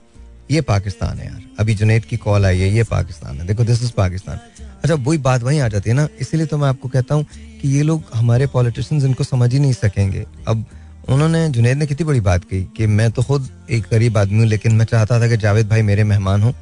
ये 0.50 0.60
पाकिस्तान 0.60 1.18
है 1.18 1.26
यार। 1.26 1.42
अभी 1.58 1.74
जुनेद 1.74 2.04
की 2.04 2.16
कॉल 2.16 2.46
आई 2.46 2.58
है, 2.58 2.68
ये 2.68 2.82
पाकिस्तान 2.84 3.40
है। 3.40 3.46
देखो 3.46 3.64
दिस 3.64 3.82
इज़ 3.82 3.92
पाकिस्तान। 3.96 4.38
अच्छा 4.82 4.94
वही 4.94 5.18
बात 5.18 5.42
वहीं 5.42 5.60
आ 5.60 5.68
जाती 5.68 5.90
है 5.90 5.96
ना। 5.96 6.08
इसीलिए 6.20 6.46
तो 6.46 6.58
मैं 6.58 6.68
आपको 6.68 6.88
कहता 6.88 7.14
हूँ 7.14 7.24
कि 7.60 7.68
ये 7.68 7.82
लोग 7.82 8.04
हमारे 8.14 8.46
पॉलिटिशियंस 8.46 9.04
इनको 9.04 9.24
समझ 9.24 9.52
ही 9.52 9.58
नहीं 9.58 9.72
सकेंगे। 9.72 10.24
अब 10.48 10.64
उन्होंने 11.08 11.48
जुनेद 11.50 11.78
ने 11.78 11.86
कितनी 11.86 12.04
बड़ी 12.06 12.20
बात 12.20 12.44
कही 12.44 12.62
कि 12.76 12.86
मैं 12.88 13.10
तो 13.12 13.22
खुद 13.22 13.48
एक 13.70 13.86
गरीब 13.90 14.18
आदमी 14.18 14.38
हूँ, 14.38 14.46
लेकिन 14.46 14.74
मैं 14.74 14.84
चाहता 14.86 15.20
था 15.20 15.28
कि 15.28 15.36
जावेद 15.36 15.68
भाई 15.68 15.82
मेरे 15.82 16.04
मेहमान 16.04 16.42
हो, 16.42 16.52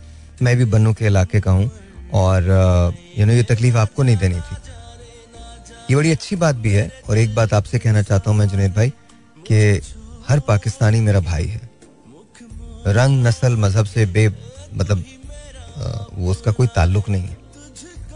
मैं 0.42 0.56
भी 0.56 0.64
बन्नू 0.66 0.92
के 0.92 1.06
इलाके 1.06 1.40
का 1.40 1.50
हूँ 1.50 1.70
और 2.14 2.44
यू 3.18 3.26
नो 3.26 3.32
ये 3.32 3.42
तकलीफ़ 3.44 3.76
आपको 3.76 4.02
नहीं 4.02 4.16
देनी 4.16 4.34
थी। 4.36 4.56
ये 5.90 5.96
बड़ी 5.96 6.10
अच्छी 6.10 6.36
बात 6.36 6.56
भी 6.56 6.72
है 6.72 6.90
और 7.08 7.18
एक 7.18 7.34
बात 7.34 7.54
आपसे 7.54 7.78
कहना 7.78 8.02
चाहता 8.02 8.30
हूँ 8.30 8.38
मैं 8.38 8.48
जुनेद 8.48 8.72
भाई 8.74 8.92
कि 9.46 9.80
हर 10.28 10.40
पाकिस्तानी 10.40 11.00
मेरा 11.00 11.20
भाई 11.22 11.46
है। 11.46 11.60
रंग, 12.88 13.26
नस्ल, 13.26 13.56
मज़हब 13.56 13.86
से 13.86 14.06
बे 14.06 14.28
मतलब 14.74 15.04
वो 16.14 16.30
उसका 16.30 16.52
कोई 16.52 16.66
ताल्लुक 16.66 17.08
नहीं 17.08 17.22
है। 17.22 17.36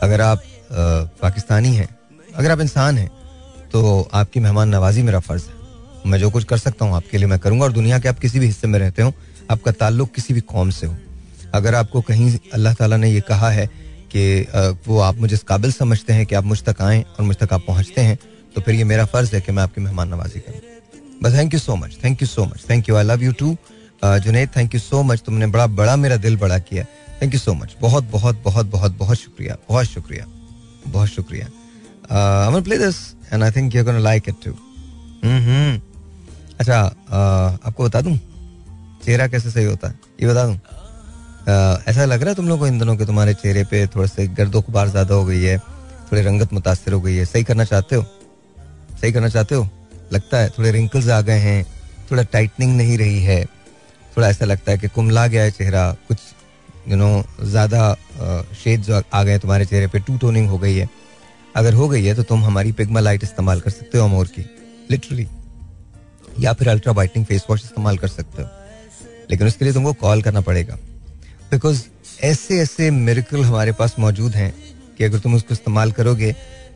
अगर 0.03 0.21
आप 0.21 0.43
पाकिस्तानी 1.23 1.75
हैं, 1.75 1.89
अगर 2.35 2.51
आप 2.51 2.61
इंसान 2.61 2.99
हैं 2.99 3.11
तो 3.73 4.09
आपकी 4.15 4.41
मेहमान 4.41 4.69
नवाजी 4.69 5.03
मेरा 5.03 5.21
फ़र्ज़ 5.21 5.45
है। 5.45 5.56
मैं 6.07 6.19
जो 6.19 6.31
कुछ 6.31 6.45
कर 6.45 6.59
सकता 6.59 6.85
हूँ, 6.85 6.95
आपके 6.95 7.19
लिए 7.19 7.27
मैं 7.27 7.39
करूँगा। 7.39 7.65
और 7.65 7.73
दुनिया 7.73 7.99
के 7.99 8.09
आप 8.09 8.19
किसी 8.19 8.39
भी 8.39 8.47
हिस्से 8.47 8.69
में 8.69 8.79
रहते 8.79 9.03
हो, 9.03 9.13
आपका 9.51 9.73
ताल्लुक 9.73 10.13
किसी 10.15 10.35
भी 10.35 10.41
कौम 10.43 10.71
से 10.71 10.87
हो। 10.87 10.97
अगर 11.55 11.75
आपको 11.75 12.01
कहीं 12.03 12.39
अल्लाह 12.55 12.75
ताला 12.75 12.97
ने 12.97 13.11
ये 13.11 13.21
कहा 13.23 13.51
है 13.51 13.67
कि 14.13 14.47
वो 14.87 14.99
आप 15.01 15.17
मुझे 15.17 15.35
इस 15.35 15.43
काबिल 15.45 15.73
समझते 15.73 16.13
हैं 16.13 16.27
कि 16.27 16.35
आप 16.35 16.45
मुझ 16.45 16.63
तक 16.65 16.83
आएँ 16.83 17.03
और 17.03 17.25
मुझ 17.25 17.37
तक 17.37 17.53
आप 17.53 17.65
पहुँचते 17.67 18.01
हैं 18.01 18.19
तो 18.55 18.61
फिर 18.61 18.75
ये 18.75 18.85
मेरा 18.85 19.05
फ़र्ज़ 19.07 19.35
है 19.35 19.41
कि 19.41 19.53
मैं 19.53 19.63
आपकी 19.63 19.81
मेहमान 19.81 20.09
नवाजी 20.09 20.41
करूँ। 20.41 20.61
बस 21.23 21.35
thank 21.35 21.55
you 21.55 21.61
so 21.61 21.77
much 21.77 21.97
thank 22.05 22.23
you 22.23 22.29
so 22.29 22.45
much 22.45 22.65
thank 22.71 22.89
you 22.89 22.97
I 22.97 23.05
love 23.05 23.23
you 23.23 23.33
too 23.33 23.57
Junaid 24.05 24.49
thank 24.57 24.75
you 24.75 24.81
so 24.81 25.03
much 25.03 25.23
तुमने 25.27 25.47
बड़ा 25.49 25.67
बड़ा 25.67 25.97
मेरा 25.97 26.17
दिल 26.19 26.37
बड़ा 26.37 26.59
किया। 26.61 26.85
थैंक 27.23 27.35
यू 27.35 27.41
सो 27.41 27.55
मच 27.55 27.77
बहुत 27.81 28.05
बहुत 28.11 28.43
बहुत 28.45 28.67
बहुत 28.71 28.97
बहुत 28.99 29.19
शुक्रिया 29.19 29.57
बहुत 29.69 29.87
शुक्रिया 29.87 30.27
बहुत 30.87 31.09
शुक्रिया। 31.09 31.47
I 32.11 32.63
play 32.63 32.79
this 32.79 32.97
and 33.33 33.43
I 33.43 33.51
think 33.51 33.75
you 33.75 33.99
like 33.99 34.29
it 34.29 34.35
too 34.45 34.51
hmm. 35.25 35.81
अच्छा 36.61 36.81
आपको 37.65 37.85
बता 37.85 38.01
दूँ? 38.01 38.17
चेहरा 39.05 39.27
कैसे 39.29 39.51
सही 39.51 39.65
होता 39.65 39.89
है? 39.89 39.99
ये 40.23 40.29
बता 40.29 40.45
दूँ? 40.47 40.55
ऐसा 41.89 42.05
लग 42.05 42.21
रहा 42.21 42.29
है 42.29 42.35
तुम 42.35 42.49
लोग 42.49 42.59
को 42.59 42.67
इन 42.67 42.79
दिनों 42.79 42.97
के 42.97 43.07
तुम्हारे 43.07 43.35
चेहरे 43.35 43.65
पे 43.65 43.87
थोड़े 43.87 44.09
से 44.09 44.27
गर्दो 44.29 44.61
गुबार 44.61 44.89
ज़्यादा 44.89 45.15
हो 45.15 45.25
गई 45.25 45.43
है, 45.43 45.59
थोड़ी 46.09 46.23
रंगत 46.23 46.53
मुतासर 46.53 46.93
हो 46.93 47.01
गई 47.01 47.17
है। 47.17 47.25
सही 47.25 47.45
करना 47.45 47.65
चाहते 47.65 47.97
हो? 47.97 48.03
सही 49.01 49.13
करना 49.13 49.29
चाहते 49.29 49.55
हो? 49.55 49.69
लगता 50.13 50.39
है 50.39 50.49
थोड़े 50.51 50.71
रिंकल्स 50.73 51.09
आ 51.09 51.21
गए 51.21 51.39
हैं, 51.41 51.65
थोड़ा 52.11 52.23
टाइटनिंग 52.25 52.77
नहीं 52.77 52.99
रही 52.99 53.23
है, 53.23 53.45
थोड़ा 54.17 54.29
ऐसा 54.29 54.45
लगता 54.45 54.73
है 54.73 54.79
कि 54.79 54.89
कुमला 54.89 55.27
गया 55.27 55.43
है 55.43 55.51
चेहरा, 55.51 55.91
कुछ 56.09 56.19
यू 56.89 56.97
नो 56.97 57.25
ज़्यादा 57.43 57.95
शेड्स 58.57 58.91
आ 58.91 59.23
गए 59.23 59.39
तुम्हारे 59.39 59.65
चेहरे 59.67 59.87
पे 59.87 59.99
टू 60.01 60.17
टोनिंग 60.19 60.49
हो 60.49 60.59
गई 60.59 60.77
है। 60.77 60.89
अगर 61.57 61.75
हो 61.75 61.89
गई 61.89 62.05
है 62.05 62.15
तो 62.15 62.23
तुम 62.23 62.45
हमारी 62.45 62.73
पिग्मा 62.73 63.01
लाइट 63.01 63.23
इस्तेमाल 63.25 63.61
कर 63.61 63.71
सकते 63.71 63.99
हो 63.99 64.05
अमोर 64.05 64.27
की 64.29 64.45
लिटरली 64.91 65.27
या 66.41 66.53
फिर 66.53 66.69
अल्ट्रा 66.69 66.93
वाइटनिंग 66.93 67.27
फेस 67.27 67.45
वॉश 67.51 67.65
इस्तेमाल 67.65 67.99
कर 67.99 68.09
सकते 68.09 68.43
हो। 68.43 68.49
लेकिन 69.31 69.47
उसके 69.47 69.65
लिए 69.65 69.75
तुमको 69.75 69.93
कॉल 69.93 70.23
करना 70.23 70.41
पड़ेगा। 70.41 70.75
बिकॉज़ 71.51 71.83
ऐसे 72.23 72.59
ऐसे 72.61 72.91
मेरिकल 72.91 73.45
हमारे 73.45 73.73
पास 73.73 73.95
मौजूद 73.99 74.35
हैं 74.35 74.53
कि 74.99 75.05
अगर 75.05 75.19
तुम 75.19 75.35
उसको 75.35 75.55
इस्तेमाल 75.55 75.93
करोगे 75.93 76.35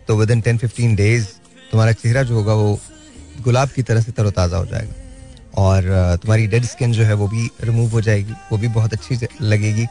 तो 0.09 0.17
with 0.17 0.31
in 0.31 0.41
ten 0.41 0.59
fifteen 0.59 0.95
days 0.97 1.27
तुम्हारा 1.73 1.93
चेहरा 1.93 2.23
जो 2.23 2.35
होगा 2.35 2.55
वो 2.55 2.79
गुलाब 3.43 3.69
की 3.69 3.83
तरह 3.83 4.01
से 4.01 4.13
तरोताज़ा 4.13 4.57
हो 4.57 4.67
जाएगा। 4.67 4.95
और 5.57 6.17
तुम्हारी 6.23 6.47
डेड 6.47 6.65
स्किन 6.65 6.93
जो 6.93 7.05
है 7.05 7.15
वो 7.15 7.29
भी 7.29 7.49
रिमूव 7.61 7.91
हो 7.91 8.01
जाएगी, 8.01 8.33
वो 8.53 8.59
भी 8.59 8.69
बहुत 8.69 8.93
अच्छी 8.93 9.19
लगेगी। 9.43 9.87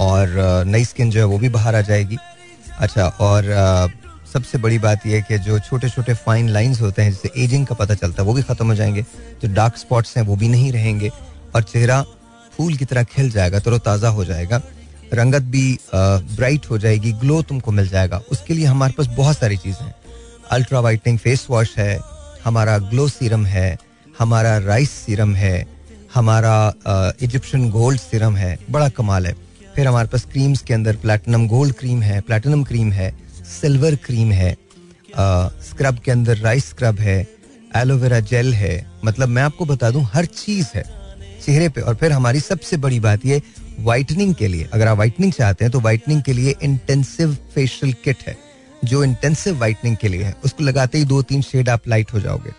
और 0.00 0.64
नई 0.66 0.84
स्किन 0.84 1.10
जो 1.10 1.20
है 1.20 1.26
वो 1.26 1.38
भी 1.38 1.48
बाहर 1.48 1.74
आ 1.74 1.80
जाएगी। 1.80 2.16
अच्छा 2.78 3.06
और 3.20 3.44
सबसे 4.32 4.58
बड़ी 4.58 4.78
बात 4.78 5.06
यह 5.06 5.14
है 5.14 5.22
कि 5.22 5.38
जो 5.40 5.58
छोटे 5.60 5.88
छोटे 5.90 6.14
फाइन 6.16 6.48
लाइंस 6.48 6.80
होते 6.80 7.02
हैं, 7.02 7.10
जिससे 7.10 7.30
एजिंग 7.36 7.66
का 7.66 7.74
पता 7.74 7.94
चलता 7.94 8.22
है, 8.22 8.26
वो 8.28 8.34
भी 8.34 8.42
खत्म 8.42 8.66
हो 8.66 8.74
जाएँगे। 8.74 9.02
जो 9.42 9.52
डार्क 9.54 9.76
स्पॉट्स 9.76 10.16
हैं, 10.16 10.24
वो 10.24 10.36
भी 10.36 10.48
नहीं 10.48 10.72
रहेंगे 10.72 11.10
और 11.54 11.62
चेहरा 11.62 12.02
फूल 12.52 12.74
की 12.74 12.84
तरह 12.84 13.02
खिल 13.04 13.30
जाएगा, 13.30 13.58
तरोताज़ा 13.58 14.08
हो 14.08 14.24
जाएगा। 14.24 14.60
रंगत 15.14 15.42
भी 15.42 15.78
ब्राइट 15.94 16.66
हो 16.70 16.78
जाएगी 16.78 17.12
ग्लो 17.14 17.40
तुमको 17.42 17.72
मिल 17.72 17.88
जाएगा। 17.88 18.22
उसके 18.32 18.54
लिए 18.54 18.66
हमारे 18.66 18.92
पास 18.92 19.06
बहुत 19.16 19.38
सारी 19.38 19.56
चीज़ें 19.56 19.84
हैं। 19.86 19.94
अल्ट्रा 20.50 20.80
वाइटनिंग 20.80 21.18
फेस 21.18 21.46
वॉश 21.50 21.76
है, 21.78 21.98
हमारा 22.44 22.78
ग्लो 22.80 23.08
सीरम 23.08 23.46
है, 23.46 23.76
हमारा 24.18 24.56
राइस 24.58 24.90
सीरम 24.90 25.34
है, 25.34 25.66
हमारा 26.14 26.72
इजिप्शियन 27.22 27.70
गोल्ड 27.70 28.00
सीरम 28.00 28.36
है, 28.36 28.58
बड़ा 28.70 28.88
कमाल 28.90 29.26
है। 29.26 29.34
फिर 29.76 29.86
हमारे 29.86 30.08
पास 30.08 30.24
क्रीम्स 30.24 30.62
के 30.62 30.74
अंदर 30.74 30.96
प्लेटिनम 30.96 31.46
गोल्ड 31.48 31.74
क्रीम 31.74 32.02
है 32.02 32.20
प्लेटिनम 32.20 32.64
क्रीम 32.64 32.90
है 32.92 33.10
सिल्वर 33.52 33.94
क्रीम 34.04 34.32
है 34.32 34.56
स्क्रब 35.62 35.98
के 35.98 36.10
अंदर 36.10 36.38
राइस 36.38 36.68
स्क्रब 36.68 36.98
है 37.00 37.16
एलोवेरा 37.76 38.20
जेल 38.22 38.52
है। 38.54 38.74
मतलब 39.04 39.28
मैं 39.28 39.42
आपको 39.42 39.64
बता 39.64 39.90
दूँ, 39.90 40.04
हर 40.04 40.24
चीज़ 40.26 40.66
है 40.74 40.84
चेहरे 41.44 41.68
पे। 41.68 41.80
और 41.80 41.94
फिर 41.94 42.12
हमारी 42.12 42.40
सबसे 42.40 42.76
बड़ी 42.76 43.00
बात 43.00 43.26
ये 43.26 43.40
वाइटनिंग 43.80 44.34
के 44.34 44.48
लिए। 44.48 44.68
अगर 44.72 44.88
आप 44.88 44.98
वाइटनिंग 44.98 45.32
चाहते 45.32 45.64
हैं 45.64 45.72
तो 45.72 45.80
वाइटनिंग 45.80 46.22
के 46.22 46.32
लिए 46.32 46.54
इंटेंसिव 46.62 47.36
फेशियल 47.54 47.92
किट 48.04 48.26
है। 48.26 48.36
जो 48.84 49.02
इंटेंसिव 49.04 49.58
वाइटनिंग 49.60 49.96
के 49.96 50.08
लिए 50.08 50.22
है। 50.22 50.34
उसको 50.44 50.64
लगाते 50.64 50.98
ही 50.98 51.04
दो 51.04 51.22
तीन 51.22 51.42
शेड 51.42 51.68
आप 51.68 51.88
लाइट 51.88 52.12
हो 52.14 52.20
जाओगे। 52.20 52.50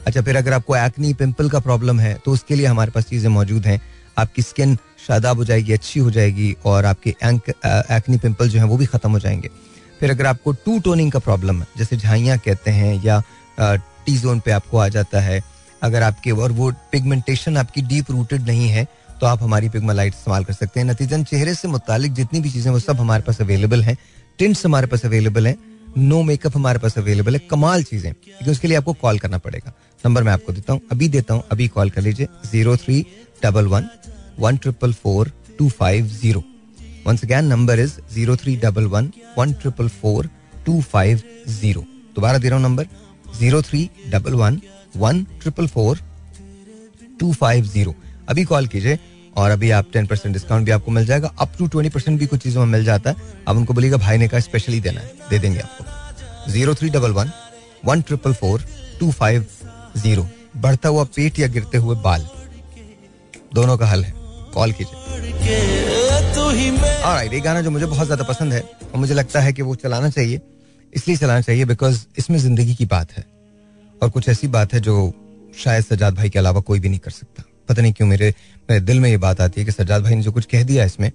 अच्छा 0.00 0.22
फिर 0.22 0.36
अगर 0.36 0.52
आपको 0.52 0.76
एक्नी 0.76 1.12
पिंपल 1.14 1.48
का 1.50 1.60
प्रॉब्लम 1.60 2.00
है 2.00 2.14
तो 2.24 2.32
उसके 2.32 2.54
लिए 2.54 2.66
हमारे 2.66 2.90
पास 2.90 3.04
चीज़ें 3.04 3.28
मौजूद 3.30 3.66
हैं। 3.66 3.80
आपकी 4.18 4.42
स्किन 4.42 4.76
शादाब 5.06 5.36
हो 5.36 5.44
जाएगी, 5.44 5.72
अच्छी 5.72 6.00
हो 6.00 6.10
जाएगी, 6.10 6.54
और 6.64 6.84
आपके 6.84 7.10
एक्नी 7.20 8.18
पिंपल 8.18 8.48
जो 8.48 8.58
है, 8.58 8.64
वो 8.64 8.76
भी 8.76 8.86
ख़त्म 8.86 9.10
हो 9.10 9.18
जाएँगे। 9.18 9.48
फिर 10.00 10.10
अगर 10.10 10.26
आपको 10.26 10.52
टू 10.54 10.78
टोनिंग 10.80 11.12
का 11.12 11.18
प्रॉब्लम 11.20 11.60
है, 11.60 11.66
जैसे 11.76 11.96
झाइयाँ 11.96 12.38
कहते 12.38 12.70
हैं 12.70 13.02
या 13.04 13.22
टी 13.58 14.16
जोन 14.18 14.40
पे 14.40 14.50
आपको 14.52 14.78
आ 14.78 14.88
जाता 14.88 15.20
है, 15.20 15.42
अगर 15.82 16.02
आपके 16.02 16.30
और 16.32 16.52
वो 16.52 16.70
पिगमेंटेशन 16.92 17.56
आपकी 17.56 17.82
डीप 17.84 18.10
रूटेड 18.10 18.46
नहीं 18.46 18.68
है 18.68 18.86
तो 19.20 19.26
आप 19.26 19.42
हमारी 19.42 19.68
पिगमालाइट 19.68 20.14
इस्तेमाल 20.14 20.44
कर 20.44 20.52
सकते 20.52 20.80
हैं। 20.80 20.86
नतीजन 20.86 21.24
चेहरे 21.24 21.54
से 21.54 21.68
मुतालिक 21.68 22.12
जितनी 22.14 22.40
भी 22.40 22.50
चीज़ें 22.50 22.70
वो 22.72 22.78
सब 22.78 23.00
हमारे 23.00 23.22
पास 23.22 23.40
अवेलेबल 23.40 23.82
हैं। 23.84 23.96
टिंट्स 24.38 24.64
हमारे 24.66 24.86
पास 24.86 25.04
अवेलेबल 25.06 25.46
हैं। 25.46 25.56
नो 25.98 26.22
मेकअप 26.22 26.56
हमारे 26.56 26.78
पास 26.78 26.98
अवेलेबल 26.98 27.34
है। 27.34 27.40
कमाल 27.50 27.82
चीज़ें 27.84 28.10
लेकिन 28.10 28.50
उसके 28.52 28.68
लिए 28.68 28.76
आपको 28.76 28.92
कॉल 28.94 29.18
करना 29.18 29.38
पड़ेगा। 29.38 29.72
नंबर 30.04 30.22
मैं 30.22 30.32
आपको 30.32 30.52
देता 30.52 30.72
हूँ। 30.72 30.80
अभी 30.92 31.08
देता 31.08 31.34
हूँ। 31.34 31.42
अभी 31.52 31.68
कॉल 31.68 31.90
कर 31.90 32.02
लीजिए। 32.02 32.28
Zero 32.46 32.76
three 32.76 33.04
double 33.42 33.66
one 33.66 33.88
one 34.38 34.56
triple 34.56 34.92
four 34.94 35.30
two 35.58 35.68
five 35.70 36.06
zero 36.08 36.42
once 37.06 37.22
again 37.24 37.44
number 37.44 37.80
is 37.80 37.92
zero 38.12 38.36
three 38.36 38.56
double 38.56 38.84
one 38.88 39.10
one 39.38 39.52
triple 39.62 39.88
four 39.94 40.28
two 40.66 40.80
five 40.82 41.22
zero 41.50 41.80
दोबारा 42.14 42.38
दे 42.38 42.48
रहा 42.48 42.58
हूँ 42.58 42.64
number 42.64 42.86
zero 43.38 43.60
three 43.62 43.88
double 44.10 44.34
one 44.34 44.60
one 44.96 45.22
triple 45.40 45.66
four 45.68 45.98
two 47.20 47.32
five 47.32 47.64
zero 47.66 47.94
अभी 48.28 48.44
call 48.44 48.66
कीजिए 48.66 48.98
और 49.36 49.50
अभी 49.50 49.70
आप 49.78 49.90
ten 49.92 50.06
percent 50.06 50.32
discount 50.32 50.64
भी 50.66 50.70
आपको 50.70 50.90
मिल 50.90 51.06
जाएगा। 51.06 51.32
अप 51.40 51.52
टू 51.58 51.66
ट्वेंटी 51.66 51.90
परसेंट 51.90 52.18
भी 52.18 52.26
कुछ 52.26 52.42
चीज़ों 52.42 52.64
में 52.66 52.72
मिल 52.72 52.84
जाता 52.84 53.10
है। 53.10 53.16
आप 53.48 53.56
उनको 53.56 53.74
बोलिएगा, 53.74 53.96
भाई 53.96 54.18
ने 54.18 54.28
कहा 54.28 54.40
स्पेशली 54.40 54.80
देना 54.80 55.00
है। 55.00 55.12
दे 55.30 55.38
देंगे 55.38 55.60
आपको। 55.60 56.50
Zero 56.52 56.74
three 56.74 56.90
double 56.90 57.12
one 57.12 57.30
one 57.84 58.02
triple 58.02 58.32
four 58.34 58.64
two 59.00 59.10
five 59.12 59.46
zero 59.96 60.26
बढ़ता 60.56 60.88
हुआ 60.88 61.04
पेट 61.16 61.38
या 61.38 61.48
गिरते 61.48 61.78
हुए 61.78 61.96
बाल। 62.02 62.26
दोनों 63.54 63.76
का 63.78 63.86
हल 63.86 64.04
है। 64.04 64.23
कॉल 64.54 64.72
कीजिए। 64.72 65.02
राइट 67.04 67.32
ये 67.32 67.40
गाना 67.40 67.60
जो 67.62 67.70
मुझे 67.70 67.86
बहुत 67.86 68.06
ज़्यादा 68.06 68.24
पसंद 68.24 68.52
है 68.52 68.60
और 68.60 68.96
मुझे 68.96 69.14
लगता 69.14 69.40
है 69.40 69.52
कि 69.52 69.62
वो 69.62 69.74
चलाना 69.76 70.10
चाहिए, 70.10 70.40
इसलिए 70.92 71.16
चलाना 71.16 71.40
चाहिए 71.40 71.64
बिकॉज़ 71.64 72.04
इसमें 72.18 72.38
ज़िंदगी 72.38 72.74
की 72.74 72.86
बात 72.86 73.12
है 73.12 73.24
और 74.02 74.10
कुछ 74.10 74.28
ऐसी 74.28 74.48
बात 74.48 74.74
है 74.74 74.80
जो 74.80 75.12
शायद 75.58 75.84
सजाद 75.84 76.14
भाई 76.14 76.30
के 76.30 76.38
अलावा 76.38 76.60
कोई 76.62 76.80
भी 76.80 76.88
नहीं 76.88 76.98
कर 76.98 77.10
सकता। 77.12 77.42
पता 77.68 77.82
नहीं 77.82 77.92
क्यों 77.92 78.08
मेरे 78.08 78.32
मेरे 78.68 78.80
दिल 78.82 79.00
में 79.00 79.08
ये 79.10 79.16
बात 79.18 79.40
आती 79.40 79.60
है 79.60 79.64
कि 79.64 79.72
सजाद 79.72 80.02
भाई 80.02 80.14
ने 80.14 80.22
जो 80.22 80.32
कुछ 80.32 80.46
कह 80.46 80.62
दिया 80.64 80.84
इसमें, 80.84 81.10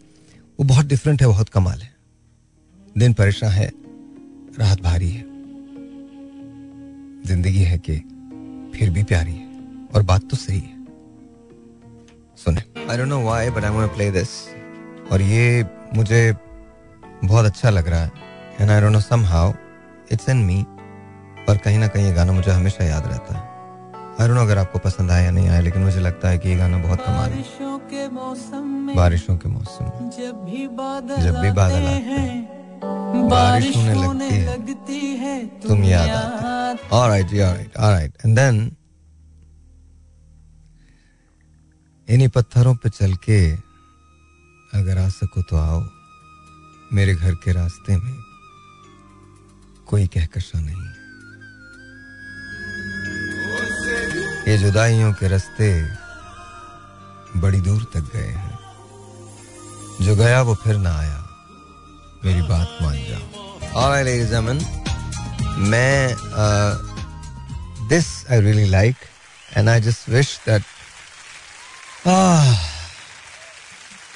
वो 0.59 0.65
बहुत 0.65 0.85
डिफरेंट 0.85 1.21
है, 1.21 1.27
बहुत 1.27 1.49
कमाल 1.49 1.79
है। 1.79 1.91
दिन 2.95 3.13
परेशान 3.13 3.51
है 3.51 3.71
राहत 4.59 4.81
भारी 4.81 5.09
है। 5.09 5.23
ज़िंदगी 7.27 7.63
है 7.63 7.77
कि 7.79 7.95
फिर 8.75 8.89
भी 8.89 9.03
प्यारी 9.03 9.31
है 9.31 9.47
और 9.95 10.03
बात 10.03 10.29
तो 10.29 10.37
सही 10.37 10.59
है। 10.59 10.78
सुने। 12.39 12.61
I 12.89 12.97
don't 12.97 13.07
know 13.07 13.19
why 13.21 13.49
but 13.49 13.63
I 13.63 13.71
want 13.71 13.89
to 13.89 13.95
play 13.95 14.09
this 14.11 14.29
और 15.11 15.21
ये 15.23 15.65
मुझे 15.95 16.21
बहुत 17.23 17.45
अच्छा 17.45 17.69
लग 17.69 17.87
रहा 17.87 18.01
है। 18.01 18.11
And 18.61 18.71
I 18.71 18.81
don't 18.81 18.91
know 18.91 18.99
somehow 19.01 19.53
it's 20.11 20.29
in 20.29 20.37
me 20.45 20.61
और 21.49 21.57
कहीं 21.57 21.79
ना 21.79 21.87
कहीं 21.87 22.05
ये 22.05 22.13
गाना 22.13 22.31
मुझे 22.33 22.51
हमेशा 22.51 22.83
याद 22.85 23.07
रहता 23.07 23.35
है। 23.35 23.41
आई 24.21 24.27
डोंट 24.27 24.37
नो 24.37 24.41
अगर 24.41 24.57
आपको 24.57 24.79
पसंद 24.79 25.11
आया 25.11 25.23
या 25.23 25.31
नहीं 25.31 25.49
आया 25.49 25.59
लेकिन 25.61 25.81
मुझे 25.81 25.99
लगता 25.99 26.29
है 26.29 26.37
कि 26.37 26.49
ये 26.49 26.55
गाना 26.55 26.77
बहुत 26.79 27.05
कमाल 27.05 27.29
है। 27.29 27.37
बारिशों 28.95 29.35
के 29.37 29.49
मौसम 29.49 29.85
में 29.87 30.09
जब 30.11 30.43
भी 30.45 30.67
बादल 30.77 31.21
जब 31.23 31.39
भी 31.41 31.51
बादल 31.51 31.83
आते 31.85 32.03
हैं। 32.05 33.27
बारिश 33.29 33.75
होने 33.75 33.93
लगती 33.95 34.99
है। 35.17 35.35
तुम 35.59 35.83
याद 35.83 36.09
आते 36.09 36.95
ऑलराइट 36.95 37.27
जी 37.27 37.41
ऑलराइट 37.41 37.77
ऑलराइट 37.77 38.13
एंड 38.25 38.35
देन 38.35 38.59
इन्हीं 42.09 42.27
पत्थरों 42.35 42.75
पे 42.75 42.89
चल 42.89 43.13
के 43.25 43.39
अगर 44.73 44.97
आ 44.97 45.07
सको 45.09 45.41
तो 45.41 45.57
आओ 45.57 45.81
मेरे 46.93 47.13
घर 47.15 47.35
के 47.43 47.51
रास्ते 47.53 47.97
में। 47.97 48.15
कोई 49.87 50.07
कहकशा 50.07 50.59
नहीं 50.59 50.87
ये 54.47 54.57
जुदाइयों 54.57 55.11
के 55.13 55.27
रास्ते 55.27 55.69
बड़ी 57.39 57.59
दूर 57.61 57.83
तक 57.93 58.09
गए 58.13 58.31
हैं। 58.37 58.57
जो 60.01 60.15
गया 60.15 60.41
वो 60.41 60.55
फिर 60.55 60.77
ना 60.77 60.93
आया। 60.97 61.19
मेरी 62.25 62.41
बात 62.41 62.77
मान 62.81 62.97
जाओ। 63.09 63.25
जमन 64.31 64.57
मैं 65.69 66.15
this 67.89 68.07
I 68.31 68.41
really 68.41 68.65
like 68.69 68.95
and 69.57 69.69
I 69.69 69.81
just 69.81 70.09
wish 70.09 70.37
that 70.45 70.63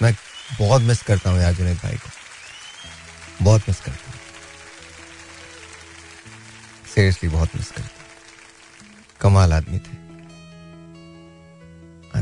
मैं 0.02 0.14
बहुत 0.60 0.82
मिस 0.82 1.02
करता 1.04 1.30
हूँ 1.30 1.40
यार 1.40 1.54
जुनेद 1.54 1.78
भाई 1.78 1.94
को। 1.94 2.10
बहुत 3.46 3.62
मिस 3.62 3.80
करता 3.80 4.12
हूँ। 4.12 4.20
सीरियसली 6.96 7.30
बहुत 7.30 7.50
मिस 7.56 7.72
करता 7.72 7.84
हूँ। 7.84 8.06
कमाल 9.22 9.54
आदमी 9.54 9.80
थे। 9.80 10.04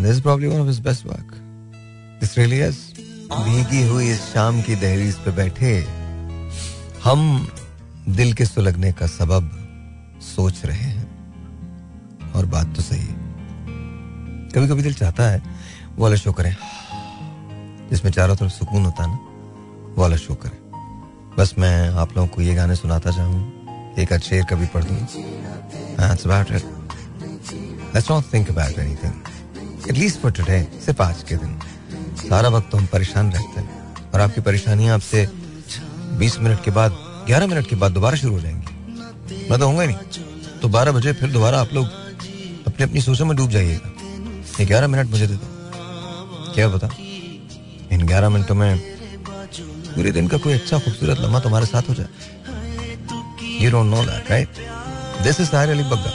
This 0.01 0.15
is 0.15 0.21
probably 0.25 0.47
one 0.47 0.61
of 0.61 0.69
his 0.69 0.79
best 0.79 1.05
work. 1.05 1.33
This 2.21 2.37
really 2.37 2.59
is. 2.69 2.75
भीगी 3.31 3.87
हुई 3.87 4.11
इस 4.11 4.21
शाम 4.21 4.61
की 4.61 4.75
दहलीज 4.75 5.15
पे 5.15 5.31
बैठे 5.31 5.87
हम 7.03 7.51
दिल 8.09 8.33
के 8.33 8.45
सुलगने 8.45 8.91
का 8.91 9.07
सबब 9.07 9.51
सोच 10.35 10.65
रहे 10.65 10.77
हैं। 10.77 11.11
और 12.31 12.45
बात 12.45 12.75
तो 12.75 12.81
सही 12.81 12.99
है। 12.99 13.13
कभी 14.49 14.67
कभी 14.67 14.81
दिल 14.81 14.93
चाहता 14.93 15.23
है 15.23 15.50
वाला 15.97 16.15
शो 16.15 16.31
करें। 16.31 16.55
जिसमें 17.89 18.11
चारों 18.11 18.35
तरफ़ 18.35 18.51
सुकून 18.51 18.85
होता 18.85 19.03
है 19.03 19.09
ना 19.09 19.19
वाला 20.01 20.15
शो 20.15 20.35
करें। 20.35 20.57
बस 21.37 21.55
मैं 21.57 21.89
आप 21.89 22.17
लोगों 22.17 22.27
को 22.27 22.41
ये 22.41 22.55
गाने 22.55 22.75
सुनाता 22.75 23.11
चाहूँ। 23.11 23.61
एक 23.99 24.13
अच्छे 24.13 24.29
शेर 24.29 24.43
कभी 24.43 24.65
पढ़ 24.65 24.83
दूँ। 24.83 25.07
Let's 27.93 28.07
not 28.11 28.21
think 28.21 28.47
about 28.47 28.73
anything. 28.73 29.13
At 29.81 29.95
least 29.97 30.15
for 30.15 30.31
today, 30.31 30.63
सिर्फ़ 30.81 31.01
आज 31.01 31.23
के 31.23 31.35
दिन। 31.35 31.59
सारा 32.29 32.49
वक्त 32.49 32.71
तो 32.71 32.77
हम 32.77 32.85
परेशान 32.85 33.31
रहते 33.31 33.59
हैं। 33.61 33.95
और 34.13 34.21
आपकी 34.21 34.41
परेशानियाँ 34.41 34.95
आपसे 34.95 35.29
20 36.17 36.39
मिनट 36.39 36.63
के 36.63 36.71
बाद 36.71 36.91
11 37.27 37.47
मिनट 37.47 37.67
के 37.67 37.75
बाद 37.75 37.91
दोबारा 37.91 38.17
शुरू 38.17 38.33
हो 38.33 38.39
जाएँगी। 38.39 38.67
मैं 39.51 39.59
तो 39.59 39.65
होऊँगा 39.65 39.85
नहीं। 39.85 39.97
तो 40.61 40.67
12 40.67 40.91
बजे 40.91 41.13
फिर 41.13 41.31
दोबारा 41.31 41.61
आप 41.61 41.69
लोग 41.73 41.87
अपनी 42.67 42.83
अपनी 42.83 43.01
सोचों 43.01 43.25
में 43.25 43.37
डूब 43.37 43.49
जाइएगा। 43.49 43.93
ग्यारह 44.65 44.87
मिनट 44.87 45.07
मुझे 45.07 45.27
दे 45.27 45.33
दो। 45.33 45.50
क्या 46.55 46.67
बता 46.67 46.89
इन 47.91 48.05
ग्यारह 48.07 48.29
मिनटों 48.29 48.55
में 48.55 48.79
पूरे 49.95 50.11
दिन 50.11 50.27
का 50.27 50.37
कोई 50.37 50.53
अच्छा 50.53 50.79
खूबसूरत 50.79 51.19
लम्हा 51.19 51.39
तुम्हारे 51.39 51.65
साथ 51.65 51.89
हो 51.89 51.93
जाए। 51.93 52.07
You 53.61 53.71
don't 53.71 53.85
know 53.85 54.03
that 54.03 54.31
right 54.31 54.59
this 55.23 55.39
is 55.41 55.49
Tahir 55.49 55.69
Ali 55.69 55.83
Bagga 55.85 56.11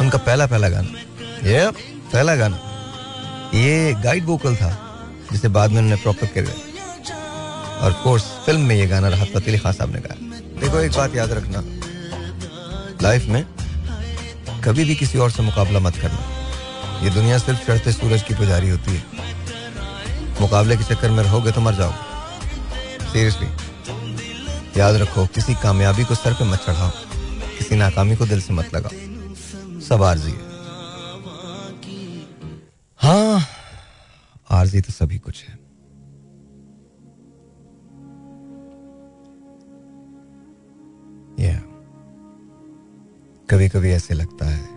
उनका 0.00 0.18
पहला 0.20 0.46
पहला 0.46 0.68
गाना। 0.68 1.48
ये 1.48 1.70
पहला 2.12 2.34
गाना। 2.36 2.58
ये 3.54 3.94
गाइड 4.04 4.24
वोकल 4.26 4.56
था, 4.56 4.70
जिसे 5.32 5.48
बाद 5.48 5.70
में 5.70 5.78
उन्होंने 5.78 6.02
प्रॉपर 6.02 6.26
कर 6.36 6.52
और 7.84 7.92
कोर्स 8.02 8.24
फ़िल्म 8.46 8.60
में 8.60 8.76
ये 8.76 8.86
गाना 8.86 9.08
राहत 9.08 9.32
फतेह 9.34 9.58
खान 9.58 9.72
साहब 9.72 9.92
ने 9.94 10.00
गाया। 10.00 10.16
देखो, 10.60 10.78
एक 10.78 10.92
बात 10.92 11.14
याद 11.16 11.32
रखना। 11.32 11.62
लाइफ 13.02 13.26
में 13.26 13.44
कभी 14.64 14.84
भी 14.84 14.94
किसी 14.94 15.18
और 15.18 15.30
से 15.30 15.42
मुकाबला 15.42 15.80
मत 15.80 15.96
करना। 15.96 17.02
ये 17.02 17.10
दुनिया 17.10 17.38
सिर्फ़ 17.38 17.66
चढ़ते 17.66 17.92
सूरज 17.92 18.22
की 18.22 18.34
पुजारी 18.34 18.68
होती 18.68 18.96
है। 18.96 19.02
मुकाबले 20.40 20.76
के 20.76 20.84
चक्कर 20.84 21.10
में 21.10 21.22
रहोगे 21.22 21.52
तो 21.52 21.60
मर 21.60 21.74
जाओगे 21.74 23.08
सीरियसली 23.08 23.48
याद 24.76 24.94
रखो, 24.96 25.26
किसी 25.26 25.54
कामयाबी 25.54 26.04
को 26.04 26.14
सर 26.14 26.32
पे 26.32 26.44
मत 26.44 26.58
चढ़ाओ। 26.58 26.90
किसी 27.58 27.76
नाकामी 27.76 28.16
को 28.16 28.26
दिल 28.26 28.40
से 28.40 28.52
मत 28.54 28.74
लगाओ। 28.74 29.80
सब 29.80 30.02
आरजी 30.02 30.30
है। 30.30 30.48
हाँ 33.00 33.40
आरजी 34.50 34.80
तो 34.80 34.92
सभी 34.92 35.18
कुछ 35.18 35.44
है। 35.44 35.58
या 41.40 41.56
कभी 43.50 43.68
कभी 43.68 43.90
ऐसे 43.90 44.14
लगता 44.14 44.46
है 44.46 44.68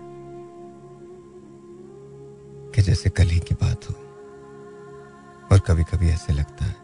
कि 2.76 2.82
जैसे 2.82 3.09
कल 3.09 3.28
ही 3.28 3.39
की 3.39 3.55
बात 3.55 3.89
हो। 3.89 3.95
और 5.53 5.59
कभी 5.59 5.83
कभी 5.83 6.09
ऐसे 6.09 6.33
लगता 6.33 6.65
है 6.65 6.75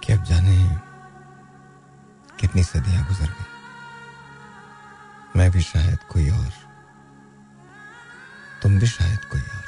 कि 0.00 0.12
अब 0.12 0.22
जाने 0.22 0.76
कितनी 2.40 2.64
सदियाँ 2.64 3.06
गुजर 3.06 3.26
गई। 3.26 3.44
मैं 5.36 5.50
भी 5.50 5.60
शायद 5.60 5.98
कोई 6.02 6.30
और। 6.30 6.52
तुम 8.62 8.78
भी 8.78 8.86
शायद 8.86 9.24
कोई 9.24 9.40
और। 9.40 9.64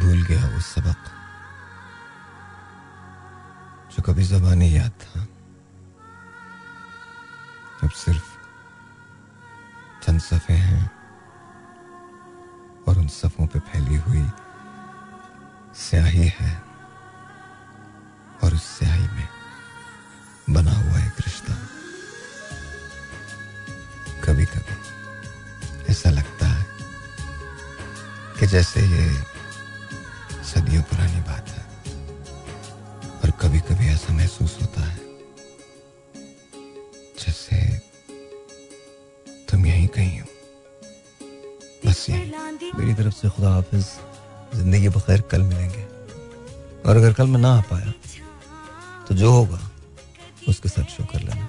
भूल 0.00 0.22
गया 0.22 0.48
वो 0.48 0.60
सबक 0.60 1.04
जो 3.90 4.02
कभी 4.02 4.24
जबानी 4.24 4.76
याद 4.76 4.90
था। 4.90 5.20
अब 7.84 7.90
सिर्फ़ 7.90 8.34
चंद 10.02 10.20
सफ़े 10.20 10.54
हैं। 10.54 11.03
उन 13.04 13.08
सफ़ों 13.08 13.46
पे 13.46 13.58
फैली 13.60 13.96
हुई 13.96 14.24
स्याही 15.76 16.26
है 16.36 16.52
और 18.44 18.54
उस 18.54 18.64
स्याही 18.78 19.08
में 19.16 19.28
बना 20.50 20.72
हुआ 20.72 20.98
एक 20.98 21.20
रिश्ता। 21.20 21.54
कभी 24.24 24.44
कभी 24.44 24.76
ऐसा 25.92 26.10
लगता 26.10 26.46
है 26.46 26.66
कि 28.38 28.46
जैसे 28.46 28.86
ये 28.86 29.08
सदियों 30.52 30.82
पुरानी 30.82 31.20
बात 31.28 31.48
है 31.48 31.64
और 33.20 33.30
कभी 33.42 33.60
कभी 33.68 33.88
ऐसा 33.88 34.12
महसूस 34.12 34.58
होता 34.62 34.86
है 34.86 34.98
मेरी 42.54 42.94
तरफ़ 42.94 43.14
से 43.14 43.28
खुदा 43.28 43.50
हाफिज, 43.50 43.86
ज़िंदगी 44.54 44.88
बखैर 44.88 45.20
कल 45.30 45.42
मिलेंगे। 45.42 45.82
और 46.86 46.96
अगर 46.96 47.12
कल 47.12 47.26
मैं 47.26 47.40
ना 47.40 47.50
आ 47.50 47.60
पाया 47.70 47.92
तो 49.08 49.14
जो 49.14 49.30
होगा, 49.30 49.60
उसके 50.48 50.68
साथ 50.68 50.84
शो 50.90 51.04
कर 51.04 51.20
लेना। 51.20 51.48